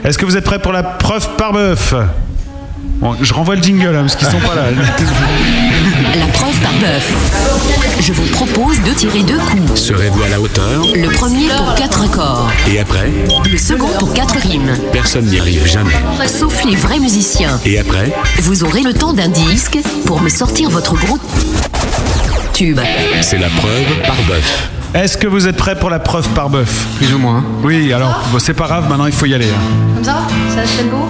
[0.04, 1.94] Est-ce que vous êtes prêts pour la preuve par bœuf?
[3.00, 4.70] Bon, je renvoie le jingle, hein, parce qu'ils sont pas là.
[6.18, 7.98] La preuve par bœuf.
[8.00, 9.80] Je vous propose de tirer deux coups.
[9.80, 12.50] Serez-vous à la hauteur Le premier pour quatre accords.
[12.70, 13.10] Et après
[13.50, 14.72] Le second pour quatre rimes.
[14.92, 15.92] Personne n'y arrive jamais.
[16.26, 17.58] Sauf les vrais musiciens.
[17.64, 18.12] Et après
[18.42, 21.18] Vous aurez le temps d'un disque pour me sortir votre gros
[22.52, 22.80] tube.
[23.20, 24.68] C'est la preuve par bœuf.
[24.94, 26.86] Est-ce que vous êtes prêts pour la preuve par bœuf?
[26.98, 27.42] Plus ou moins.
[27.62, 29.46] Oui, alors, bon, c'est pas grave, maintenant il faut y aller.
[29.48, 29.94] hein.
[29.94, 30.18] Comme ça?
[30.54, 31.08] Ça se fait beau?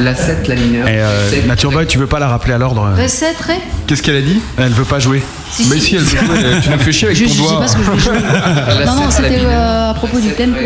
[0.00, 0.88] La 7, la mineure.
[0.88, 4.16] Et euh, Nature Boy, tu veux pas la rappeler à l'ordre Recette, Ray Qu'est-ce qu'elle
[4.16, 4.40] a dit?
[4.58, 5.22] Elle veut pas jouer.
[5.52, 5.86] Si, Mais si.
[5.86, 6.60] si, elle veut jouer.
[6.62, 7.60] Tu nous fais chier avec Je- ton je sais doigt.
[7.60, 8.14] pas ce que je jouer.
[8.78, 10.58] La non, non, la c'était euh, à propos du tempo.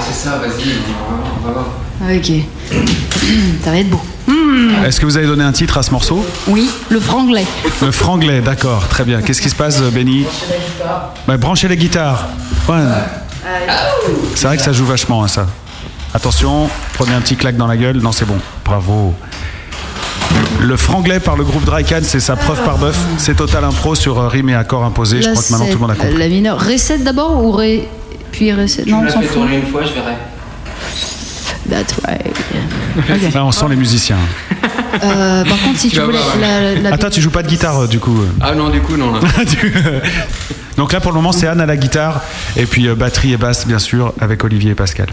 [0.00, 0.68] C'est ça, vas-y,
[1.42, 1.66] on va voir.
[2.02, 2.32] Ah, Ok.
[3.64, 4.00] Ça va être beau.
[4.86, 6.24] Est-ce que vous avez donné un titre à ce morceau?
[6.48, 7.44] Oui, le franglais.
[7.80, 9.20] Le franglais, d'accord, très bien.
[9.22, 10.24] Qu'est-ce qui se passe, Benny?
[11.26, 12.26] Bah, Branchez les guitares.
[12.68, 12.74] Ouais.
[14.34, 15.46] C'est vrai que ça joue vachement, hein, ça.
[16.14, 17.98] Attention, prenez un petit claque dans la gueule.
[17.98, 18.36] Non, c'est bon.
[18.64, 19.14] Bravo.
[20.60, 22.96] Le franglais par le groupe Drycan, c'est sa preuve par bœuf.
[23.18, 25.22] C'est total impro sur euh, rime et accord imposé.
[25.22, 26.16] Je crois que maintenant tout le monde a compris.
[26.16, 26.60] La mineure.
[26.60, 27.88] Recette d'abord ou ré...
[28.30, 28.86] puis recette?
[28.86, 29.42] Non, on s'en fout.
[29.52, 30.12] une fois, je verrai.
[31.68, 33.34] That's right.
[33.34, 34.16] Là, on sent les musiciens.
[35.02, 37.82] Euh, par contre, si tu voulais voir, la, la- Attends, tu joues pas de guitare,
[37.82, 39.12] euh, du coup Ah non, du coup, non.
[40.76, 42.20] Donc là, pour le moment, c'est Anne à la guitare.
[42.56, 45.08] Et puis euh, batterie et basse, bien sûr, avec Olivier et Pascal.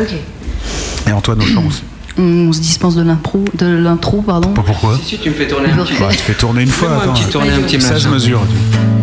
[0.00, 0.14] Ok.
[1.08, 1.82] Et Antoine au chant aussi.
[2.18, 4.48] On se dispense de l'impro, de l'intro, pardon.
[4.54, 6.00] Pas pourquoi Si, si, tu me fais tourner un petit peu.
[6.04, 6.88] Bah, Tu fais tourner une fois.
[6.88, 7.20] Fais-moi un attends.
[7.20, 8.10] petit tourner, un petit 16 machin.
[8.10, 8.40] mesures.
[8.42, 8.95] I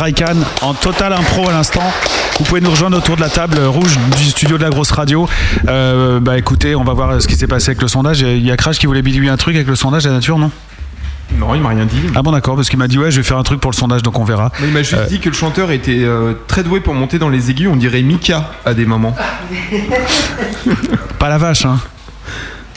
[0.00, 1.82] Drycan, en total impro à l'instant.
[2.38, 5.28] Vous pouvez nous rejoindre autour de la table rouge du studio de la grosse radio.
[5.68, 8.22] Euh, bah écoutez, on va voir ce qui s'est passé avec le sondage.
[8.22, 10.50] Il y a Crash qui voulait bidouiller un truc avec le sondage, la nature, non?
[11.36, 12.00] Non, il m'a rien dit.
[12.14, 13.76] Ah bon d'accord, parce qu'il m'a dit ouais, je vais faire un truc pour le
[13.76, 14.50] sondage, donc on verra.
[14.62, 17.18] Mais il m'a juste Euh, dit que le chanteur était euh, très doué pour monter
[17.18, 17.68] dans les aigus.
[17.70, 19.14] On dirait Mika à des moments.
[21.18, 21.78] Pas la vache, hein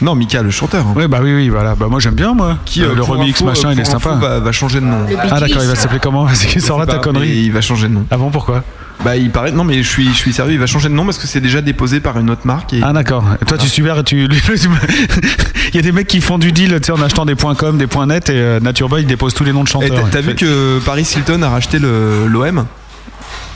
[0.02, 0.86] Non, Mika, le chanteur.
[0.96, 1.76] Oui, bah oui, oui, voilà.
[1.76, 2.58] Bah moi j'aime bien, moi.
[2.66, 4.16] Qui, Euh, euh, le remix, info, machin, il est sympa.
[4.16, 5.06] Va, va changer de nom.
[5.30, 7.30] Ah d'accord, il va s'appeler comment Vas-y, sors là Je sais ta connerie.
[7.30, 8.06] Il va changer de nom.
[8.12, 8.64] Ah bon, pourquoi
[9.06, 9.52] Bah, il paraît.
[9.52, 10.54] Non, mais je suis, je suis sérieux.
[10.54, 12.74] Il va changer de nom parce que c'est déjà déposé par une autre marque.
[12.74, 12.82] Et...
[12.84, 13.24] Ah d'accord.
[13.42, 14.28] Et toi tu subis et tu.
[15.74, 17.56] il y a des mecs qui font du deal, tu sais, en achetant des points
[17.56, 19.90] .com, des points .net et euh, Nature Boy dépose tous les noms de chanteurs.
[20.06, 22.66] t'as- T'as vu que Paris Hilton a racheté le- l'OM Ah,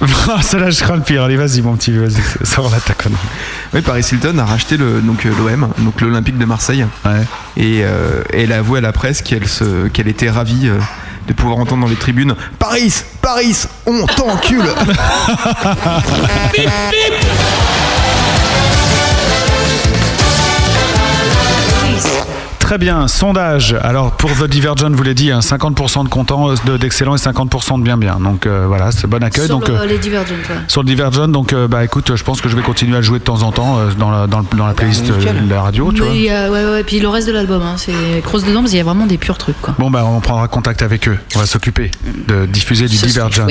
[0.41, 1.23] ça là je crains le pire.
[1.23, 3.17] Allez, vas-y mon petit, vas-y, sors là ta connerie.
[3.73, 6.85] Oui, Paris Hilton a racheté le donc euh, l'OM, donc l'Olympique de Marseille.
[7.55, 10.79] Et euh, elle a avoué à la presse qu'elle se qu'elle était ravie euh,
[11.27, 14.61] de pouvoir entendre dans les tribunes Paris, Paris, on t'encule.
[22.67, 23.77] Très bien, sondage.
[23.81, 27.77] Alors pour The Divergent, vous l'avez dit, hein, 50% de contents, de- d'excellent et 50%
[27.77, 28.19] de bien bien.
[28.19, 29.45] Donc euh, voilà, c'est bon accueil.
[29.45, 30.55] Sur donc, le- euh, les Divergent, ouais.
[30.67, 33.03] sur le Divergent, donc euh, bah écoute, je pense que je vais continuer à le
[33.03, 35.15] jouer de temps en temps euh, dans, la, dans, le- dans la playlist euh,
[35.45, 36.15] de la radio, tu Mais vois.
[36.17, 38.81] il ouais, ouais, puis le reste de l'album, hein, c'est cross dedans parce qu'il y
[38.81, 39.61] a vraiment des purs trucs.
[39.61, 39.73] Quoi.
[39.79, 41.17] Bon bah on prendra contact avec eux.
[41.37, 41.89] On va s'occuper
[42.27, 43.47] de diffuser du Ce serait Divergent.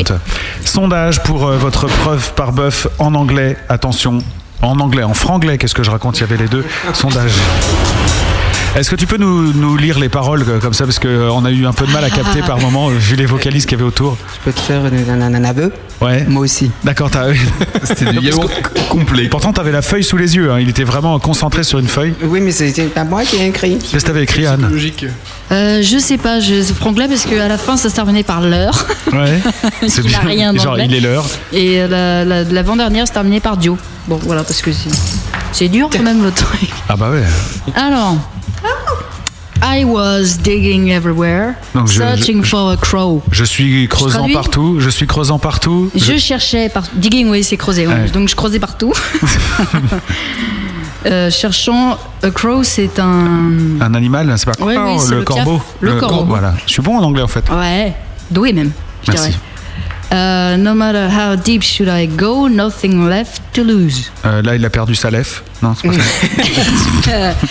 [0.66, 3.56] Sondage pour euh, votre preuve par bœuf en anglais.
[3.70, 4.18] Attention,
[4.60, 5.56] en anglais, en franglais.
[5.56, 6.18] Qu'est-ce que je raconte?
[6.18, 6.66] Il y avait les deux.
[6.92, 7.32] Sondage.
[8.76, 11.50] Est-ce que tu peux nous, nous lire les paroles euh, comme ça parce qu'on a
[11.50, 13.80] eu un peu de mal à capter par moment euh, vu les vocalises qu'il y
[13.80, 14.18] avait autour.
[14.34, 16.24] Je peux te faire un, un aveu Ouais.
[16.28, 16.70] Moi aussi.
[16.84, 17.28] D'accord, t'as.
[17.84, 18.50] C'était du yaourt
[18.90, 19.28] complet.
[19.28, 20.50] Pourtant, t'avais la feuille sous les yeux.
[20.52, 20.58] hein.
[20.60, 22.12] Il était vraiment concentré sur une feuille.
[22.22, 23.78] Oui, mais c'était pas moi qui ai écrit.
[23.78, 24.68] Qu'est-ce que t'avais écrit, Anne?
[24.70, 25.06] Logique.
[25.52, 28.86] Euh, je sais pas, je franglais parce qu'à la fin ça se terminait par l'heure.
[29.12, 29.40] Ouais.
[29.82, 30.86] Il a rien Genre, d'anglais.
[30.88, 31.24] il est l'heure.
[31.52, 33.78] Et euh, la- la- l'avant-dernière se terminait par Dio.
[34.08, 34.90] Bon voilà, parce que c'est
[35.52, 36.68] c'est dur quand même le truc.
[36.88, 37.22] Ah bah ouais.
[37.74, 38.16] Alors.
[39.68, 43.22] I was digging everywhere, Donc, je- searching je- for a crow.
[43.32, 44.76] Je suis creusant traduis partout.
[44.78, 45.90] Je suis creusant partout.
[45.94, 47.86] Je cherchais par digging, oui, c'est creuser.
[47.86, 48.08] ouais.
[48.12, 48.92] Donc je creusais partout.
[51.04, 55.58] Euh, cherchant a crow, c'est un Un animal, c'est pas Ouais, oui, le, le corbeau.
[55.58, 55.66] piaf.
[55.80, 56.24] Le corbeau.
[56.24, 56.54] Voilà.
[56.66, 57.44] Je suis bon en anglais en fait.
[57.48, 57.94] ouais,
[58.30, 58.72] doué même.
[59.04, 59.28] Je Merci.
[59.28, 59.40] dirais.
[60.12, 64.12] Euh, no matter how deep should I go, nothing left to lose.
[64.24, 65.42] Euh, là, il a perdu sa lèvre.
[65.62, 67.34] Non, c'est pas ça.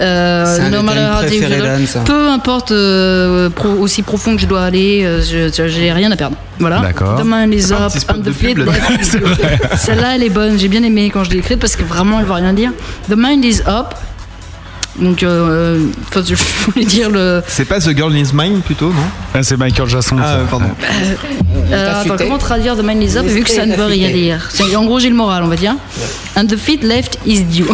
[0.00, 2.00] Euh, no matter how deep ça.
[2.00, 6.36] peu importe euh, pro- aussi profond que je dois aller, euh, j'ai rien à perdre.
[6.58, 6.80] Voilà.
[6.80, 7.20] D'accord.
[7.20, 8.68] The mind is up de the good.
[9.76, 10.58] Celle-là, elle est bonne.
[10.58, 12.72] J'ai bien aimé quand je l'ai écrite parce que vraiment, elle veut rien dire.
[13.08, 13.94] The mind is up.
[14.98, 16.34] Donc, euh, enfin, je
[16.70, 17.42] voulais dire le.
[17.48, 19.02] C'est pas The Girl Is Mine plutôt, non
[19.34, 20.16] Ah, c'est Michael Jackson.
[20.20, 20.46] Ah, ça.
[20.50, 20.66] pardon.
[21.70, 24.48] Euh, attends, comment traduire The mind is up vu que ça ne veut rien dire
[24.76, 25.74] En gros, j'ai le moral, on va dire.
[26.36, 27.64] And the feet left is due.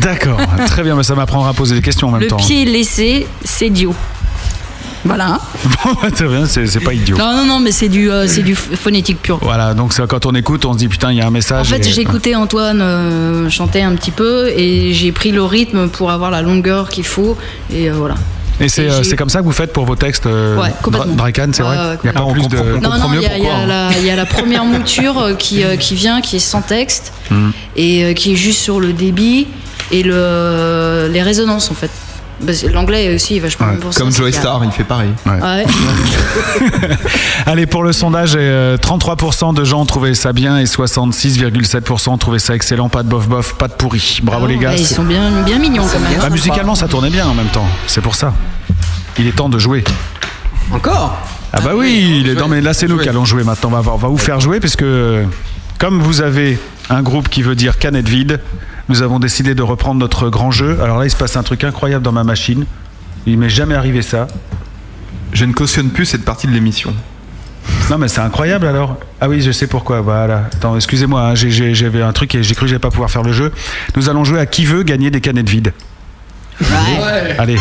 [0.00, 0.38] D'accord.
[0.66, 2.36] Très bien, mais ça m'apprendra à poser des questions en même Le temps.
[2.36, 3.94] pied laissé, c'est Dio.
[5.04, 5.38] Voilà.
[5.84, 7.16] Bon, très bien, c'est pas idiot.
[7.16, 9.38] Non, non, non, mais c'est du, euh, c'est du ph- phonétique pur.
[9.42, 11.68] Voilà, donc quand on écoute, on se dit putain, il y a un En message.
[11.68, 15.88] fait, et- j'ai écouté Antoine euh, chanter un petit peu et j'ai pris le rythme
[15.88, 17.36] pour avoir la longueur qu'il faut.
[17.72, 18.14] Et euh, voilà.
[18.60, 20.72] Et c'est euh, comme ça que vous faites pour vos textes euh, Ouais,
[21.16, 22.32] Drakan, c'est vrai Il n'y a pas complètement.
[22.32, 22.58] plus de.
[22.58, 23.66] On Non, non, il y, y hein.
[23.66, 27.12] la- il y a la première mouture euh, qui, qui vient, qui est sans texte
[27.30, 27.50] Hmm.
[27.76, 29.46] et qui est juste sur le débit
[29.92, 31.90] et le, les résonances en fait.
[32.46, 35.10] Que L'anglais aussi vachement Ouais, bon pour ça, Comme Joey Star, il fait pareil.
[35.26, 35.64] Ouais.
[37.46, 42.54] Allez, pour le sondage, euh, 33% de gens trouvaient ça bien et 66,7% trouvaient ça
[42.54, 42.88] excellent.
[42.88, 44.20] Pas de bof bof, pas de pourri.
[44.22, 44.74] Bravo les gars.
[44.76, 46.20] Ils sont bien, bien mignons quand même.
[46.20, 47.66] Bah, musicalement, ça tournait bien en même temps.
[47.86, 48.32] C'est pour ça.
[49.18, 49.82] Il est temps de jouer.
[50.72, 51.18] Encore?
[51.52, 52.34] Ah bah oui, il est...
[52.34, 53.70] non mais là c'est nous qui allons jouer maintenant.
[53.70, 54.84] On va, voir- on va vous faire jouer puisque
[55.78, 56.58] comme vous avez
[56.90, 58.38] un groupe qui veut dire canette vide,
[58.88, 60.78] nous avons décidé de reprendre notre grand jeu.
[60.82, 62.64] Alors là, il se passe un truc incroyable dans ma machine.
[63.26, 64.26] Il m'est jamais arrivé ça.
[65.32, 66.94] Je ne cautionne plus cette partie de l'émission.
[67.90, 68.96] Non mais c'est incroyable alors.
[69.20, 70.00] Ah oui, je sais pourquoi.
[70.00, 70.44] Voilà.
[70.54, 73.10] Attends, excusez-moi, hein, j'ai- j'ai- j'avais un truc et j'ai cru que j'allais pas pouvoir
[73.10, 73.52] faire le jeu.
[73.96, 75.72] Nous allons jouer à qui veut gagner des canettes vides.
[77.38, 77.58] Allez.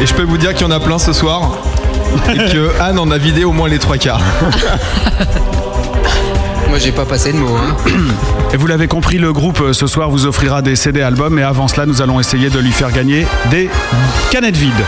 [0.00, 1.52] Et je peux vous dire qu'il y en a plein ce soir.
[2.32, 4.20] Et que Anne en a vidé au moins les trois quarts.
[6.68, 7.56] Moi, j'ai pas passé de mots.
[7.56, 7.76] Hein.
[8.52, 11.34] Et vous l'avez compris, le groupe euh, ce soir vous offrira des CD albums.
[11.34, 13.70] Mais avant cela, nous allons essayer de lui faire gagner des
[14.30, 14.84] canettes vides.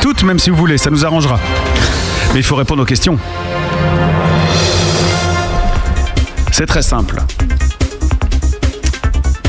[0.00, 1.40] Toutes, même si vous voulez, ça nous arrangera.
[2.32, 3.18] Mais il faut répondre aux questions.
[6.52, 7.20] C'est très simple.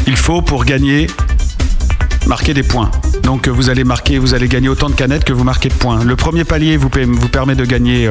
[0.07, 1.07] Il faut, pour gagner,
[2.27, 2.91] marquer des points.
[3.23, 5.73] Donc euh, vous allez marquer, vous allez gagner autant de canettes que vous marquez de
[5.73, 6.03] points.
[6.03, 8.09] Le premier palier vous, vous permet de gagner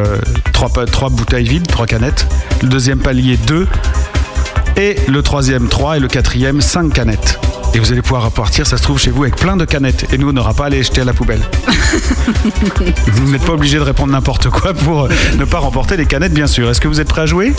[0.53, 2.27] 3, bouteilles vides, 3 canettes.
[2.63, 3.67] Le deuxième palier 2.
[4.77, 7.39] Et le troisième 3 et le quatrième 5 canettes.
[7.75, 10.13] Et vous allez pouvoir repartir, ça se trouve chez vous, avec plein de canettes.
[10.13, 11.41] Et nous, on n'aura pas à les jeter à la poubelle.
[13.07, 15.09] vous n'êtes pas obligé de répondre n'importe quoi pour euh,
[15.39, 16.69] ne pas remporter les canettes, bien sûr.
[16.71, 17.55] Est-ce que vous êtes prêts à jouer?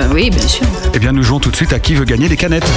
[0.00, 0.66] Euh, oui, bien sûr.
[0.94, 2.70] Eh bien, nous jouons tout de suite à qui veut gagner les canettes.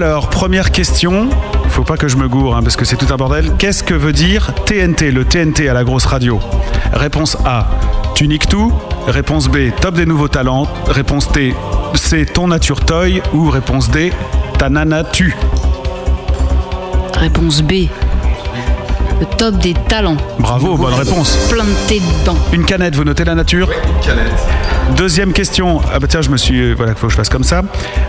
[0.00, 1.28] Alors, première question.
[1.70, 3.54] Faut pas que je me gourre, hein, parce que c'est tout un bordel.
[3.58, 6.38] Qu'est-ce que veut dire TNT, le TNT à la grosse radio?
[6.92, 7.66] Réponse A,
[8.14, 8.72] tu niques tout.
[9.08, 10.68] Réponse B, top des nouveaux talents.
[10.86, 11.52] Réponse T,
[11.94, 13.20] c'est ton nature toy.
[13.34, 14.12] Ou réponse D,
[14.56, 15.34] ta nana tue.
[17.14, 17.88] Réponse B.
[19.18, 20.16] Le top des talents.
[20.38, 21.36] Bravo, bonne réponse.
[21.50, 22.36] Planté dedans.
[22.52, 23.68] Une canette, vous notez la nature?
[24.00, 24.46] Canette.
[24.96, 25.80] Deuxième question.
[25.92, 26.72] Ah bah tiens, je me suis.
[26.74, 27.62] Voilà, il faut que je fasse comme ça.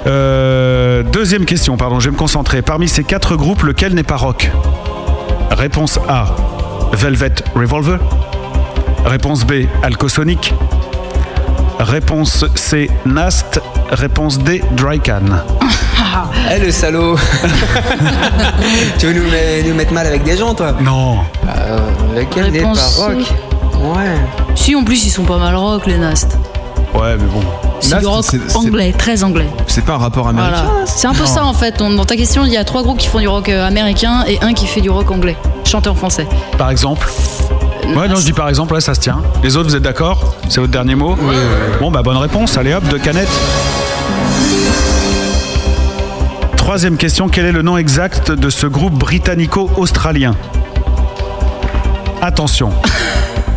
[0.08, 2.62] Euh, deuxième question, pardon, je vais me concentrer.
[2.62, 4.50] Parmi ces quatre groupes, lequel n'est pas rock?
[5.52, 6.28] Réponse A
[6.94, 8.00] Velvet Revolver.
[9.06, 10.54] Réponse B Alcosonic.
[11.80, 13.62] Réponse C Nast.
[13.92, 15.22] Réponse D Drycan.
[16.52, 17.18] Eh le salaud
[18.98, 20.74] Tu veux nous, met- nous mettre mal avec des gens, toi?
[20.82, 21.20] Non.
[21.48, 21.78] Euh,
[22.16, 23.18] lequel n'est pas rock?
[23.82, 24.16] Ouais.
[24.56, 26.38] Si, en plus, ils sont pas mal rock, les Nast.
[26.94, 27.42] Ouais, mais bon.
[27.80, 28.26] C'est du rock
[28.56, 29.48] anglais, très anglais.
[29.68, 30.86] C'est pas un rapport américain Voilà.
[30.86, 31.82] C'est un peu ça en fait.
[31.82, 34.24] On- Dans ta question, il y a trois groupes qui font du rock euh, américain
[34.28, 36.28] et un qui fait du rock anglais, chanteur français.
[36.58, 37.10] Par exemple
[37.96, 39.22] Ouais, non, je dis par exemple, ouais, ça se tient.
[39.44, 40.36] Les autres, vous êtes d'accord?
[40.48, 41.16] C'est votre dernier mot?
[41.80, 42.56] Bon, bah, bonne réponse.
[42.58, 43.30] Allez hop, deux canettes.
[46.56, 50.36] Troisième question, quel est le nom exact de ce groupe britannico-australien?
[52.22, 52.70] Attention.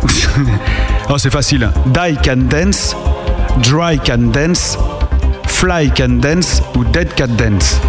[1.09, 1.69] oh, c'est facile.
[1.85, 2.95] Die Can Dance,
[3.61, 4.77] Dry Can Dance,
[5.47, 7.79] Fly Can Dance ou Dead Can Dance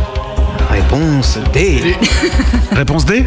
[0.71, 1.95] Réponse D.
[2.73, 3.25] Réponse D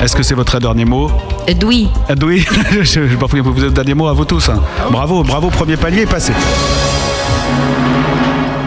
[0.00, 1.10] Est-ce que c'est votre dernier mot?
[1.46, 1.88] Edoui.
[2.08, 2.44] Edoui
[2.82, 4.48] Je vais pas vous êtes dernier mot à vous tous.
[4.48, 4.60] hein.
[4.90, 6.32] Bravo, bravo, premier palier passé.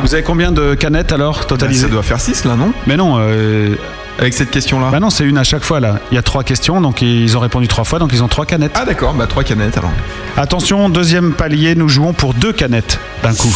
[0.03, 2.71] Vous avez combien de canettes alors totalisées Ça doit faire 6 là, non?
[2.87, 3.17] Mais non.
[3.19, 3.75] euh,
[4.19, 5.99] Avec cette question-là Bah non, c'est une à chaque fois là.
[6.11, 8.45] Il y a trois questions, donc ils ont répondu trois fois, donc ils ont trois
[8.45, 8.73] canettes.
[8.75, 9.91] Ah d'accord, bah 3 canettes alors.
[10.37, 13.55] Attention, deuxième palier, nous jouons pour deux canettes d'un coup.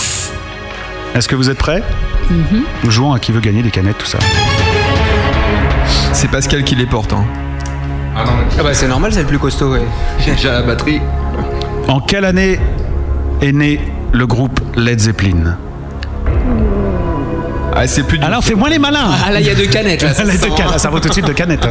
[1.13, 1.83] Est-ce que vous êtes prêts
[2.83, 4.17] Nous jouons à qui veut gagner des canettes, tout ça.
[6.13, 7.13] C'est Pascal qui les porte.
[7.13, 7.25] Hein.
[8.17, 9.81] Ah bah c'est normal, c'est le plus costaud, ouais.
[10.19, 11.01] J'ai la batterie.
[11.87, 12.59] En quelle année
[13.41, 13.79] est né
[14.13, 15.57] le groupe Led Zeppelin?
[17.75, 18.23] Ah, c'est plus du...
[18.25, 20.01] Alors fais-moi les malins Ah là, il y a deux canettes.
[20.01, 21.67] Là, ça Les sent, deux canettes, ça vaut tout de suite deux canettes.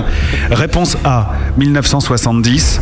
[0.50, 2.80] Réponse A, 1970.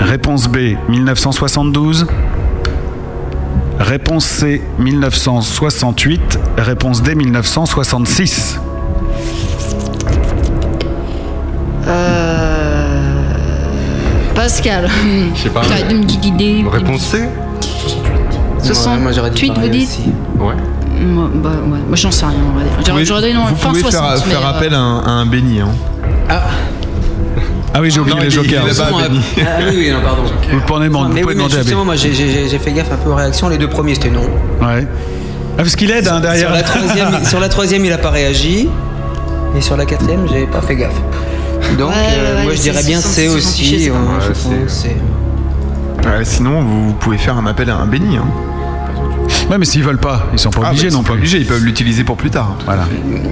[0.00, 0.56] Réponse B,
[0.88, 2.06] 1972.
[3.78, 6.38] Réponse C, 1968.
[6.56, 8.58] Réponse D, 1966.
[11.86, 13.20] Euh...
[14.34, 14.88] Pascal.
[15.34, 15.62] Je sais pas.
[15.68, 17.18] T'as une petite idée Réponse C?
[17.20, 19.88] Ouais, moi, j'aurais dit 68, vous dites?
[19.88, 20.12] aussi.
[20.38, 20.54] Ouais.
[21.00, 21.78] Moi, bah, ouais.
[21.88, 22.72] Moi, j'en sais rien, on va dire.
[22.78, 24.78] J'aurais pouvez, j'aurais donné non, vous fin pouvez 60, faire, mais, faire euh, appel à
[24.78, 25.60] un, à un béni.
[25.60, 25.68] Hein.
[26.28, 26.42] Ah,
[27.74, 28.64] Ah oui, j'ai oublié les jokers.
[28.64, 28.84] ah
[29.70, 30.22] oui, oui, non, pardon.
[30.52, 31.62] Vous pouvez demander, vous mais pouvez oui, mais demander à B.
[31.62, 33.48] justement, moi j'ai- j'ai j'ai fait gaffe un peu aux réactions.
[33.48, 34.22] Les deux premiers c'était non.
[34.60, 34.86] Ouais.
[35.56, 36.48] Ah, parce qu'il aide hein, derrière.
[36.48, 38.68] Sur la, troisième, sur la troisième, il a pas réagi.
[39.56, 40.94] Et sur la quatrième, j'ai pas fait gaffe.
[41.78, 43.84] Donc, Ouais, euh, ouais, moi je dirais bien C 66 aussi.
[43.84, 44.96] c'est ouais, je pense c'est-
[46.08, 48.16] Ouais, sinon, vous, vous pouvez faire un appel à un béni.
[48.16, 48.24] Hein.
[49.50, 51.12] Ouais, mais s'ils veulent pas, ils sont pas Ah, obligés bah, ils non sont pas
[51.14, 51.18] plus.
[51.18, 52.56] obligés, ils peuvent l'utiliser pour plus tard.
[52.66, 52.84] Voilà.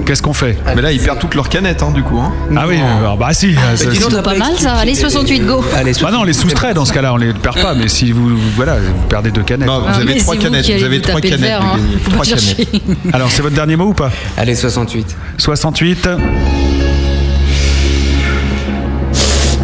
[0.05, 0.57] Qu'est-ce qu'on fait?
[0.75, 2.19] Mais là, ils perdent toutes leurs canettes, hein, du coup.
[2.19, 2.33] Hein.
[2.57, 3.53] Ah oui, euh, bah si.
[3.53, 4.73] Bah, ça- dis donc, si- t'as Pas mal, ça.
[4.73, 5.63] Allez, les- 68, go.
[5.77, 8.11] Allez, Bah non, on les soustrait dans ce cas-là, on les perd pas, mais si
[8.11, 9.67] vous, voilà, vous perdez deux canettes.
[9.67, 10.69] Non, vous Ah, avez trois canettes.
[10.69, 11.21] Vous avez trois hein.
[11.21, 13.07] canettes.
[13.13, 14.11] Alors, c'est votre dernier mot ou pas?
[14.37, 15.15] Allez, 68.
[15.37, 16.09] 68.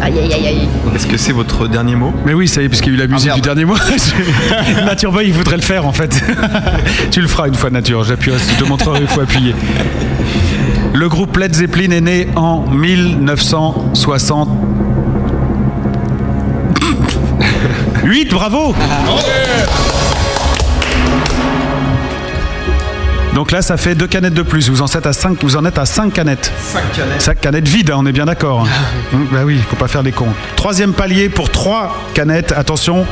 [0.06, 0.68] Aïe, aïe, aïe, aïe.
[0.94, 2.12] Est-ce que c'est votre dernier mot?
[2.24, 3.74] Mais oui, ça y est, puisqu'il y a eu la musique du dernier mot.
[4.84, 6.22] Nature Boy, il voudrait le faire en fait.
[7.10, 8.04] tu le feras une fois, Nature.
[8.04, 9.52] J'appuierai, je te montrerai, il faut appuyer.
[10.94, 14.48] Le groupe Led Zeppelin est né en 1960.
[18.04, 18.76] 8, bravo
[23.36, 24.70] Donc là, ça fait deux canettes de plus.
[24.70, 26.50] Vous en êtes à 5, vous en êtes à 5 canettes.
[26.58, 27.20] 5 canettes.
[27.20, 28.62] 5 canettes vides, hein, on est bien d'accord.
[28.62, 28.68] hein.
[29.12, 30.30] Hum, bah oui, faut pas faire les cons.
[30.56, 32.52] Troisième palier pour 3 canettes.
[32.56, 33.04] Attention,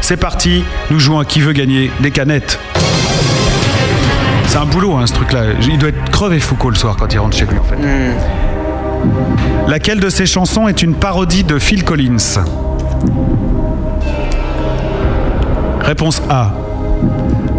[0.00, 0.62] c'est parti.
[0.92, 2.60] Nous jouons à qui veut gagner des canettes.
[4.46, 5.46] C'est un boulot, hein, ce truc-là.
[5.68, 7.74] Il doit être crevé Foucault le soir quand il rentre chez lui, en fait.
[9.66, 12.38] Laquelle de ces chansons est une parodie de Phil Collins?
[15.80, 16.52] Réponse A.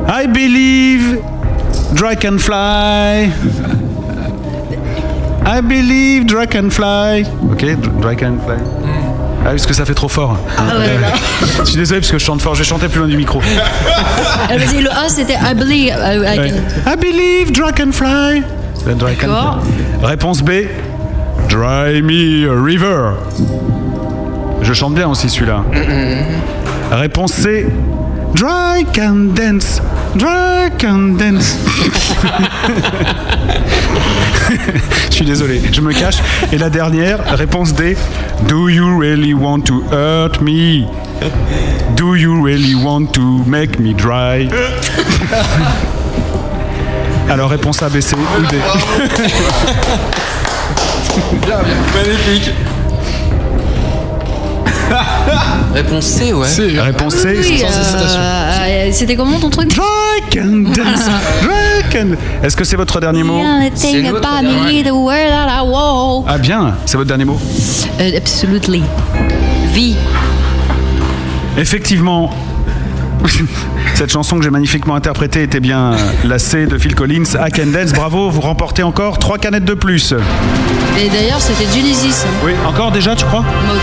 [0.08, 1.18] I believe
[1.94, 3.32] Dry can fly.
[5.45, 7.26] I believe Dry can fly.
[7.52, 7.66] Ok,
[8.02, 8.58] Dry can fly.
[9.45, 10.38] Ah, parce que ça fait trop fort.
[10.58, 12.56] Ah ouais, Euh, je suis désolé parce que je chante fort.
[12.56, 13.40] Je vais chanter plus loin du micro.
[13.41, 15.88] Euh, vas-y, le A c'était I believe.
[15.90, 16.50] I- I Ouais.
[16.86, 18.41] can- I believe Dry can fly.
[18.88, 19.60] Le Dry can D'accord.
[20.00, 20.10] fly.
[20.10, 20.52] Réponse B.
[21.50, 23.12] Dry me a river.
[24.62, 25.62] Je chante bien aussi celui-là.
[26.91, 27.68] Réponse C.
[28.34, 29.82] Dry can dance.
[30.15, 31.57] Dry can dance.
[35.10, 36.18] je suis désolé, je me cache.
[36.52, 37.98] Et la dernière, réponse D.
[38.48, 40.85] Do you really want to hurt me?
[41.95, 44.49] Do you really want to make me dry?
[47.30, 48.57] Alors réponse A, B, ou D.
[51.95, 52.52] Magnifique.
[55.73, 56.47] Réponse C, ouais.
[56.80, 58.19] Réponse C, Oui, sans hésitation.
[58.19, 59.84] euh, C'était comment ton truc Dry
[60.31, 60.45] can
[60.76, 61.05] dance.
[61.41, 63.41] Dry can- Est-ce que c'est votre dernier mot
[63.76, 66.26] Thing about me, the word that I walk.
[66.27, 67.39] Ah bien, c'est votre dernier mot
[67.99, 68.84] Euh, absolutely.
[69.73, 69.95] Vie.
[71.57, 72.31] Effectivement,
[73.95, 75.91] cette chanson que j'ai magnifiquement interprétée était bien
[76.23, 77.93] la C de Phil Collins, I Can Dance.
[77.93, 80.14] Bravo, vous remportez encore 3 canettes de plus.
[80.99, 82.26] Et d'ailleurs, c'était Genesis.
[82.45, 83.41] Oui, encore déjà, tu crois?
[83.68, 83.80] Mode.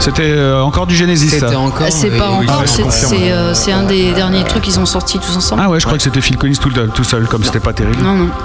[0.00, 1.28] C'était euh, encore du Genesis.
[1.30, 1.48] ça.
[1.90, 5.62] C'est pas encore, c'est- un des derniers trucs qu'ils ont sortis tous ensemble.
[5.64, 8.02] Ah ouais, je crois que c'était Phil Collins tout, tout seul, comme c'était pas terrible.
[8.02, 8.28] Non, non.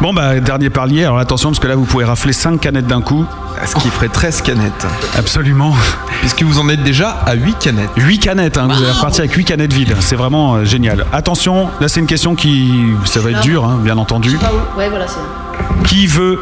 [0.00, 3.00] Bon bah dernier parlier, alors attention parce que là vous pouvez rafler 5 canettes d'un
[3.00, 3.24] coup.
[3.64, 4.86] Ce qui ferait 13 canettes.
[5.16, 5.74] Absolument.
[6.20, 7.88] Puisque vous en êtes déjà à 8 canettes.
[7.96, 9.96] 8 canettes, hein, vous allez repartir avec 8 canettes vides.
[10.00, 11.06] C'est vraiment euh, génial.
[11.14, 12.70] Attention, là c'est une question qui.
[13.06, 14.36] Ça va être dur, hein, bien entendu.
[14.76, 15.84] Ouais, voilà, c'est.
[15.88, 16.40] Qui veut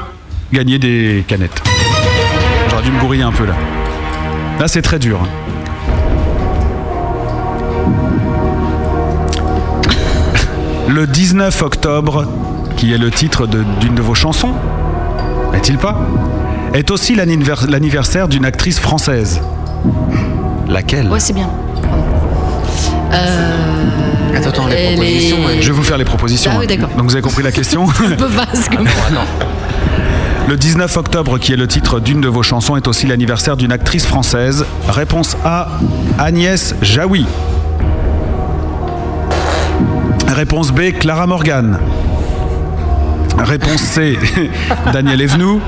[0.55, 1.63] gagner des canettes
[2.71, 3.55] J'aurais dû me bourrer un peu là.
[4.59, 5.21] Là c'est très dur.
[5.23, 5.29] hein.
[10.89, 12.27] Le 19 octobre,
[12.77, 14.53] qui est le titre d'une de, vos chansons,
[15.53, 15.99] n'est-il pas?
[16.73, 19.41] Est aussi l'annivers- l'anniversaire d'une actrice française.
[20.69, 21.09] Laquelle?
[21.09, 21.49] Ouais, c'est bien.
[23.13, 25.37] Euh, Attends, attends, les propositions.
[25.61, 26.51] Je vais vous faire les propositions.
[26.55, 26.75] Ah oui, hein.
[26.77, 26.97] d'accord.
[26.97, 28.87] Donc vous avez compris la question un peu vaste comme
[30.49, 33.73] Le 19 octobre, qui est le titre d'une de vos chansons, est aussi l'anniversaire d'une
[33.73, 34.67] actrice française.
[34.89, 35.69] Réponse A,
[36.19, 37.27] Agnès Jaoui.
[40.29, 41.79] Réponse B, Clara Morgan.
[43.39, 44.19] Réponse C,
[44.93, 45.61] Daniel Evenou.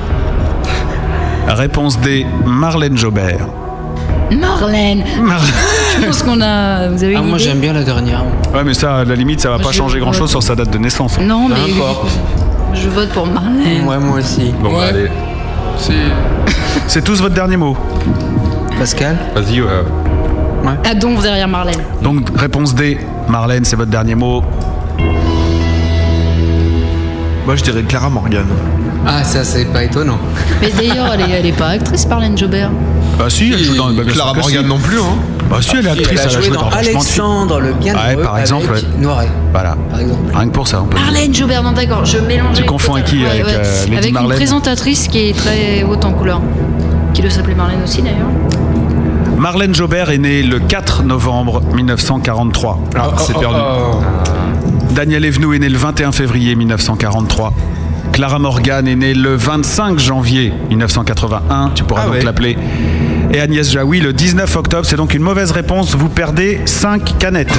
[1.49, 3.47] Réponse D, Marlène Jobert.
[4.31, 5.05] Marlène.
[6.01, 6.89] Je pense qu'on a.
[6.89, 8.25] Vous avez Ah, une moi j'aime bien la dernière.
[8.53, 10.79] Ouais, mais ça, à la limite, ça va pas changer grand-chose sur sa date de
[10.79, 11.19] naissance.
[11.21, 11.55] Non, mais.
[12.77, 13.85] Je vote pour Marlène.
[13.87, 14.53] Ouais, moi aussi.
[14.63, 15.09] Bon, bah, allez.
[16.87, 17.77] C'est tous votre dernier mot.
[18.79, 19.69] Pascal Vas-y, ouais.
[20.85, 21.81] Ah, donc derrière Marlène.
[22.03, 22.99] Donc, réponse D,
[23.29, 24.43] Marlène, c'est votre dernier mot.
[27.47, 28.47] Moi, je dirais Clara Morgan.
[29.07, 30.19] Ah, ça, c'est pas étonnant.
[30.61, 32.71] Mais d'ailleurs, elle est, elle est pas actrice, Marlène Jobert.
[33.19, 33.87] Bah si, elle joue dans...
[33.93, 34.69] bah, bien Clara sûr que Morgan si.
[34.69, 35.17] non plus, hein.
[35.51, 36.69] Bah si, elle est actrice, elle a joué dans.
[36.69, 38.89] Alexandre le Bienheureux Ouais, par exemple, avec ouais.
[38.99, 39.29] Noiret.
[39.53, 39.77] Voilà.
[39.91, 40.35] Par exemple.
[40.35, 40.99] Rien que pour ça, on peut
[41.33, 42.57] Jobert, non d'accord, je mélange.
[42.57, 46.13] Tu confonds avec qui Avec, euh, Lady Avec une présentatrice qui est très haute en
[46.13, 46.41] couleur.
[47.15, 48.29] Qui doit s'appeler Marlène aussi d'ailleurs.
[49.37, 52.81] Marlène Jobert est née le 4 novembre 1943.
[52.97, 53.57] Ah, c'est perdu.
[54.95, 57.53] Daniel Evenou est né le 21 février 1943.
[58.17, 62.23] Clara Morgan est née le 25 janvier 1981, tu pourras Ah donc ouais.
[62.23, 62.57] l'appeler.
[63.31, 67.53] Et Agnès Jaoui le 19 octobre, c'est donc une mauvaise réponse, vous perdez 5 canettes.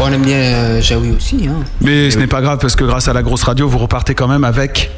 [0.00, 1.48] On aime bien euh, Jaoui aussi.
[1.48, 1.64] Hein.
[1.80, 4.28] Mais ce n'est pas grave parce que grâce à la grosse radio, vous repartez quand
[4.28, 4.92] même avec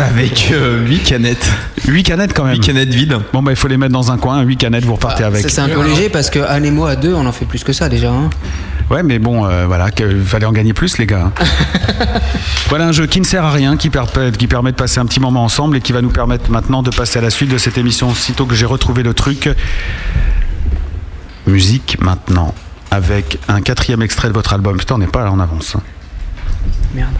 [0.00, 1.50] Avec 8 canettes.
[1.86, 2.54] 8 canettes quand même.
[2.54, 3.18] 8 canettes vides.
[3.32, 5.42] Bon bah il faut les mettre dans un coin, 8 canettes, vous repartez avec.
[5.42, 7.44] Ça, c'est un peu léger parce que Anne et moi à deux, on en fait
[7.44, 8.10] plus que ça déjà.
[8.10, 8.30] Hein.
[8.90, 11.30] Ouais, mais bon, euh, voilà, il fallait en gagner plus, les gars.
[12.68, 15.44] voilà un jeu qui ne sert à rien, qui, permet de passer un petit moment
[15.44, 18.12] ensemble et qui va nous permettre maintenant de passer à la suite de cette émission,
[18.14, 19.48] sitôt que j'ai retrouvé le truc.
[21.46, 22.52] Musique maintenant,
[22.90, 24.76] avec un quatrième extrait de votre album.
[24.76, 25.76] Putain, on n'est pas là en avance.
[25.76, 25.82] hein.
[26.92, 27.14] Merde.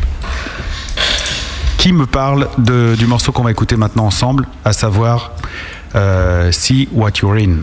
[1.81, 5.32] Qui me parle de- du morceau qu'on va écouter maintenant ensemble, à savoir
[5.94, 7.57] euh, See What You're In.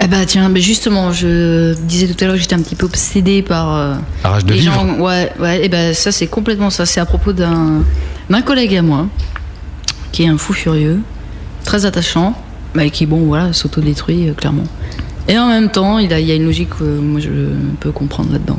[0.00, 2.84] Eh bah tiens, mais justement, je disais tout à l'heure que j'étais un petit peu
[2.86, 3.94] obsédée par euh,
[4.24, 4.74] La rage de les vivre.
[4.74, 4.98] gens.
[4.98, 5.64] Ouais, ouais.
[5.64, 6.84] Et ben ça c'est complètement ça.
[6.84, 7.82] C'est à propos d'un
[8.28, 9.06] d'un collègue à moi
[10.12, 11.00] qui est un fou furieux,
[11.64, 12.34] très attachant,
[12.74, 14.64] mais qui bon voilà s'autodétruit euh, clairement.
[15.28, 17.30] Et en même temps, il, a, il y a une logique que moi je
[17.80, 18.58] peux comprendre là-dedans.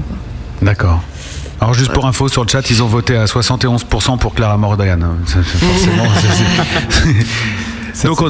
[0.64, 1.04] D'accord.
[1.66, 4.56] Alors juste pour info, sur le chat, ils ont voté à 71% pour Clara
[5.26, 6.28] c'est Forcément, ça,
[7.92, 8.30] c'est- Donc on,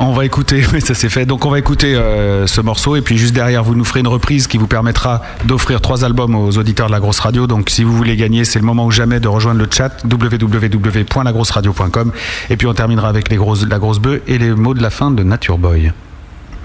[0.00, 1.26] on va écouter, oui, ça c'est fait.
[1.26, 4.08] Donc on va écouter euh, ce morceau et puis juste derrière, vous nous ferez une
[4.08, 7.46] reprise qui vous permettra d'offrir trois albums aux auditeurs de la grosse radio.
[7.46, 12.10] Donc si vous voulez gagner, c'est le moment ou jamais de rejoindre le chat www.lagrosseradio.com
[12.50, 14.90] et puis on terminera avec les grosses, la grosse bœuf et les mots de la
[14.90, 15.92] fin de Nature Boy.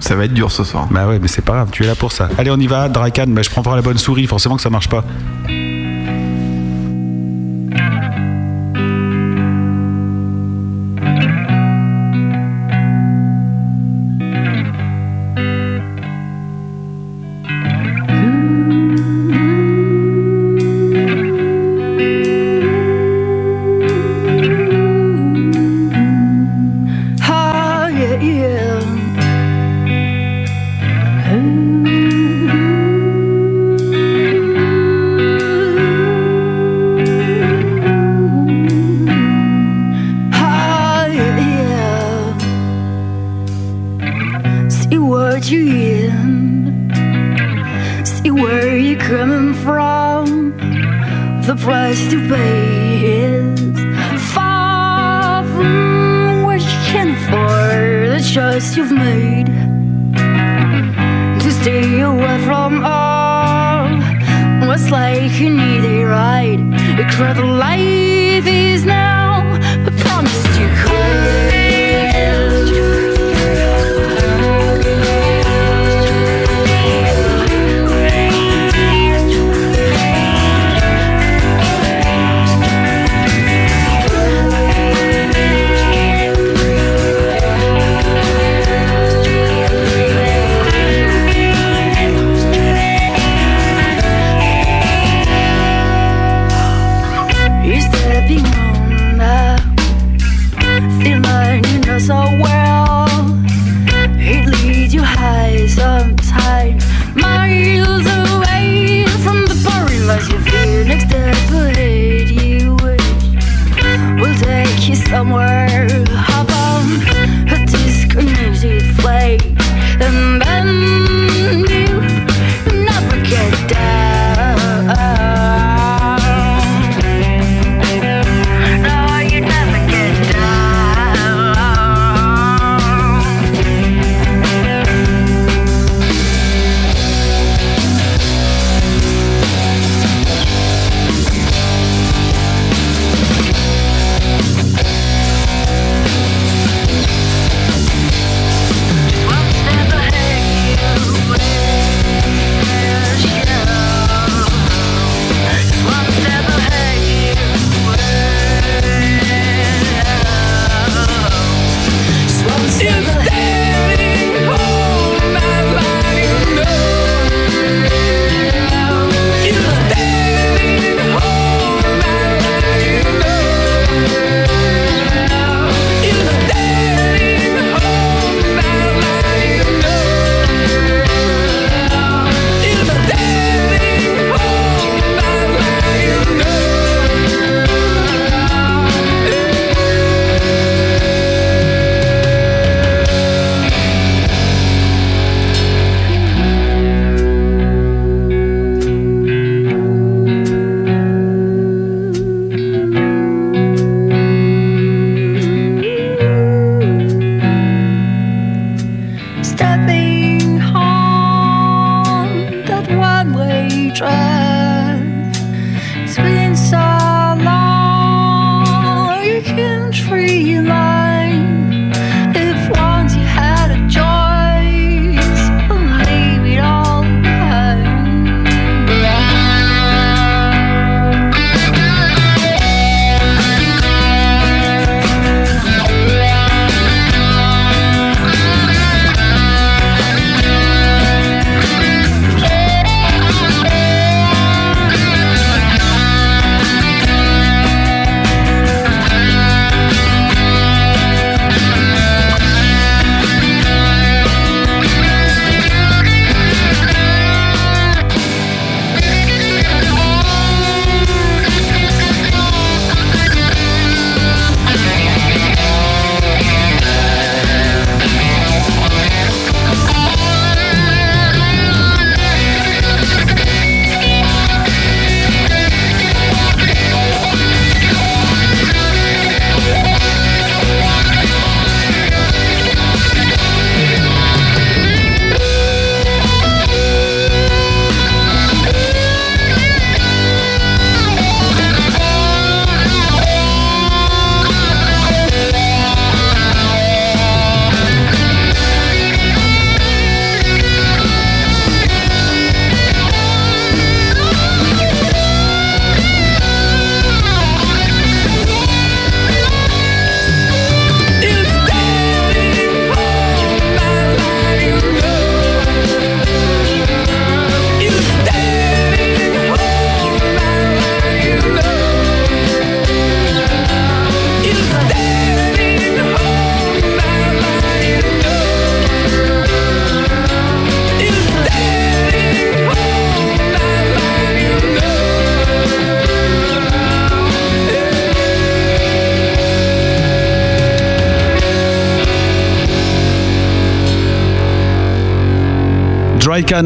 [0.00, 0.88] Ça va être dur ce soir.
[0.90, 2.28] Bah ouais, mais c'est pas grave, tu es là pour ça.
[2.38, 4.70] Allez, on y va, Drakan, mais je prends pas la bonne souris, forcément que ça
[4.70, 5.04] marche pas.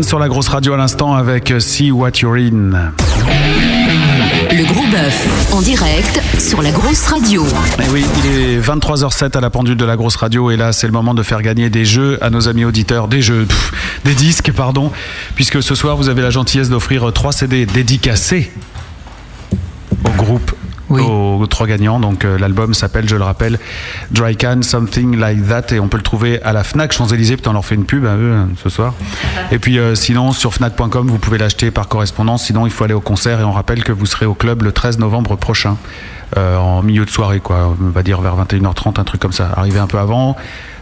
[0.03, 2.91] Sur la grosse radio à l'instant avec euh, See What You're In.
[4.51, 7.45] Le gros bœuf en direct sur la grosse radio.
[7.79, 10.89] Eh oui, il est 23h07 à la pendule de la grosse radio et là c'est
[10.89, 14.15] le moment de faire gagner des jeux à nos amis auditeurs, des jeux, pff, des
[14.15, 14.91] disques pardon,
[15.37, 18.51] puisque ce soir vous avez la gentillesse d'offrir trois CD dédicacés
[20.05, 20.51] au groupe.
[20.91, 20.97] Aux,
[21.45, 23.59] trois gagnants, donc euh, l'album s'appelle, je le rappelle,
[24.11, 26.93] Dry Can, Something Like That, et on peut le trouver à la Fnac.
[26.93, 28.95] Champs-Élysées, putain, on leur fait une pub à eux hein, ce soir.
[29.53, 32.95] Et puis euh, sinon, sur Fnac.com, vous pouvez l'acheter par correspondance, sinon il faut aller
[32.95, 35.77] au concert, et on rappelle que vous serez au club le 13 novembre prochain,
[36.39, 39.51] euh, en milieu de soirée, quoi, on va dire vers 21h30, un truc comme ça.
[39.57, 40.37] Arrivez un peu avant,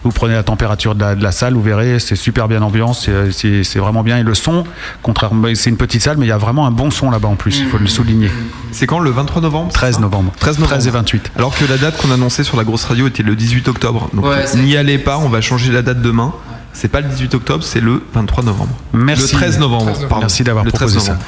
[0.05, 3.09] vous prenez la température de la, de la salle, vous verrez, c'est super bien ambiance,
[3.33, 4.19] c'est- vraiment bien.
[4.19, 4.65] Et le son,
[5.03, 7.37] contrairement, c'est une petite salle, mais il y a vraiment un bon son là-bas en
[7.37, 8.31] plus, il faut le souligner.
[8.73, 10.33] C'est quand le 23 novembre 13 novembre.
[10.39, 10.75] 13 novembre.
[10.75, 11.33] 13 et 28.
[11.37, 14.09] Alors que la date qu'on annonçait sur la grosse radio était le 18 octobre.
[14.15, 16.33] Donc Ouais, n'y allez pas, on va changer la date demain.
[16.77, 18.75] C'est pas le 18 octobre, c'est le 23 novembre.
[18.93, 19.35] Merci.
[19.35, 20.23] Le 13 novembre, pardon.
[20.23, 21.19] Merci d'avoir Le 13 proposé ça.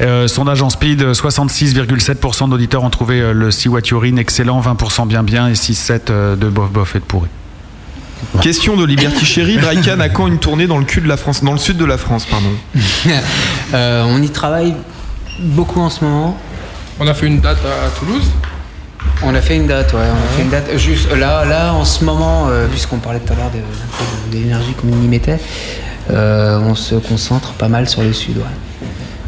[0.00, 4.16] Euh, sondage en speed, euh, 66,7% d'auditeurs ont trouvé euh, le See What You're In
[4.16, 7.28] excellent, 20% bien bien et 6,7% euh, de bof bof et de pourri.
[8.42, 11.42] Question de Liberty Chérie, Drycan a quand une tournée dans le cul de la France,
[11.42, 12.50] dans le sud de la France, pardon.
[13.74, 14.74] Euh, on y travaille
[15.38, 16.38] beaucoup en ce moment.
[16.98, 18.24] On a fait une date à Toulouse.
[19.22, 20.00] On a fait une date, ouais.
[20.00, 20.78] On a fait une date.
[20.78, 24.88] Juste là, là, en ce moment, euh, puisqu'on parlait tout à l'heure de, l'énergie qu'on
[24.88, 25.38] y mettait,
[26.10, 28.44] euh, on se concentre pas mal sur le sud, ouais.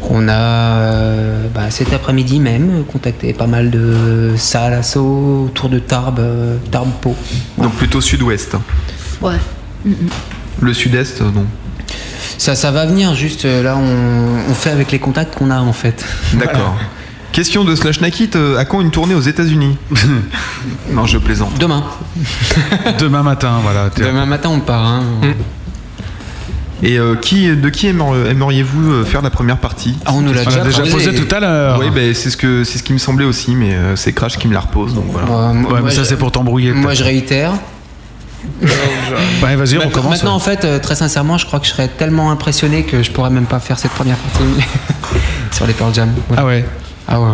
[0.09, 5.79] On a euh, bah, cet après-midi même contacté pas mal de salles assaut autour de
[5.79, 7.15] Tarbes, euh, Tarbes-Pau.
[7.57, 8.55] Donc plutôt sud-ouest.
[9.21, 9.35] Ouais.
[10.61, 11.45] Le sud-est, euh, non.
[12.37, 15.73] Ça, ça va venir, juste là, on, on fait avec les contacts qu'on a en
[15.73, 16.03] fait.
[16.33, 16.75] D'accord.
[17.31, 19.77] Question de Slash Nakit, à quand une tournée aux États-Unis?
[20.91, 21.57] Non, je plaisante.
[21.57, 21.83] Demain.
[22.99, 23.89] Demain matin, voilà.
[23.95, 24.85] Demain matin, on part.
[24.85, 25.03] hein.
[26.83, 29.95] Et euh, qui, de qui aimeriez- aimeriez-vous euh, faire la première partie?
[30.05, 31.79] Ah, on nous l'a déjà posé tout à l'heure.
[31.79, 34.37] Oui, ben, c'est ce que c'est ce qui me semblait aussi, mais euh, c'est Crash
[34.37, 35.27] qui me la repose, donc voilà.
[35.27, 36.71] Moi- Ouais, mais ça c'est pour t'embrouiller.
[36.73, 37.53] Moi, je réitère.
[39.43, 40.09] Ouais, vas-y, on Maintenant- recommence.
[40.11, 43.11] Maintenant, en fait, euh, très sincèrement, je crois que je serais tellement impressionné que je
[43.11, 44.43] pourrais même pas faire cette première partie
[45.51, 46.09] sur les Pearl Jam.
[46.35, 46.65] Ah ouais.
[47.07, 47.27] Ah ouais.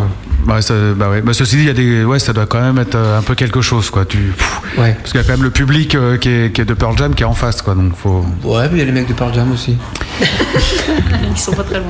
[0.46, 1.22] Bah, ça- bah ouais.
[1.22, 3.36] Bah, ceci dit, y a des, ouais, ça doit quand même être euh, un peu
[3.36, 4.06] quelque chose, quoi.
[4.06, 4.94] Tu, pff, Ouais.
[4.94, 6.98] parce qu'il y a quand même le public euh, qui, est, qui est de Pearl
[6.98, 7.74] Jam qui est en face, quoi.
[7.76, 8.26] Donc faut.
[8.44, 9.76] Ouais, mais il y a les mecs de Pearl Jam aussi.
[11.32, 11.88] Ils sont pas très loin.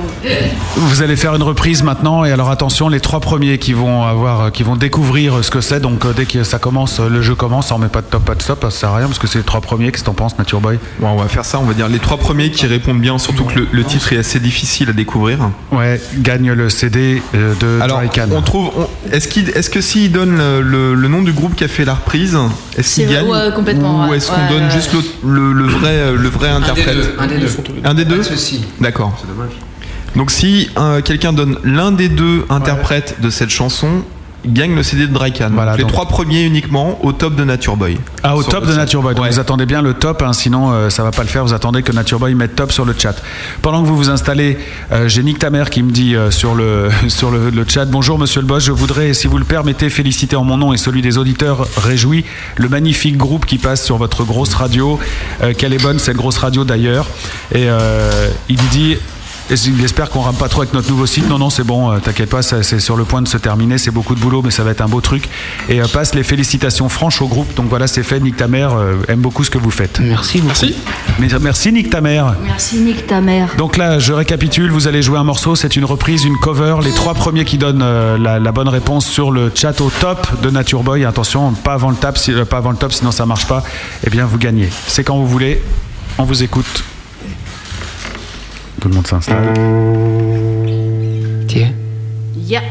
[0.76, 4.40] Vous allez faire une reprise maintenant, et alors attention, les trois premiers qui vont avoir,
[4.42, 5.80] euh, qui vont découvrir ce que c'est.
[5.80, 8.42] Donc dès que ça commence, le jeu commence, on met pas de top, pas de
[8.42, 9.90] stop, ça sert à rien parce que c'est les trois premiers.
[9.90, 10.78] Qu'est-ce que t'en penses, Nature Boy?
[11.00, 13.44] Bon, on va faire ça, on va dire les trois premiers qui répondent bien, surtout
[13.44, 15.38] que le, le titre est assez difficile à découvrir.
[15.72, 18.28] Ouais, gagne le CD de Alors, Dry Can.
[18.38, 18.70] On trouve.
[18.76, 21.68] on- Est-ce qu'il, est-ce que s'il donne le, le- le nom du groupe qui a
[21.68, 22.36] fait la reprise,
[22.76, 24.16] est-ce qu'il gagne ouais, complètement, Ou ouais.
[24.18, 24.70] est-ce qu'on Ouais, donne ouais.
[24.70, 24.90] juste
[25.24, 27.48] le, vrai, le vrai interprète deux, un des deux.
[27.84, 28.22] Un des deux.
[28.80, 29.16] D'accord.
[30.16, 34.02] Donc si euh, quelqu'un donne l'un des deux interprètes de cette chanson,
[34.46, 35.50] gagne le CD de Dry Can.
[35.52, 37.98] Voilà, les donc- trois premiers uniquement au top de Nature Boy.
[38.22, 38.72] Ah, au top de.
[38.72, 39.14] Nature Boy.
[39.14, 39.30] Donc Ouais.
[39.30, 41.44] vous attendez bien le top, hein, sinon euh, ça va pas le faire.
[41.44, 43.14] Vous attendez que Nature Boy mette top sur le chat.
[43.62, 44.58] Pendant que vous vous installez,
[44.92, 48.18] euh, j'ai Nick Tamer qui me dit euh, sur, le, sur le, le chat Bonjour
[48.18, 51.02] monsieur le boss, je voudrais, si vous le permettez, féliciter en mon nom et celui
[51.02, 52.24] des auditeurs réjouis
[52.56, 54.98] le magnifique groupe qui passe sur votre grosse radio.
[55.42, 57.08] Euh, quelle est bonne cette grosse radio d'ailleurs.
[57.54, 57.66] Et
[58.48, 58.96] il dit.
[59.50, 61.28] Et Il espère qu'on rame pas trop avec notre nouveau site.
[61.28, 63.78] Non, non, c'est bon, euh, t'inquiète pas, ça- c'est sur le point de se terminer.
[63.78, 65.28] C'est beaucoup de boulot, mais ça va être un beau truc.
[65.68, 67.54] Et euh, passe les félicitations franches au groupe.
[67.54, 68.20] Donc voilà, c'est fait.
[68.20, 70.00] Nick Tamer euh, aime beaucoup ce que vous faites.
[70.00, 70.74] Merci, Merci.
[71.18, 72.22] Mais, merci, Nick Tamer.
[72.44, 73.48] Merci Nick, ta mère.
[73.56, 76.76] Donc là, je récapitule, vous allez jouer un morceau, c'est une reprise, une cover.
[76.84, 80.40] Les trois premiers qui donnent euh, la, la bonne réponse sur le chat au top
[80.42, 83.10] de Nature Boy, attention, pas avant le top, si- euh, pas avant le top, sinon
[83.10, 83.62] ça marche pas.
[84.06, 84.68] Eh bien, vous gagnez.
[84.86, 85.62] C'est quand vous voulez.
[86.18, 86.84] On vous écoute.
[88.80, 89.54] Tout le monde s'installe.
[91.48, 91.72] Tiens.
[92.36, 92.62] Yeah.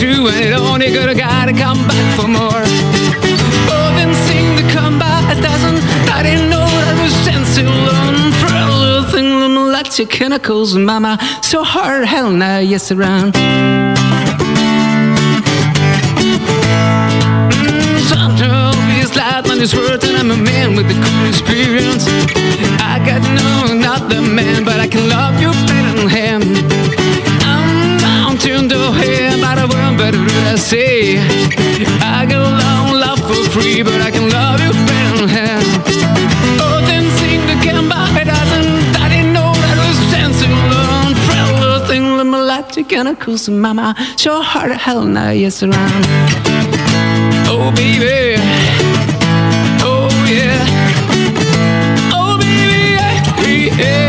[0.00, 2.62] And it only gonna gotta come back for more.
[3.70, 5.76] Oh, then sing come by a dozen.
[6.12, 7.72] I didn't know that was sensible.
[8.40, 11.18] For a little thing, little like your chemicals, mama.
[11.42, 13.36] So hard, hell now, yes, around.
[19.50, 22.06] On this world, and I'm a man with a good experience.
[22.80, 25.77] I got no another man, but I can love you
[30.10, 31.18] better than him.
[32.00, 33.48] I'm bound to do him, but I won't better do I say.
[33.52, 35.66] free, but I can love you hand in hand.
[36.60, 38.66] Oh, then seem to come by a dozen.
[39.02, 41.14] I didn't know that was dancing alone.
[41.26, 43.94] Travel thing, let me let you gonna cool some mama.
[44.16, 46.04] Sure hard to hell now, yes, around.
[47.50, 48.36] Oh, baby.
[49.90, 50.64] Oh, yeah.
[52.16, 53.76] Oh, baby, yeah.
[53.76, 54.07] yeah.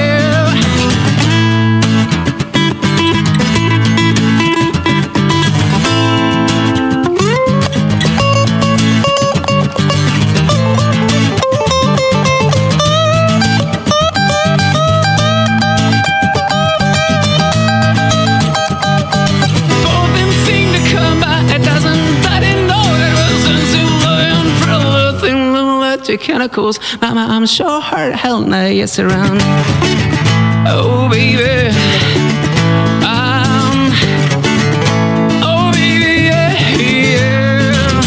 [26.39, 26.79] Electric chemicals.
[27.01, 29.39] Mama, I'm sure hard hell now, yes, around.
[30.67, 31.69] Oh, baby.
[33.03, 33.91] Um,
[35.43, 38.01] oh, baby, yeah, yeah.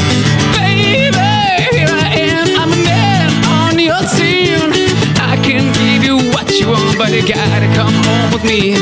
[0.56, 2.48] Baby, here I am.
[2.60, 4.72] I'm a man on your team.
[5.20, 8.74] I can give you what you want, but you gotta come home with me.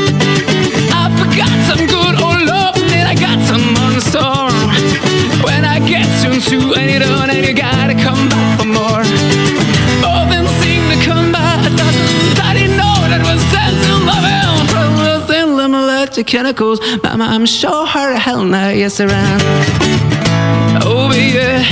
[0.93, 4.55] I forgot some good old love, and I got some on the storm.
[5.45, 8.50] When I get you into any done, and you gotta come back
[16.21, 19.43] them electric chemicals, Mama, I'm sure hard hell now, yes, around.
[20.85, 21.65] Oh, baby.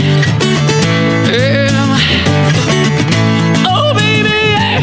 [1.31, 1.99] Yeah.
[3.67, 4.81] Oh, baby, yeah,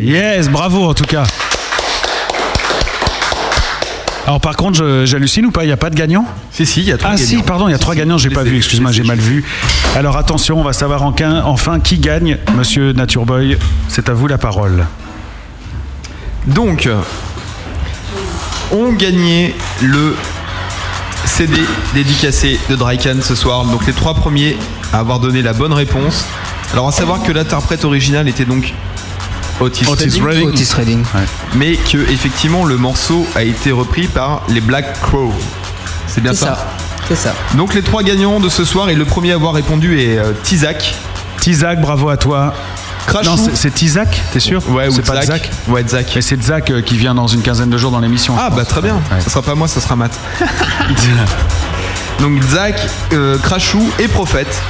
[0.00, 0.36] yeah.
[0.36, 1.24] Yes, bravo en tout cas.
[4.26, 5.64] Alors par contre, j'hallucine ou pas?
[5.64, 6.26] Il n'y a pas de gagnant?
[6.50, 7.44] Si, si, il y a trois Ah si, gagnants.
[7.46, 9.42] pardon, il y a trois gagnants, j'ai pas vu, excuse-moi, j'ai mal vu.
[9.96, 12.36] Alors attention, on va savoir en quin- enfin qui gagne.
[12.54, 13.56] Monsieur Nature Boy,
[13.88, 14.84] c'est à vous la parole.
[16.48, 16.88] Donc,
[18.72, 20.14] on gagnait le
[21.24, 21.60] CD
[21.94, 23.64] dédicacé de Drycan ce soir.
[23.64, 24.56] Donc les trois premiers
[24.92, 26.24] à avoir donné la bonne réponse.
[26.72, 28.74] Alors à savoir que l'interprète original était donc
[29.60, 30.48] Otis, Otis Redding.
[30.48, 31.04] Otis Redding.
[31.54, 35.32] Mais que effectivement le morceau a été repris par les Black Crow.
[36.06, 36.68] C'est bien ça.
[37.08, 37.34] C'est ça.
[37.54, 40.32] Donc les trois gagnants de ce soir et le premier à avoir répondu est euh,
[40.42, 40.94] Tizak.
[41.40, 42.54] Tizak, bravo à toi.
[43.24, 45.50] Non, c'est- Tizak, t'es sûr Ouais, ou c'est pas Zach.
[45.68, 46.12] Ouais, Zach.
[46.14, 48.34] Mais c'est Zach euh, qui vient dans une quinzaine de jours dans l'émission.
[48.38, 49.00] Ah bah très bien.
[49.20, 50.12] Ça sera pas moi, ça sera Matt.
[52.20, 52.74] Donc Zach,
[53.12, 54.60] euh, Crashou et Prophète.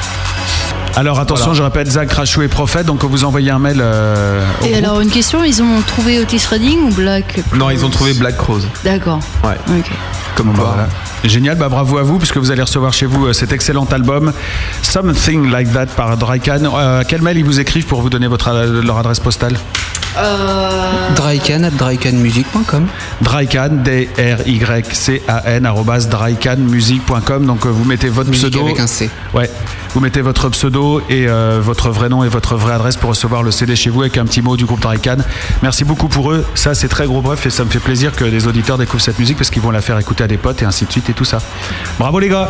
[0.96, 1.58] Alors attention, Voilà.
[1.58, 2.86] je répète, Zach, Crashou et Prophète.
[2.86, 3.78] Donc vous envoyez un mail.
[3.80, 4.84] euh, au Et groupe.
[4.84, 8.36] alors, une question, ils ont trouvé Otis Redding ou Black Non, ils ont trouvé Black
[8.36, 8.60] Crows.
[8.84, 9.20] D'accord.
[9.44, 9.56] Ouais.
[9.78, 9.90] Ok.
[10.34, 10.64] Comme Bah, quoi.
[10.74, 10.88] voilà.
[11.24, 14.32] Génial, bah bravo à vous puisque vous allez recevoir chez vous euh, cet excellent album
[14.82, 16.60] Something Like That par Drycan.
[16.64, 19.58] Euh, quel mail ils vous écrivent pour vous donner euh, leur adresse postale?
[21.16, 22.88] Drycan at drycanmusic.com.
[23.22, 27.46] Drycan, D-R-Y-C-A-N, arrobas drycanmusic.com.
[27.46, 28.64] Donc euh, vous mettez votre Musique pseudo.
[28.66, 29.10] avec un C.
[29.34, 29.50] Ouais.
[29.94, 33.42] Vous mettez votre pseudo et euh, votre vrai nom et votre vraie adresse pour recevoir
[33.42, 35.16] le CD chez vous avec un petit mot du groupe Drycan.
[35.62, 36.44] Merci beaucoup pour eux.
[36.54, 39.18] Ça, c'est très gros bref et ça me fait plaisir que les auditeurs découvrent cette
[39.18, 41.14] musique parce qu'ils vont la faire écouter à des potes et ainsi de suite et
[41.14, 41.38] tout ça.
[41.98, 42.48] Bravo les gars!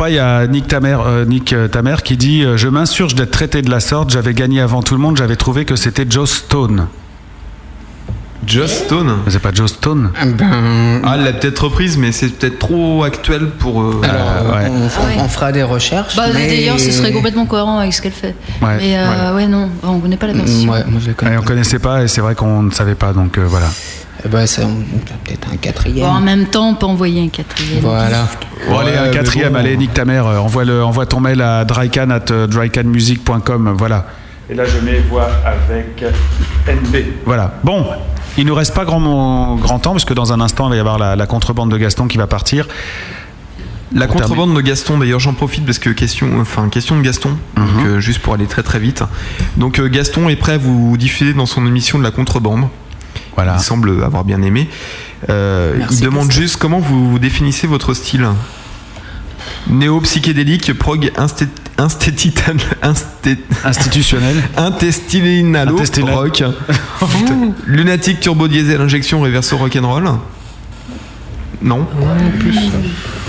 [0.00, 3.14] Pas, il y a Nick Tamer, euh, Nick euh, Tamer qui dit euh, Je m'insurge
[3.14, 6.06] d'être traité de la sorte, j'avais gagné avant tout le monde, j'avais trouvé que c'était
[6.08, 6.86] Joe Stone.
[8.46, 12.58] Joe Stone C'est pas Joe Stone Ben, Ah, elle l'a peut-être reprise, mais c'est peut-être
[12.58, 13.82] trop actuel pour.
[13.82, 14.70] euh, alors, ouais.
[14.70, 15.22] on, fera- Ah ouais.
[15.22, 16.16] on fera des recherches.
[16.16, 18.34] Bah, mais- D'ailleurs, ce serait complètement cohérent avec ce qu'elle fait.
[18.62, 20.70] Ouais, Mais euh, ouais, non, on connaît pas la version.
[20.72, 21.34] Ouais, moi je la connais.
[21.34, 23.66] Et on connaissait pas et c'est vrai qu'on ne savait pas, donc euh, voilà.
[24.24, 24.44] Eh ben,
[25.24, 26.06] peut-être un quatrième.
[26.06, 27.80] Bon, en même temps, on peut envoyer un quatrième.
[27.80, 28.26] Voilà.
[28.68, 29.58] Bon, allez, un quatrième, bon.
[29.58, 33.74] allez, Nick ta mère, euh, envoie, le, envoie ton mail à drycan at euh, drycanmusic.com,
[33.78, 34.06] voilà.
[34.50, 36.02] Et là, je mets voix avec
[36.66, 36.96] NB.
[37.24, 37.54] Voilà.
[37.64, 37.86] Bon,
[38.36, 40.80] il nous reste pas grand, grand temps, parce que dans un instant, il va y
[40.80, 42.66] avoir la, la contrebande de Gaston qui va partir.
[43.92, 47.36] La Pour contrebande de Gaston, d'ailleurs, j'en profite parce que question, enfin, question de Gaston,
[47.56, 47.66] Mhm.
[47.66, 49.02] donc, euh, juste pour aller très très vite.
[49.56, 52.68] Donc euh, Gaston est prêt à vous diffuser dans son émission de la contrebande.
[53.34, 53.56] Voilà.
[53.58, 54.68] Il semble avoir bien aimé.
[55.28, 58.26] Euh, il demande juste comment vous, vous définissez votre style.
[59.68, 61.46] Néo-psychédélique, prog, insté-
[63.64, 64.36] Institutionnel.
[64.56, 66.14] intestinalo, Intestinal.
[66.14, 66.42] rock,
[67.66, 70.04] lunatique, turbo diesel, injection, reverso rock'n'roll.
[71.62, 71.86] Non.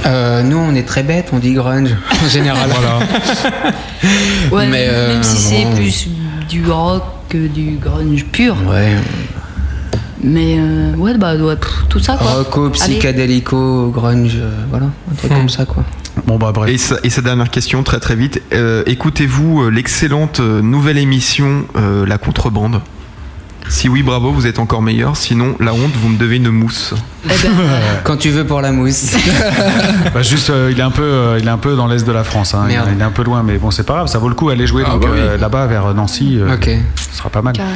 [0.05, 2.69] Euh, nous, on est très bêtes, on dit grunge en général.
[4.51, 5.75] Ouais, Mais, euh, même si c'est bon.
[5.75, 6.07] plus
[6.49, 8.55] du rock que du grunge pur.
[8.67, 8.95] Ouais.
[10.23, 12.31] Mais euh, ouais, bah, ouais, pff, tout ça quoi.
[12.31, 15.83] Rocco, psychédélico, grunge, euh, voilà, un truc comme ça quoi.
[16.27, 16.69] Bon bah bref.
[16.69, 18.41] Et sa, et sa dernière question, très très vite.
[18.53, 22.81] Euh, Écoutez-vous l'excellente nouvelle émission euh, La Contrebande?
[23.73, 25.15] Si oui, bravo, vous êtes encore meilleur.
[25.15, 26.93] Sinon, la honte, vous me devez une mousse.
[28.03, 29.15] Quand tu veux pour la mousse.
[30.13, 32.11] Bah juste, euh, il est un peu, euh, il est un peu dans l'est de
[32.11, 32.53] la France.
[32.53, 32.65] hein.
[32.69, 34.07] Il, est un peu loin, mais bon, c'est pas grave.
[34.07, 35.19] Ça vaut le coup aller jouer Ah donc, bah oui.
[35.19, 36.37] euh, là-bas vers Nancy.
[36.37, 36.69] euh, Ok.
[37.11, 37.53] Ce sera pas mal.
[37.53, 37.75] Carrément.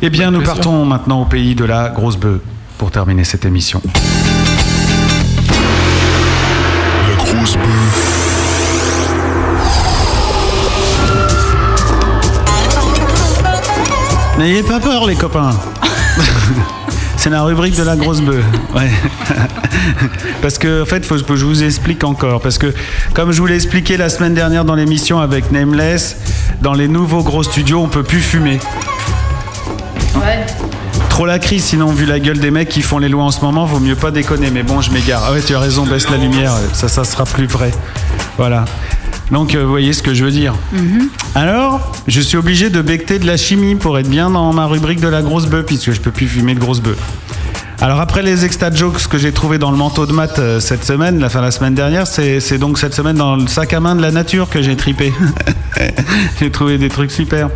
[0.00, 0.54] Eh bien, nous plaisir.
[0.54, 2.38] partons maintenant au pays de la grosse bœuf
[2.78, 3.82] pour terminer cette émission.
[7.08, 7.91] La grosse bœuf.
[14.42, 15.52] N'ayez pas peur, les copains.
[17.16, 18.44] C'est la rubrique de la grosse bœuf.
[18.74, 18.90] Ouais.
[20.42, 22.40] Parce que, en fait, faut que je vous explique encore.
[22.40, 22.74] Parce que,
[23.14, 26.16] comme je vous l'ai expliqué la semaine dernière dans l'émission avec Nameless,
[26.60, 28.58] dans les nouveaux gros studios, on peut plus fumer.
[30.16, 30.44] Ouais.
[31.08, 33.42] Trop la crise, sinon, vu la gueule des mecs qui font les lois en ce
[33.42, 34.50] moment, vaut mieux pas déconner.
[34.50, 35.22] Mais bon, je m'égare.
[35.24, 36.50] Ah ouais, tu as raison, baisse la lumière.
[36.72, 37.70] Ça, ça sera plus vrai.
[38.38, 38.64] Voilà.
[39.32, 40.54] Donc, euh, vous voyez ce que je veux dire.
[41.34, 45.00] Alors, je suis obligé de becter de la chimie pour être bien dans ma rubrique
[45.00, 46.98] de la grosse bœuf, puisque je peux plus fumer de grosse bœuf.
[47.82, 50.84] Alors après les extra jokes que j'ai trouvé dans le manteau de maths euh, cette
[50.84, 53.80] semaine, la fin de la semaine dernière, c'est donc cette semaine dans le sac à
[53.80, 55.12] main de la nature que j'ai tripé.
[56.40, 57.50] j'ai trouvé des trucs super.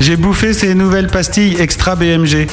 [0.00, 2.46] J'ai bouffé ces nouvelles pastilles extra BMG.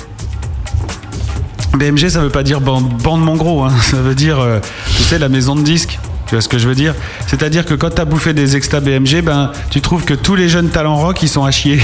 [1.77, 3.74] BMG, ça veut pas dire bande, bande mon gros, hein.
[3.82, 4.59] ça veut dire, euh,
[4.98, 6.00] tu sais, la maison de disques.
[6.34, 6.95] Tu vois ce que je veux dire?
[7.28, 10.50] C'est-à-dire que quand tu as bouffé des extra BMG, ben, tu trouves que tous les
[10.50, 11.78] jeunes talents rock, ils sont à chier.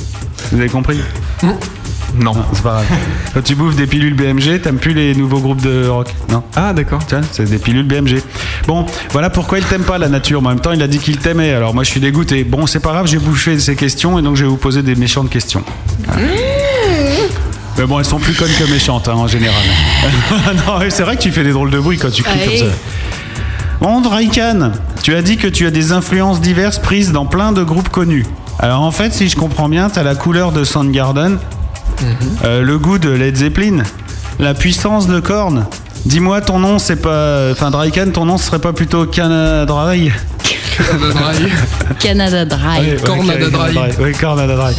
[0.52, 1.00] Vous avez compris?
[2.14, 2.98] Non, c'est pas grave.
[3.32, 6.14] Quand tu bouffes des pilules BMG, t'aimes plus les nouveaux groupes de rock.
[6.28, 6.42] Non?
[6.54, 7.06] Ah, d'accord.
[7.06, 8.20] Tiens, c'est des pilules BMG.
[8.66, 10.42] Bon, voilà pourquoi il t'aime pas la nature.
[10.42, 11.54] Mais en même temps, il a dit qu'il t'aimait.
[11.54, 12.44] Alors moi, je suis dégoûté.
[12.44, 14.94] Bon, c'est pas grave, j'ai bouffé ces questions et donc je vais vous poser des
[14.94, 15.64] méchantes questions.
[17.78, 19.62] Mais bon, elles sont plus connes que méchantes hein, en général.
[20.66, 22.58] non, mais c'est vrai que tu fais des drôles de bruit quand tu cries Allez.
[22.58, 22.74] comme ça.
[23.86, 24.72] Bon, Draikan,
[25.04, 28.26] tu as dit que tu as des influences diverses prises dans plein de groupes connus.
[28.58, 31.38] Alors en fait, si je comprends bien, tu as la couleur de Soundgarden,
[32.44, 33.84] euh, le goût de Led Zeppelin,
[34.40, 35.66] la puissance de Korn.
[36.04, 37.52] Dis-moi ton nom, c'est pas.
[37.52, 40.10] Enfin, Draikan, ton nom, ce serait pas plutôt Canadry
[42.00, 42.80] Canada Dry.
[42.80, 43.78] Ouais, ouais, Cornada Dry.
[44.00, 44.74] Oui, Cornada Dry.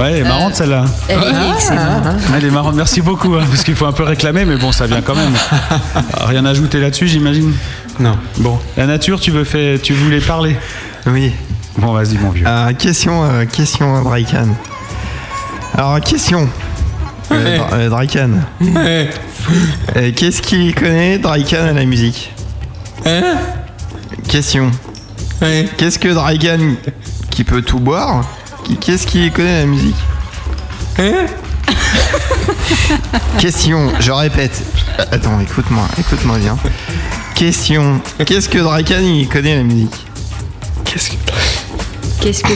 [0.00, 0.84] Ouais, elle est marrante celle-là.
[1.08, 2.04] Elle est excellente.
[2.36, 4.86] Elle est marrante, merci beaucoup, hein, parce qu'il faut un peu réclamer, mais bon, ça
[4.86, 5.32] vient quand même.
[6.26, 7.52] Rien à ajouter là-dessus, j'imagine
[8.00, 8.18] Non.
[8.38, 10.56] Bon, la nature, tu, veux faire, tu voulais parler
[11.06, 11.32] Oui.
[11.78, 12.44] Bon, vas-y, mon vieux.
[12.46, 14.48] Euh, question, euh, question à Draikan.
[15.76, 16.48] Alors, question.
[17.30, 19.06] Euh, Dra- euh.
[19.96, 22.32] Euh, Qu'est-ce qu'il connaît, Draikan, à la musique
[23.06, 23.36] Hein
[24.28, 24.70] Question.
[25.76, 26.58] Qu'est-ce que Draikan,
[27.30, 28.24] qui peut tout boire,
[28.64, 29.96] qui- qu'est-ce qu'il connaît à la musique
[30.98, 31.26] Hein
[33.38, 34.62] Question, je répète.
[35.10, 36.56] Attends, écoute-moi, écoute-moi bien.
[37.34, 40.06] Question, qu'est-ce que Draikan, il connaît à la musique
[40.84, 41.16] Qu'est-ce que...
[42.20, 42.52] Qu'est-ce que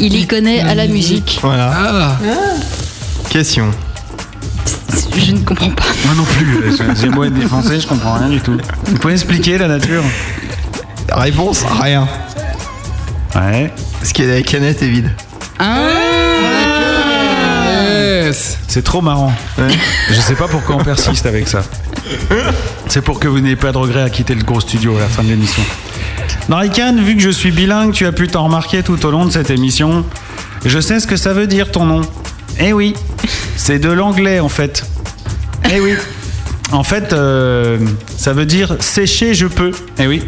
[0.00, 1.72] il y connaît à la musique Voilà.
[1.74, 2.16] Ah,
[3.30, 3.70] Question.
[5.16, 5.84] Je ne comprends pas.
[6.04, 8.56] Moi non plus, j'ai beau être défoncé, je comprends rien du tout.
[8.86, 10.02] Vous pouvez expliquer la nature
[11.10, 12.06] Réponse, rien.
[13.34, 13.72] Ouais.
[13.98, 15.10] Parce que la canette est vide.
[18.32, 18.58] Yes.
[18.68, 19.32] C'est trop marrant.
[20.08, 21.62] Je sais pas pourquoi on persiste avec ça.
[22.88, 25.08] C'est pour que vous n'ayez pas de regret à quitter le gros studio à la
[25.08, 25.62] fin de l'émission.
[26.48, 29.30] Narikan, vu que je suis bilingue, tu as pu t'en remarquer tout au long de
[29.30, 30.04] cette émission.
[30.64, 32.00] Je sais ce que ça veut dire ton nom.
[32.58, 32.94] Eh oui,
[33.56, 34.84] c'est de l'anglais en fait.
[35.72, 35.94] Eh oui.
[36.70, 37.78] En fait, euh,
[38.16, 39.72] ça veut dire sécher, je peux.
[39.98, 40.22] Eh oui.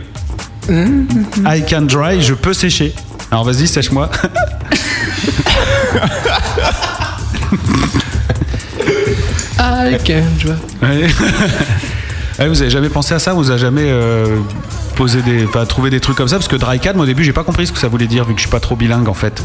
[0.68, 2.94] I can dry, je peux sécher.
[3.30, 4.10] Alors vas-y, sèche-moi.
[9.58, 10.58] I can drive.
[10.82, 11.06] Ouais.
[12.36, 13.32] Ouais, vous avez jamais pensé à ça?
[13.32, 14.38] Vous avez jamais euh,
[14.96, 16.34] posé des, enfin, trouvé des trucs comme ça?
[16.34, 18.32] Parce que dry can, au début, j'ai pas compris ce que ça voulait dire vu
[18.34, 19.40] que je suis pas trop bilingue en fait.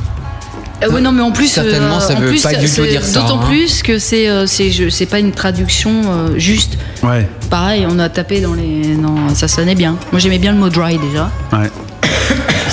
[0.81, 3.03] Euh, ouais, non, mais en plus, Certainement, ça en veut plus, pas du tout dire
[3.03, 3.47] ça, D'autant hein.
[3.47, 6.79] plus que c'est euh, c'est je- c'est pas une traduction euh, juste.
[7.03, 8.95] Ouais, Pareil, on a tapé dans les.
[8.95, 9.95] Non, ça sonnait bien.
[10.11, 11.29] Moi, j'aimais bien le mot dry déjà.
[11.53, 11.69] ouais.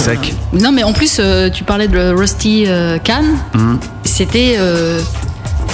[0.07, 0.35] Sec.
[0.53, 3.25] Non, mais en plus, euh, tu parlais de Rusty euh, Can.
[3.55, 3.81] Mhm.
[4.05, 4.57] C'était.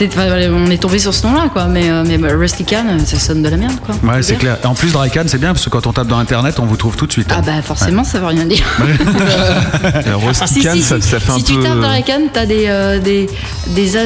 [0.00, 1.66] On est tombé sur ce nom-là, quoi.
[1.66, 3.94] Mais, euh, mais bah, Rusty Can, euh, ça sonne de la merde, quoi.
[4.02, 4.56] Ouais, c'est clair.
[4.62, 6.66] Et en plus, dry can, c'est bien parce que quand on tape dans internet, on
[6.66, 7.30] vous trouve tout de suite.
[7.30, 7.36] hein.
[7.38, 8.64] Ah, bah, forcément, ça veut rien dire.
[10.26, 11.08] Rusty Ah, Si, Can, si, ça, si.
[11.08, 11.52] ça fait un si peu.
[11.54, 13.28] tu tapes canne, t'as des, euh, des,
[13.68, 13.96] des,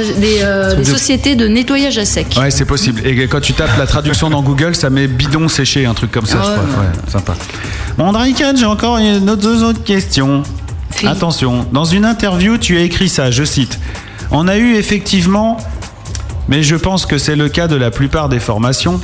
[0.43, 2.37] euh, sociétés de nettoyage à sec.
[2.39, 3.07] Ouais, c'est possible.
[3.07, 6.27] Et quand tu tapes la traduction dans Google, ça met bidon séché, un truc comme
[6.27, 6.83] ça, Ah je ouais, crois.
[6.83, 6.89] ouais.
[6.89, 7.35] Ouais, sympa.
[7.97, 10.43] Bon, Draikan, j'ai encore une autre- deux autres questions.
[11.05, 13.79] Attention, dans une interview, tu as écrit ça, je cite.
[14.31, 15.57] On a eu effectivement
[16.49, 19.01] mais je pense que c'est le cas de la plupart des formations.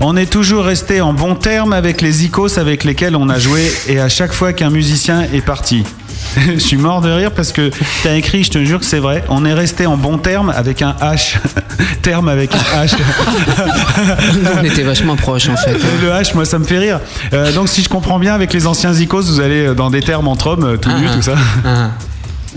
[0.00, 3.70] On est toujours resté en bon terme avec les icos avec lesquels on a joué
[3.86, 5.84] et à chaque fois qu'un musicien est parti.
[6.54, 7.70] je suis mort de rire parce que
[8.02, 10.80] t'as écrit, je te jure que c'est vrai, on est resté en bon terme avec
[10.80, 11.36] un H.
[12.02, 12.94] terme avec un H.
[14.58, 15.76] On était vachement proches en fait.
[16.02, 17.00] Le H, moi, ça me fait rire.
[17.32, 20.28] Euh, donc, si je comprends bien, avec les anciens icos, vous allez dans des termes
[20.28, 21.34] entre hommes, euh, tout nu, Ah, tout ça.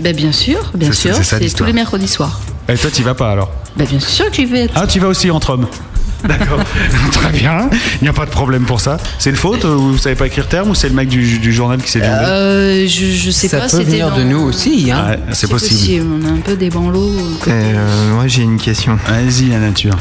[0.00, 1.14] Ben, bien sûr, bien sûr.
[1.22, 2.40] c'est tous les mercredis soirs.
[2.68, 4.68] Et toi, t'y vas pas alors Ben, bien sûr que j'y vais.
[4.74, 5.66] Ah, tu vas aussi entre hommes
[6.24, 6.58] D'accord.
[7.12, 7.68] Très bien.
[8.00, 8.96] Il n'y a pas de problème pour ça.
[9.18, 11.38] C'est une faute euh, ou Vous savez pas écrire terme ou c'est le mec du,
[11.38, 14.22] du journal qui s'est viandé Euh, je, je sais Ça pas, peut venir dans- de
[14.22, 14.90] nous aussi.
[14.90, 15.04] Hein.
[15.10, 16.06] Ouais, c'est possible.
[16.22, 17.12] On a un peu des banlots.
[17.46, 18.98] Euh, moi j'ai une question.
[19.06, 19.94] Vas-y la nature.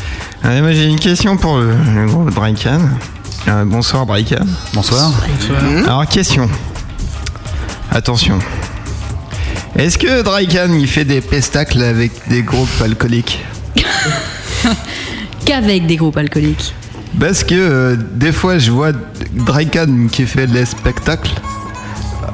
[0.45, 2.79] Ouais, moi j'ai une question pour le, le groupe Drycan.
[3.49, 4.05] Euh, bonsoir.
[4.73, 5.11] Bonsoir.
[5.85, 6.49] Alors question.
[7.91, 8.39] Attention.
[9.77, 13.43] Est-ce que Drycan il fait des pestacles avec des groupes alcooliques
[15.45, 16.73] Qu'avec des groupes alcooliques.
[17.19, 18.91] Parce que euh, des fois je vois
[19.33, 21.31] Drycan qui fait des spectacles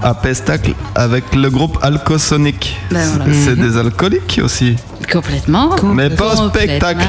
[0.04, 2.78] à pestacle avec le groupe Alcosonic.
[2.92, 3.34] Ben voilà.
[3.34, 3.70] C'est Mhm.
[3.72, 4.76] des alcooliques aussi.
[5.12, 5.76] Complètement.
[5.94, 7.06] Mais pas au spectacle.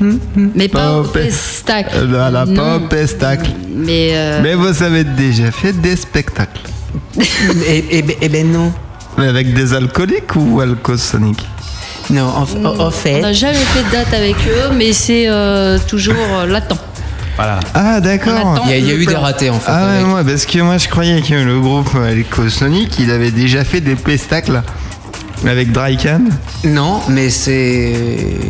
[0.00, 1.90] Mais pas au Pas au pe- pestacle.
[1.96, 2.76] Euh, Voilà, pas Non.
[2.76, 3.50] au pestacle.
[3.74, 6.60] Mais, euh, Mais vous avez déjà fait des spectacles.
[7.66, 8.72] et, et ben non.
[9.18, 11.46] Mais avec des alcooliques ou alcosoniques
[12.10, 13.16] Non, en, en- en fait.
[13.16, 16.76] on n'a jamais fait de date avec eux, mais c'est euh, toujours euh, latent.
[17.36, 17.60] Voilà.
[17.74, 18.62] Ah d'accord.
[18.64, 19.70] Il y a, y eu des ratés en fait.
[19.70, 23.62] Ah ouais, avec- parce que moi je croyais que le groupe Alcosonic il avait déjà
[23.62, 24.62] fait des pestacles
[25.46, 26.22] avec Drycan.
[26.64, 27.92] Non, mais c'est.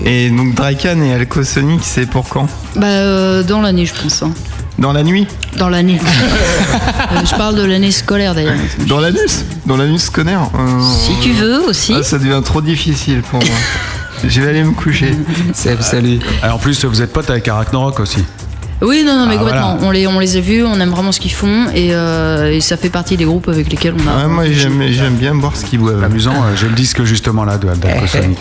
[0.04, 2.46] Et donc Drycan et Alcosonic c'est pour quand?
[2.76, 4.22] Bah, euh, dans l'année, je pense.
[4.22, 4.30] hein.
[4.78, 5.26] Dans la nuit
[5.58, 6.00] Dans l'année.
[7.12, 8.54] Euh, je parle de l'année scolaire d'ailleurs.
[8.88, 11.94] Dans l'anus Dans l'anus scolaire Euh, Si tu veux aussi.
[11.96, 13.54] ah, ça devient trop difficile pour moi.
[14.26, 15.14] Je vais aller me coucher.
[15.52, 16.18] Seb, salut.
[16.42, 18.24] Alors, en plus, vous êtes pote avec Arachnorok aussi.
[18.82, 19.72] Oui, non, non, mais Ah, complètement.
[19.76, 19.86] voilà.
[19.86, 22.60] On, les, on les a vus, on aime vraiment ce qu'ils font et, euh, et
[22.60, 24.22] ça fait partie des groupes avec lesquels on a.
[24.22, 26.02] Ouais, moi j'aime j'aime bien boire ce qu'ils boivent.
[26.02, 28.38] Amusant, euh, j'ai le disque justement là de d'Alcosonic.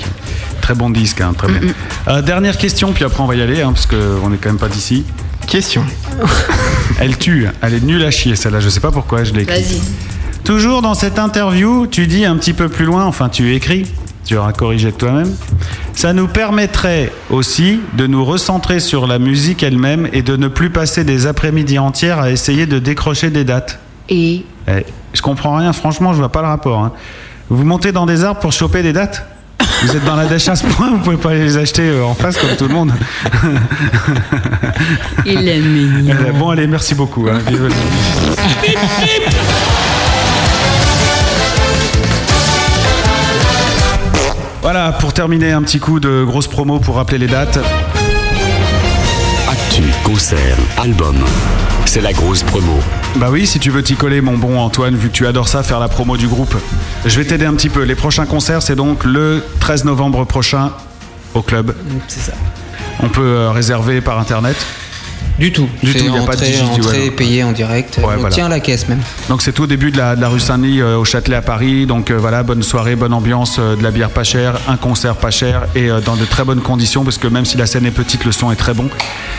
[0.61, 1.61] Très bon disque, hein, très bien.
[2.07, 4.57] Euh, dernière question, puis après on va y aller, hein, parce qu'on est quand même
[4.57, 5.05] pas d'ici.
[5.47, 5.83] Question.
[6.99, 9.65] Elle tue, elle est nulle à chier celle-là, je sais pas pourquoi je l'ai écrite.
[9.65, 9.81] Vas-y.
[10.45, 13.85] Toujours dans cette interview, tu dis un petit peu plus loin, enfin tu écris,
[14.23, 15.33] tu auras corrigé de toi-même,
[15.93, 20.69] ça nous permettrait aussi de nous recentrer sur la musique elle-même et de ne plus
[20.69, 23.79] passer des après-midi entières à essayer de décrocher des dates.
[24.07, 26.79] Et Eh, je comprends rien, franchement, je vois pas le rapport.
[26.81, 26.93] hein.
[27.49, 29.27] Vous montez dans des arbres pour choper des dates?
[29.83, 32.15] Vous êtes dans la dèche à ce point, vous pouvez pas les acheter euh, en
[32.15, 32.91] face comme tout le monde.
[35.25, 36.15] il est mignon.
[36.27, 37.27] Euh, bon, allez, merci beaucoup.
[37.29, 37.39] hein.
[44.61, 47.59] Voilà, pour terminer, un petit coup de grosse promo pour rappeler les dates.
[50.15, 51.17] Concert, album.
[51.85, 52.79] C'est la grosse promo.
[53.17, 55.61] Bah oui, si tu veux t'y coller, mon bon Antoine, vu que tu adores ça,
[55.61, 56.55] faire la promo du groupe.
[57.05, 57.83] Je vais t'aider un petit peu.
[57.83, 60.71] Les prochains concerts, c'est donc le 13 novembre prochain
[61.33, 61.75] au club.
[62.07, 62.31] C'est ça.
[63.01, 64.55] On peut euh, réserver par internet.
[65.37, 65.67] Du tout.
[65.83, 67.97] Du tout, il n'y a pas de digi, entrée payée en direct.
[67.97, 68.29] Ouais, On voilà.
[68.29, 69.01] tient la caisse même.
[69.27, 71.41] Donc c'est tout au début de la, de la rue Saint-Denis euh, au Châtelet à
[71.41, 71.85] Paris.
[71.85, 75.15] Donc euh, voilà, bonne soirée, bonne ambiance, euh, de la bière pas chère, un concert
[75.17, 77.91] pas cher et dans de très bonnes conditions parce que même si la scène est
[77.91, 78.87] petite, le son est très bon.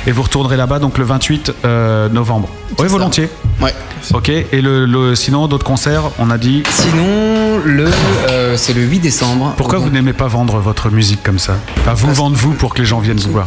[0.07, 2.49] Et vous retournerez là-bas donc le 28 euh, novembre.
[2.79, 3.31] Oui, volontiers.
[3.63, 3.73] Ouais.
[4.13, 4.29] Ok.
[4.29, 6.63] Et le, le- sinon d'autres concerts, on a dit.
[6.71, 7.87] Sinon, le,
[8.29, 9.55] euh, c'est le 8 décembre.
[9.57, 12.81] Pourquoi vous n'aimez pas vendre votre musique comme ça Enfin, vous vendre vous pour que
[12.81, 13.47] les gens viennent vous voir.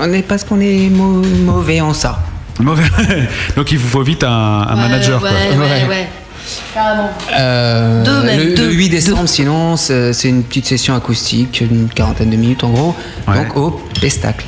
[0.00, 2.20] On est parce qu'on est mau- mauvais en ça.
[2.60, 2.84] Mauvais.
[3.56, 4.28] Donc il vous faut vite un,
[4.68, 5.22] un manager.
[5.22, 5.58] Ouais, quoi.
[5.66, 6.08] ouais, ouais.
[6.74, 7.10] Carrément.
[7.38, 11.88] Euh, Deux même, le, deux, le 8 décembre, sinon, c'est une petite session acoustique, une
[11.88, 12.94] quarantaine de minutes en gros.
[13.28, 13.36] Ouais.
[13.36, 14.46] Donc au Pestacle.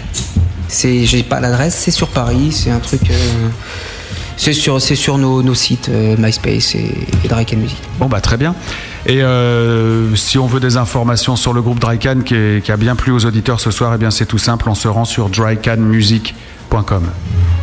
[0.68, 3.02] C'est, j'ai pas l'adresse, c'est sur Paris, c'est un truc.
[3.10, 3.14] euh,
[4.36, 6.92] c'est sur, nos, nos sites euh, MySpace et,
[7.24, 7.76] et Drake Music.
[7.98, 8.54] Bon bah très bien.
[9.06, 12.76] Et euh, si on veut des informations sur le groupe Drycan qui, est- qui a
[12.76, 15.28] bien plu aux auditeurs ce soir, eh bien c'est tout simple, on se rend sur
[15.28, 17.02] drycanmusic.com.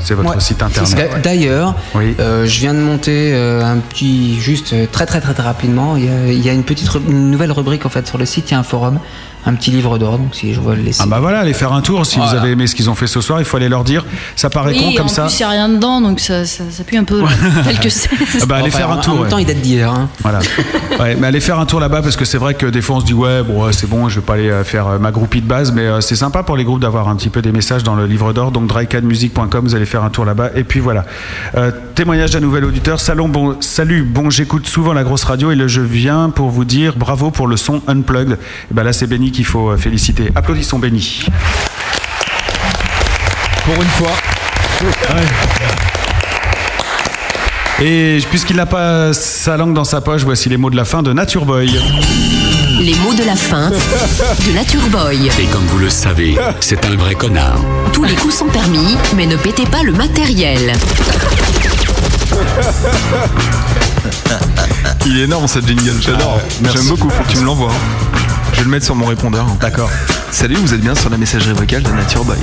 [0.01, 1.21] C'est votre Ouais, site internet.
[1.23, 2.15] D'ailleurs, Oui.
[2.19, 5.97] euh, je viens de monter euh, un petit, juste très très très très rapidement.
[5.97, 8.25] Il y a, il y a une petite, une nouvelle rubrique en fait sur le
[8.25, 8.49] site.
[8.49, 8.99] Il y a un forum,
[9.45, 10.17] un petit livre d'or.
[10.17, 11.01] Donc si je veux le laisser.
[11.03, 12.05] Ah bah voilà, allez faire un tour.
[12.05, 14.05] Si vous avez aimé ce qu'ils ont fait ce soir, il faut aller leur dire.
[14.35, 15.23] Ça paraît Oui, con comme en ça.
[15.25, 17.21] plus, il n'y a rien dedans, donc ça, ça, ça pue un peu
[17.63, 18.09] tel que c'est.
[18.41, 19.13] Ah bah, allez Enfin, faire un en- tour.
[19.13, 19.29] En même ouais.
[19.29, 19.91] temps, il date d'hier.
[19.91, 20.09] hein.
[20.21, 20.39] Voilà.
[20.99, 22.99] Ouais, mais allez faire un tour là-bas parce que c'est vrai que des fois on
[22.99, 25.39] se dit ouais, bon, c'est bon, je vais pas aller euh, faire euh, ma groupie
[25.39, 27.83] de base, mais euh, c'est sympa pour les groupes d'avoir un petit peu des messages
[27.85, 28.51] dans le livre d'or.
[28.51, 30.49] Donc drycanmusic.com, vous allez faire un tour là-bas.
[30.55, 31.05] Et puis voilà.
[31.55, 32.99] Euh, témoignage d'un nouvel auditeur.
[32.99, 36.65] Salon, bon, salut, bon, j'écoute souvent la grosse radio et le, je viens pour vous
[36.65, 38.33] dire bravo pour le son Unplugged.
[38.33, 40.31] Et ben là, c'est Qu'il faut euh, féliciter.
[40.35, 41.25] Applaudissons Benny.
[43.63, 44.11] Pour une fois.
[47.81, 51.03] Et puisqu'il n'a pas sa langue dans sa poche, voici les mots de la fin
[51.03, 51.79] de Nature Boy.
[52.79, 55.29] Les mots de la fin de Nature Boy.
[55.39, 57.59] Et comme vous le savez, c'est un vrai connard.
[57.93, 60.73] Tous les coups sont permis, mais ne pétez pas le matériel.
[65.05, 66.39] Il est énorme cette jingle, j'adore.
[66.73, 67.73] J'aime beaucoup, faut que tu me l'envoies.
[68.59, 69.45] Je vais le mettre sur mon répondeur.
[69.61, 69.89] D'accord.
[70.31, 72.35] Salut, vous êtes bien sur la messagerie vocale de Nature Boy.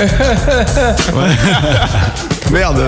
[2.50, 2.84] Merde.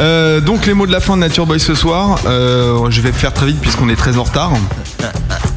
[0.00, 3.12] Euh, donc les mots de la fin de Nature Boy ce soir, Euh, je vais
[3.12, 4.50] faire très vite puisqu'on est très en retard.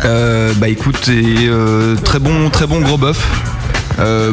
[0.05, 3.25] Euh, bah écoutez, euh, très bon, très bon gros bœuf.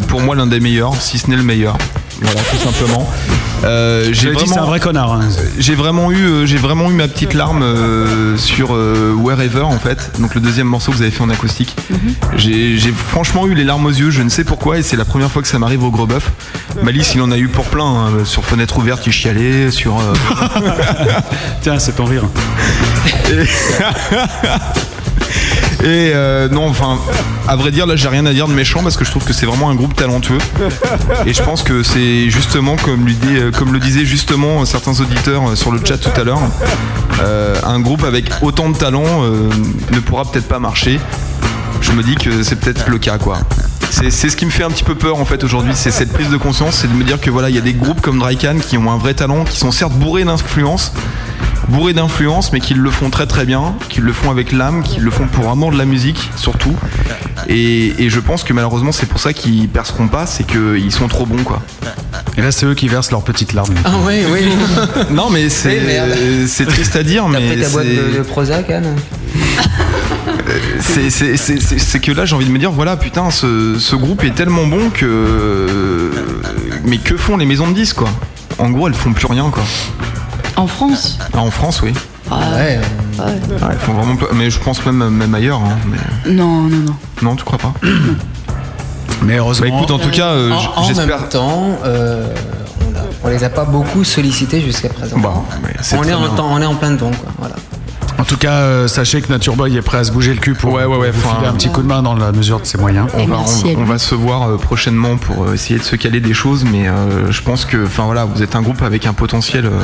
[0.09, 1.79] Pour moi l'un des meilleurs, si ce n'est le meilleur.
[2.21, 3.11] Voilà, tout simplement.
[3.65, 5.13] Euh, l'ai dit, c'est un vrai connard.
[5.15, 5.29] hein.
[5.59, 9.79] j'ai vraiment eu, euh, j'ai vraiment eu ma petite larme euh, sur euh, Wherever en
[9.79, 10.13] fait.
[10.21, 11.75] Donc le deuxième morceau que vous avez fait en acoustique.
[12.37, 14.11] J'ai j'ai franchement eu les larmes aux yeux.
[14.11, 16.31] Je ne sais pourquoi et c'est la première fois que ça m'arrive au gros bœuf.
[16.83, 17.85] Malice, il en a eu pour plein.
[17.85, 18.11] hein.
[18.25, 19.71] Sur fenêtre ouverte, il chialait.
[19.71, 20.13] Sur euh,
[21.63, 22.25] Tiens, c'est ton rire.
[23.31, 23.45] Et
[25.85, 26.99] euh, non, enfin,
[27.49, 29.33] à vrai dire, là, j'ai rien à dire de méchant parce que je trouve que
[29.33, 30.39] c'est vraiment un groupe talentueux.
[31.27, 35.73] Et je pense que c'est justement, comme, euh, le disaient justement certains auditeurs euh, sur
[35.73, 36.41] le chat tout à l'heure,
[37.65, 41.01] un groupe avec autant de talent ne pourra peut-être pas marcher.
[41.81, 43.39] Je me dis que c'est peut-être le cas, quoi.
[43.91, 46.13] C'est c'est ce qui me fait un petit peu peur en fait aujourd'hui, c'est cette
[46.13, 48.19] prise de conscience, c'est de me dire que voilà, il y a des groupes comme
[48.19, 50.93] Drycan qui ont un vrai talent, qui sont certes bourrés d'influence,
[51.69, 55.01] bourrés d'influence, mais qui le font très très bien, qui le font avec l'âme, qui
[55.01, 56.75] le font pour amour de la musique surtout.
[57.49, 61.09] Et, et je pense que malheureusement c'est pour ça qu'ils perceront pas, c'est qu'ils sont
[61.09, 61.63] trop bons quoi.
[62.39, 63.75] Et là, c'est eux qui versent leurs petites larmes.
[63.85, 64.41] Ah oui, oui.
[65.11, 68.69] non mais c'est Oui, triste à dire, T'as mais pris ta boîte de, de Prozac,
[68.71, 68.95] Anne?
[70.81, 74.67] C'est- que là j'ai envie de me dire voilà putain ce, ce groupe est tellement
[74.67, 76.11] bon que
[76.85, 78.09] mais que font les maisons de disques quoi?
[78.59, 79.63] En gros elles font plus rien quoi
[80.57, 81.19] En France?
[81.35, 81.93] Ah, en France oui
[82.31, 82.79] Ah, Ouais.
[83.19, 83.25] ouais.
[83.63, 86.77] Ah, elles font vraiment plus- mais je pense même même ailleurs hein, mais- Non, non,
[86.79, 86.95] non.
[87.23, 87.73] non tu crois pas?
[89.23, 89.67] Mais heureusement.
[89.69, 92.27] Bah, écoute en tout cas euh, en, en même temps, euh,
[92.83, 95.17] on, a- on les a pas beaucoup sollicités jusqu'à présent.
[95.81, 97.33] C'est on, est en temps- on est en plein dedans, quoi.
[97.39, 97.56] Voilà.
[98.27, 100.55] En tout cas, euh, sachez que Nature Boy est prêt à se bouger le cul
[100.55, 102.59] pour Ouais, ouais, ouais, vous enfin, filer un petit coup de main dans la mesure
[102.59, 103.07] de ses moyens.
[103.15, 106.35] on va, on, on se voir euh, prochainement pour euh, essayer de se caler des
[106.35, 109.67] choses, mais euh, je pense que, enfin voilà, vous êtes un groupe avec un potentiel
[109.67, 109.79] euh,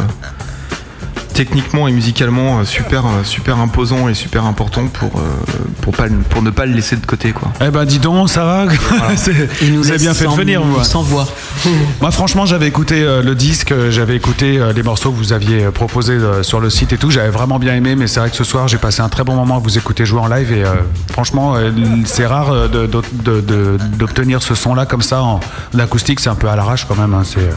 [1.32, 5.22] techniquement et musicalement euh, super, euh, super imposant et super important pour, euh,
[5.80, 7.52] pour, pas, pour ne pas le laisser de côté, quoi.
[7.60, 8.66] Eh ben dis donc, ça va
[9.16, 10.82] C'est- Il nous laisse bien fait de sans- venir, vous.
[10.84, 11.26] Sans voix.
[12.00, 16.60] Moi, franchement, j'avais écouté le disque, j'avais écouté les morceaux que vous aviez proposés sur
[16.60, 17.10] le site et tout.
[17.10, 19.34] J'avais vraiment bien aimé, mais c'est vrai que ce soir, j'ai passé un très bon
[19.34, 20.74] moment à vous écouter jouer en live et euh,
[21.10, 21.54] franchement,
[22.04, 22.52] c'est rare
[23.98, 25.40] d'obtenir ce son-là comme ça en,
[25.74, 26.20] en acoustique.
[26.20, 27.14] C'est un peu à l'arrache quand même.
[27.14, 27.52] hein, c'est euh,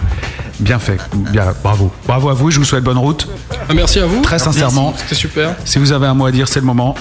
[0.60, 0.98] bien fait.
[1.14, 1.92] Bien, bravo.
[2.08, 2.52] Bravo à vous.
[2.52, 3.28] Je vous souhaite bonne route.
[3.70, 4.22] Ah, merci à vous.
[4.22, 4.94] Très sincèrement.
[4.98, 5.56] C'était super.
[5.66, 6.96] Si vous avez un mot à dire, c'est le moment.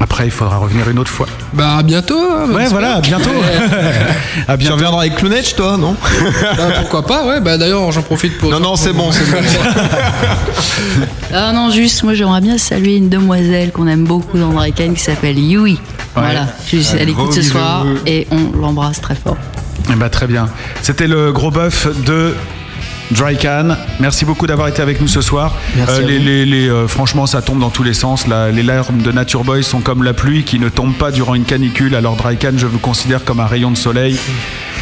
[0.00, 1.26] Après, il faudra revenir une autre fois.
[1.52, 2.16] Bah, à bientôt.
[2.16, 3.30] hein, Ouais, voilà, à bientôt.
[4.48, 4.74] à Tu bientôt.
[4.76, 5.96] reviendras avec Clounetch, toi, non
[6.56, 7.40] Bah, pourquoi pas, ouais.
[7.40, 8.48] Bah, d'ailleurs, j'en profite pour.
[8.50, 9.38] Non, non, c'est bon, c'est bon.
[11.34, 15.00] Ah non, juste, moi j'aimerais bien saluer une demoiselle qu'on aime beaucoup dans Draken qui
[15.02, 15.78] s'appelle Yui.
[16.14, 19.36] Voilà, juste, elle écoute ce soir et on l'embrasse très fort.
[19.90, 20.48] Eh ben, très bien.
[20.82, 22.34] C'était le gros bœuf de
[23.10, 23.76] Drycan.
[24.00, 25.54] Merci beaucoup d'avoir été avec nous ce soir.
[25.76, 28.26] Merci les, les- les, euh, franchement, ça tombe dans tous les sens.
[28.26, 31.34] La- les larmes de Nature Boy sont comme la pluie qui ne tombe pas durant
[31.34, 31.94] une canicule.
[31.94, 34.18] Alors Drycan, je vous considère comme un rayon de soleil.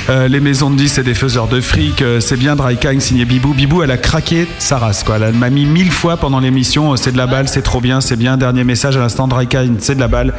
[0.09, 2.01] Euh, les maisons de 10, c'est des faiseurs de fric.
[2.01, 3.55] Euh, c'est bien Drycan signé Bibou.
[3.55, 5.03] Bibou, elle a craqué sa race.
[5.03, 5.19] Quoi.
[5.21, 6.93] Elle m'a mis mille fois pendant l'émission.
[6.93, 8.37] euh, C'est de la balle, c'est trop bien, c'est bien.
[8.37, 10.33] Dernier message à l'instant, Drycan, c'est de la balle.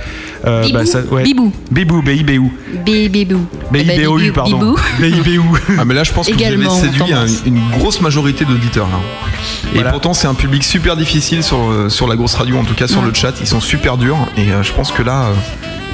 [0.46, 0.82] Euh, Bibou
[1.24, 1.52] Bibou.
[1.72, 2.52] Bibou, B-I-B-U.
[2.86, 3.46] Bibou.
[3.74, 4.58] Eh ben, B-I-B-O-U, Bibou, pardon.
[4.60, 4.78] Bibou.
[5.00, 5.42] B-I-B-U.
[5.78, 9.00] Ah mais là je pense que Également, vous avez séduit une grosse majorité d'auditeurs là.
[9.72, 9.92] Et Voilà.
[9.92, 12.88] pourtant c'est un public super difficile sur, euh, sur la grosse radio, en tout cas
[12.88, 15.34] sur le chat, ils sont super durs et euh, je pense que là euh,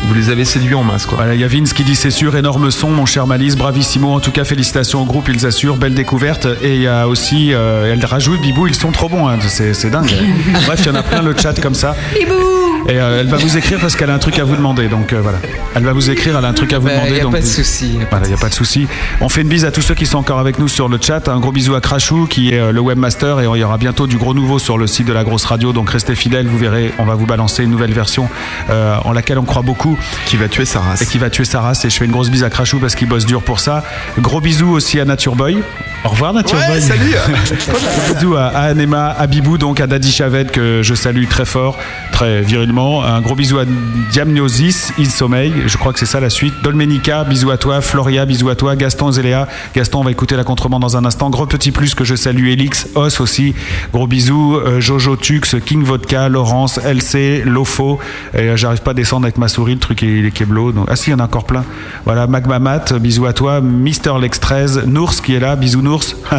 [0.08, 1.18] vous les avez séduits en masse quoi.
[1.18, 4.14] Voilà, il y a Vince qui dit c'est sûr, énorme son, mon cher Malice, bravissimo.
[4.14, 6.46] En tout cas, félicitations au groupe, ils assurent, belle découverte.
[6.62, 9.74] Et il y a aussi, euh, elle rajoute, Bibou, ils sont trop bons, hein, c'est
[9.74, 10.12] c'est dingue.
[10.66, 11.96] Bref, il y en a plein le chat comme ça.
[12.20, 14.88] Bibou Et euh, elle va vous écrire parce qu'elle a un truc à vous demander.
[14.88, 15.38] Donc euh, voilà.
[15.76, 17.16] Elle va vous écrire, elle a un truc à vous Bah, demander.
[17.18, 17.98] y a donc pas de souci.
[18.10, 18.88] Voilà, il n'y a pas de souci.
[19.22, 21.28] On fait une bise à tous ceux qui sont encore avec nous sur le chat.
[21.30, 24.06] Un gros bisou à Crashou qui est euh, le webmaster et il y aura bientôt
[24.08, 25.72] du gros nouveau sur le site de la grosse radio.
[25.74, 28.28] Donc restez fidèles, vous verrez, on va vous balancer une nouvelle version
[28.70, 29.98] euh, en laquelle on croit beaucoup.
[30.26, 31.02] Qui va tuer sa race.
[31.02, 31.86] Et qui va tuer sa race.
[31.86, 33.84] Et je fais une grosse bise à Crashou parce qu'il bosse dur pour ça.
[34.20, 35.58] Gros bisou aussi à Nature Boy.
[36.04, 36.82] Au revoir Nature Ouais, Boy.
[36.82, 37.14] salut.
[37.70, 41.46] Gros bisou à, à Anema, à Bibou, donc à Daddy Chavette que je salue très
[41.46, 41.78] fort,
[42.14, 43.04] très virilement.
[43.04, 43.66] Un gros bisou à
[44.12, 46.54] Diamnosis, Il Sommeil, je crois que c'est ça la suite.
[46.64, 47.82] Dolmenica, bisous à toi.
[47.82, 48.76] Floria, bisous à toi.
[48.76, 49.48] Gaston Zéléa.
[49.76, 51.30] Gaston, on va écouter la contrebande dans un instant.
[51.32, 52.48] Gros petit plus que je salue.
[52.48, 53.56] Elix, Os aussi.
[53.92, 54.56] Gros bisous.
[54.56, 58.00] Euh, Jojo Tux, King Vodka, Laurence, LC, Lofo.
[58.36, 60.72] Euh, j'arrive pas à descendre avec ma souris, le truc il est keblo.
[60.72, 61.66] Donc, ah si, il y en a encore plein.
[62.06, 63.60] Voilà, Magmamat, bisous à toi.
[63.60, 66.06] Mister Lex 13, Nours qui est là, bisous Nours.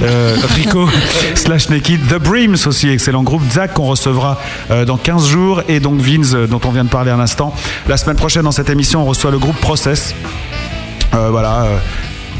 [0.00, 0.88] Euh, Rico,
[1.34, 3.42] slash Naked, The Brims aussi, excellent groupe.
[3.52, 6.88] Zach qu'on recevra euh, dans 15 jours et donc Vince euh, dont on vient de
[6.90, 7.54] parler à l'instant.
[7.88, 10.14] La semaine prochaine dans cette émission, on reçoit le groupe Process.
[11.14, 11.62] Euh, voilà.
[11.62, 11.78] euh,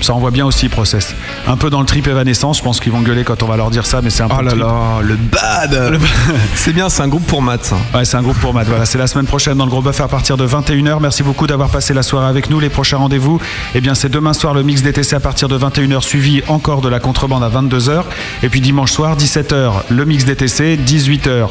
[0.02, 1.14] ça envoie bien aussi, Process.
[1.46, 3.70] Un peu dans le trip évanescence, je pense qu'ils vont gueuler quand on va leur
[3.70, 4.36] dire ça, mais c'est un peu.
[4.38, 4.62] Oh là trip.
[4.62, 5.98] là, le bad.
[6.54, 7.72] C'est bien, c'est un groupe pour maths.
[7.94, 8.66] Ouais, c'est un groupe pour Matt.
[8.68, 10.98] Voilà, c'est la semaine prochaine dans le gros bœuf à partir de 21h.
[11.00, 12.60] Merci beaucoup d'avoir passé la soirée avec nous.
[12.60, 13.40] Les prochains rendez-vous,
[13.74, 16.88] eh bien, c'est demain soir le mix DTC à partir de 21h, suivi encore de
[16.88, 18.04] la contrebande à 22h.
[18.42, 21.48] Et puis dimanche soir, 17h, le mix DTC, 18h,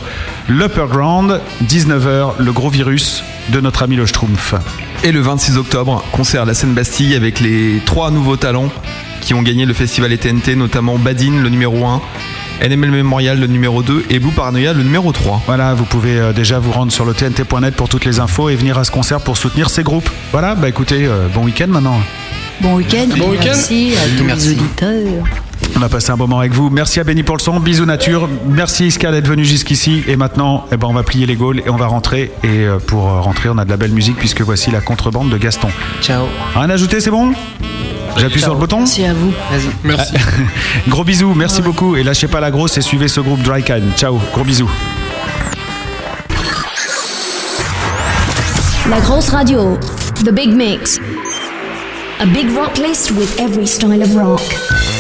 [0.48, 4.56] l'Upper Ground, 19h, le gros virus de notre ami le Schtroumpf.
[5.04, 8.70] Et le 26 octobre, concert à la Seine-Bastille avec les trois nouveaux talents
[9.22, 12.02] qui ont gagné le festival ETNT, notamment Badin, le numéro 1,
[12.62, 15.44] NML Memorial, le numéro 2, et Blue Paranoia, le numéro 3.
[15.46, 18.56] Voilà, vous pouvez euh, déjà vous rendre sur le tnt.net pour toutes les infos et
[18.56, 20.10] venir à ce concert pour soutenir ces groupes.
[20.32, 22.00] Voilà, bah écoutez, euh, bon week-end maintenant.
[22.62, 23.08] Bon week-end.
[23.18, 23.46] Bon week-end.
[23.46, 25.24] Merci à tous les auditeurs.
[25.76, 26.70] On a passé un bon moment avec vous.
[26.70, 27.60] Merci à Benny pour le son.
[27.60, 28.30] Bisous nature.
[28.46, 30.04] Merci Iska d'être venu jusqu'ici.
[30.08, 32.32] Et maintenant, eh ben, on va plier les gaules et on va rentrer.
[32.44, 35.30] Et euh, pour euh, rentrer, on a de la belle musique puisque voici la contrebande
[35.30, 35.70] de Gaston.
[36.02, 36.26] Ciao.
[36.54, 37.34] Rien à ajouter, c'est bon?
[38.18, 38.80] J'appuie sur le bouton?
[38.80, 39.32] Merci à vous.
[39.32, 39.70] Vas-y.
[39.84, 40.14] Merci.
[40.88, 41.96] Gros bisous, merci beaucoup.
[41.96, 43.82] Et lâchez pas la grosse et suivez ce groupe Dry Can.
[43.96, 44.70] Ciao, gros bisous.
[48.90, 49.80] La grosse radio.
[50.24, 51.00] The Big Mix.
[52.22, 54.41] A big rock list with every style of rock.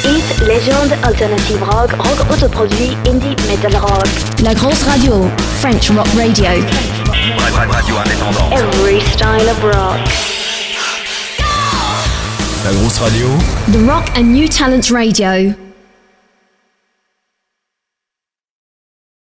[0.01, 4.07] Hit, légende, alternative rock, rock autoproduit, indie, metal rock.
[4.41, 5.29] La grosse radio.
[5.59, 6.49] French rock radio.
[7.69, 8.51] Radio indépendante.
[8.51, 9.99] Every style of rock.
[12.63, 13.27] La grosse radio.
[13.71, 15.70] The Rock and New Talent Radio.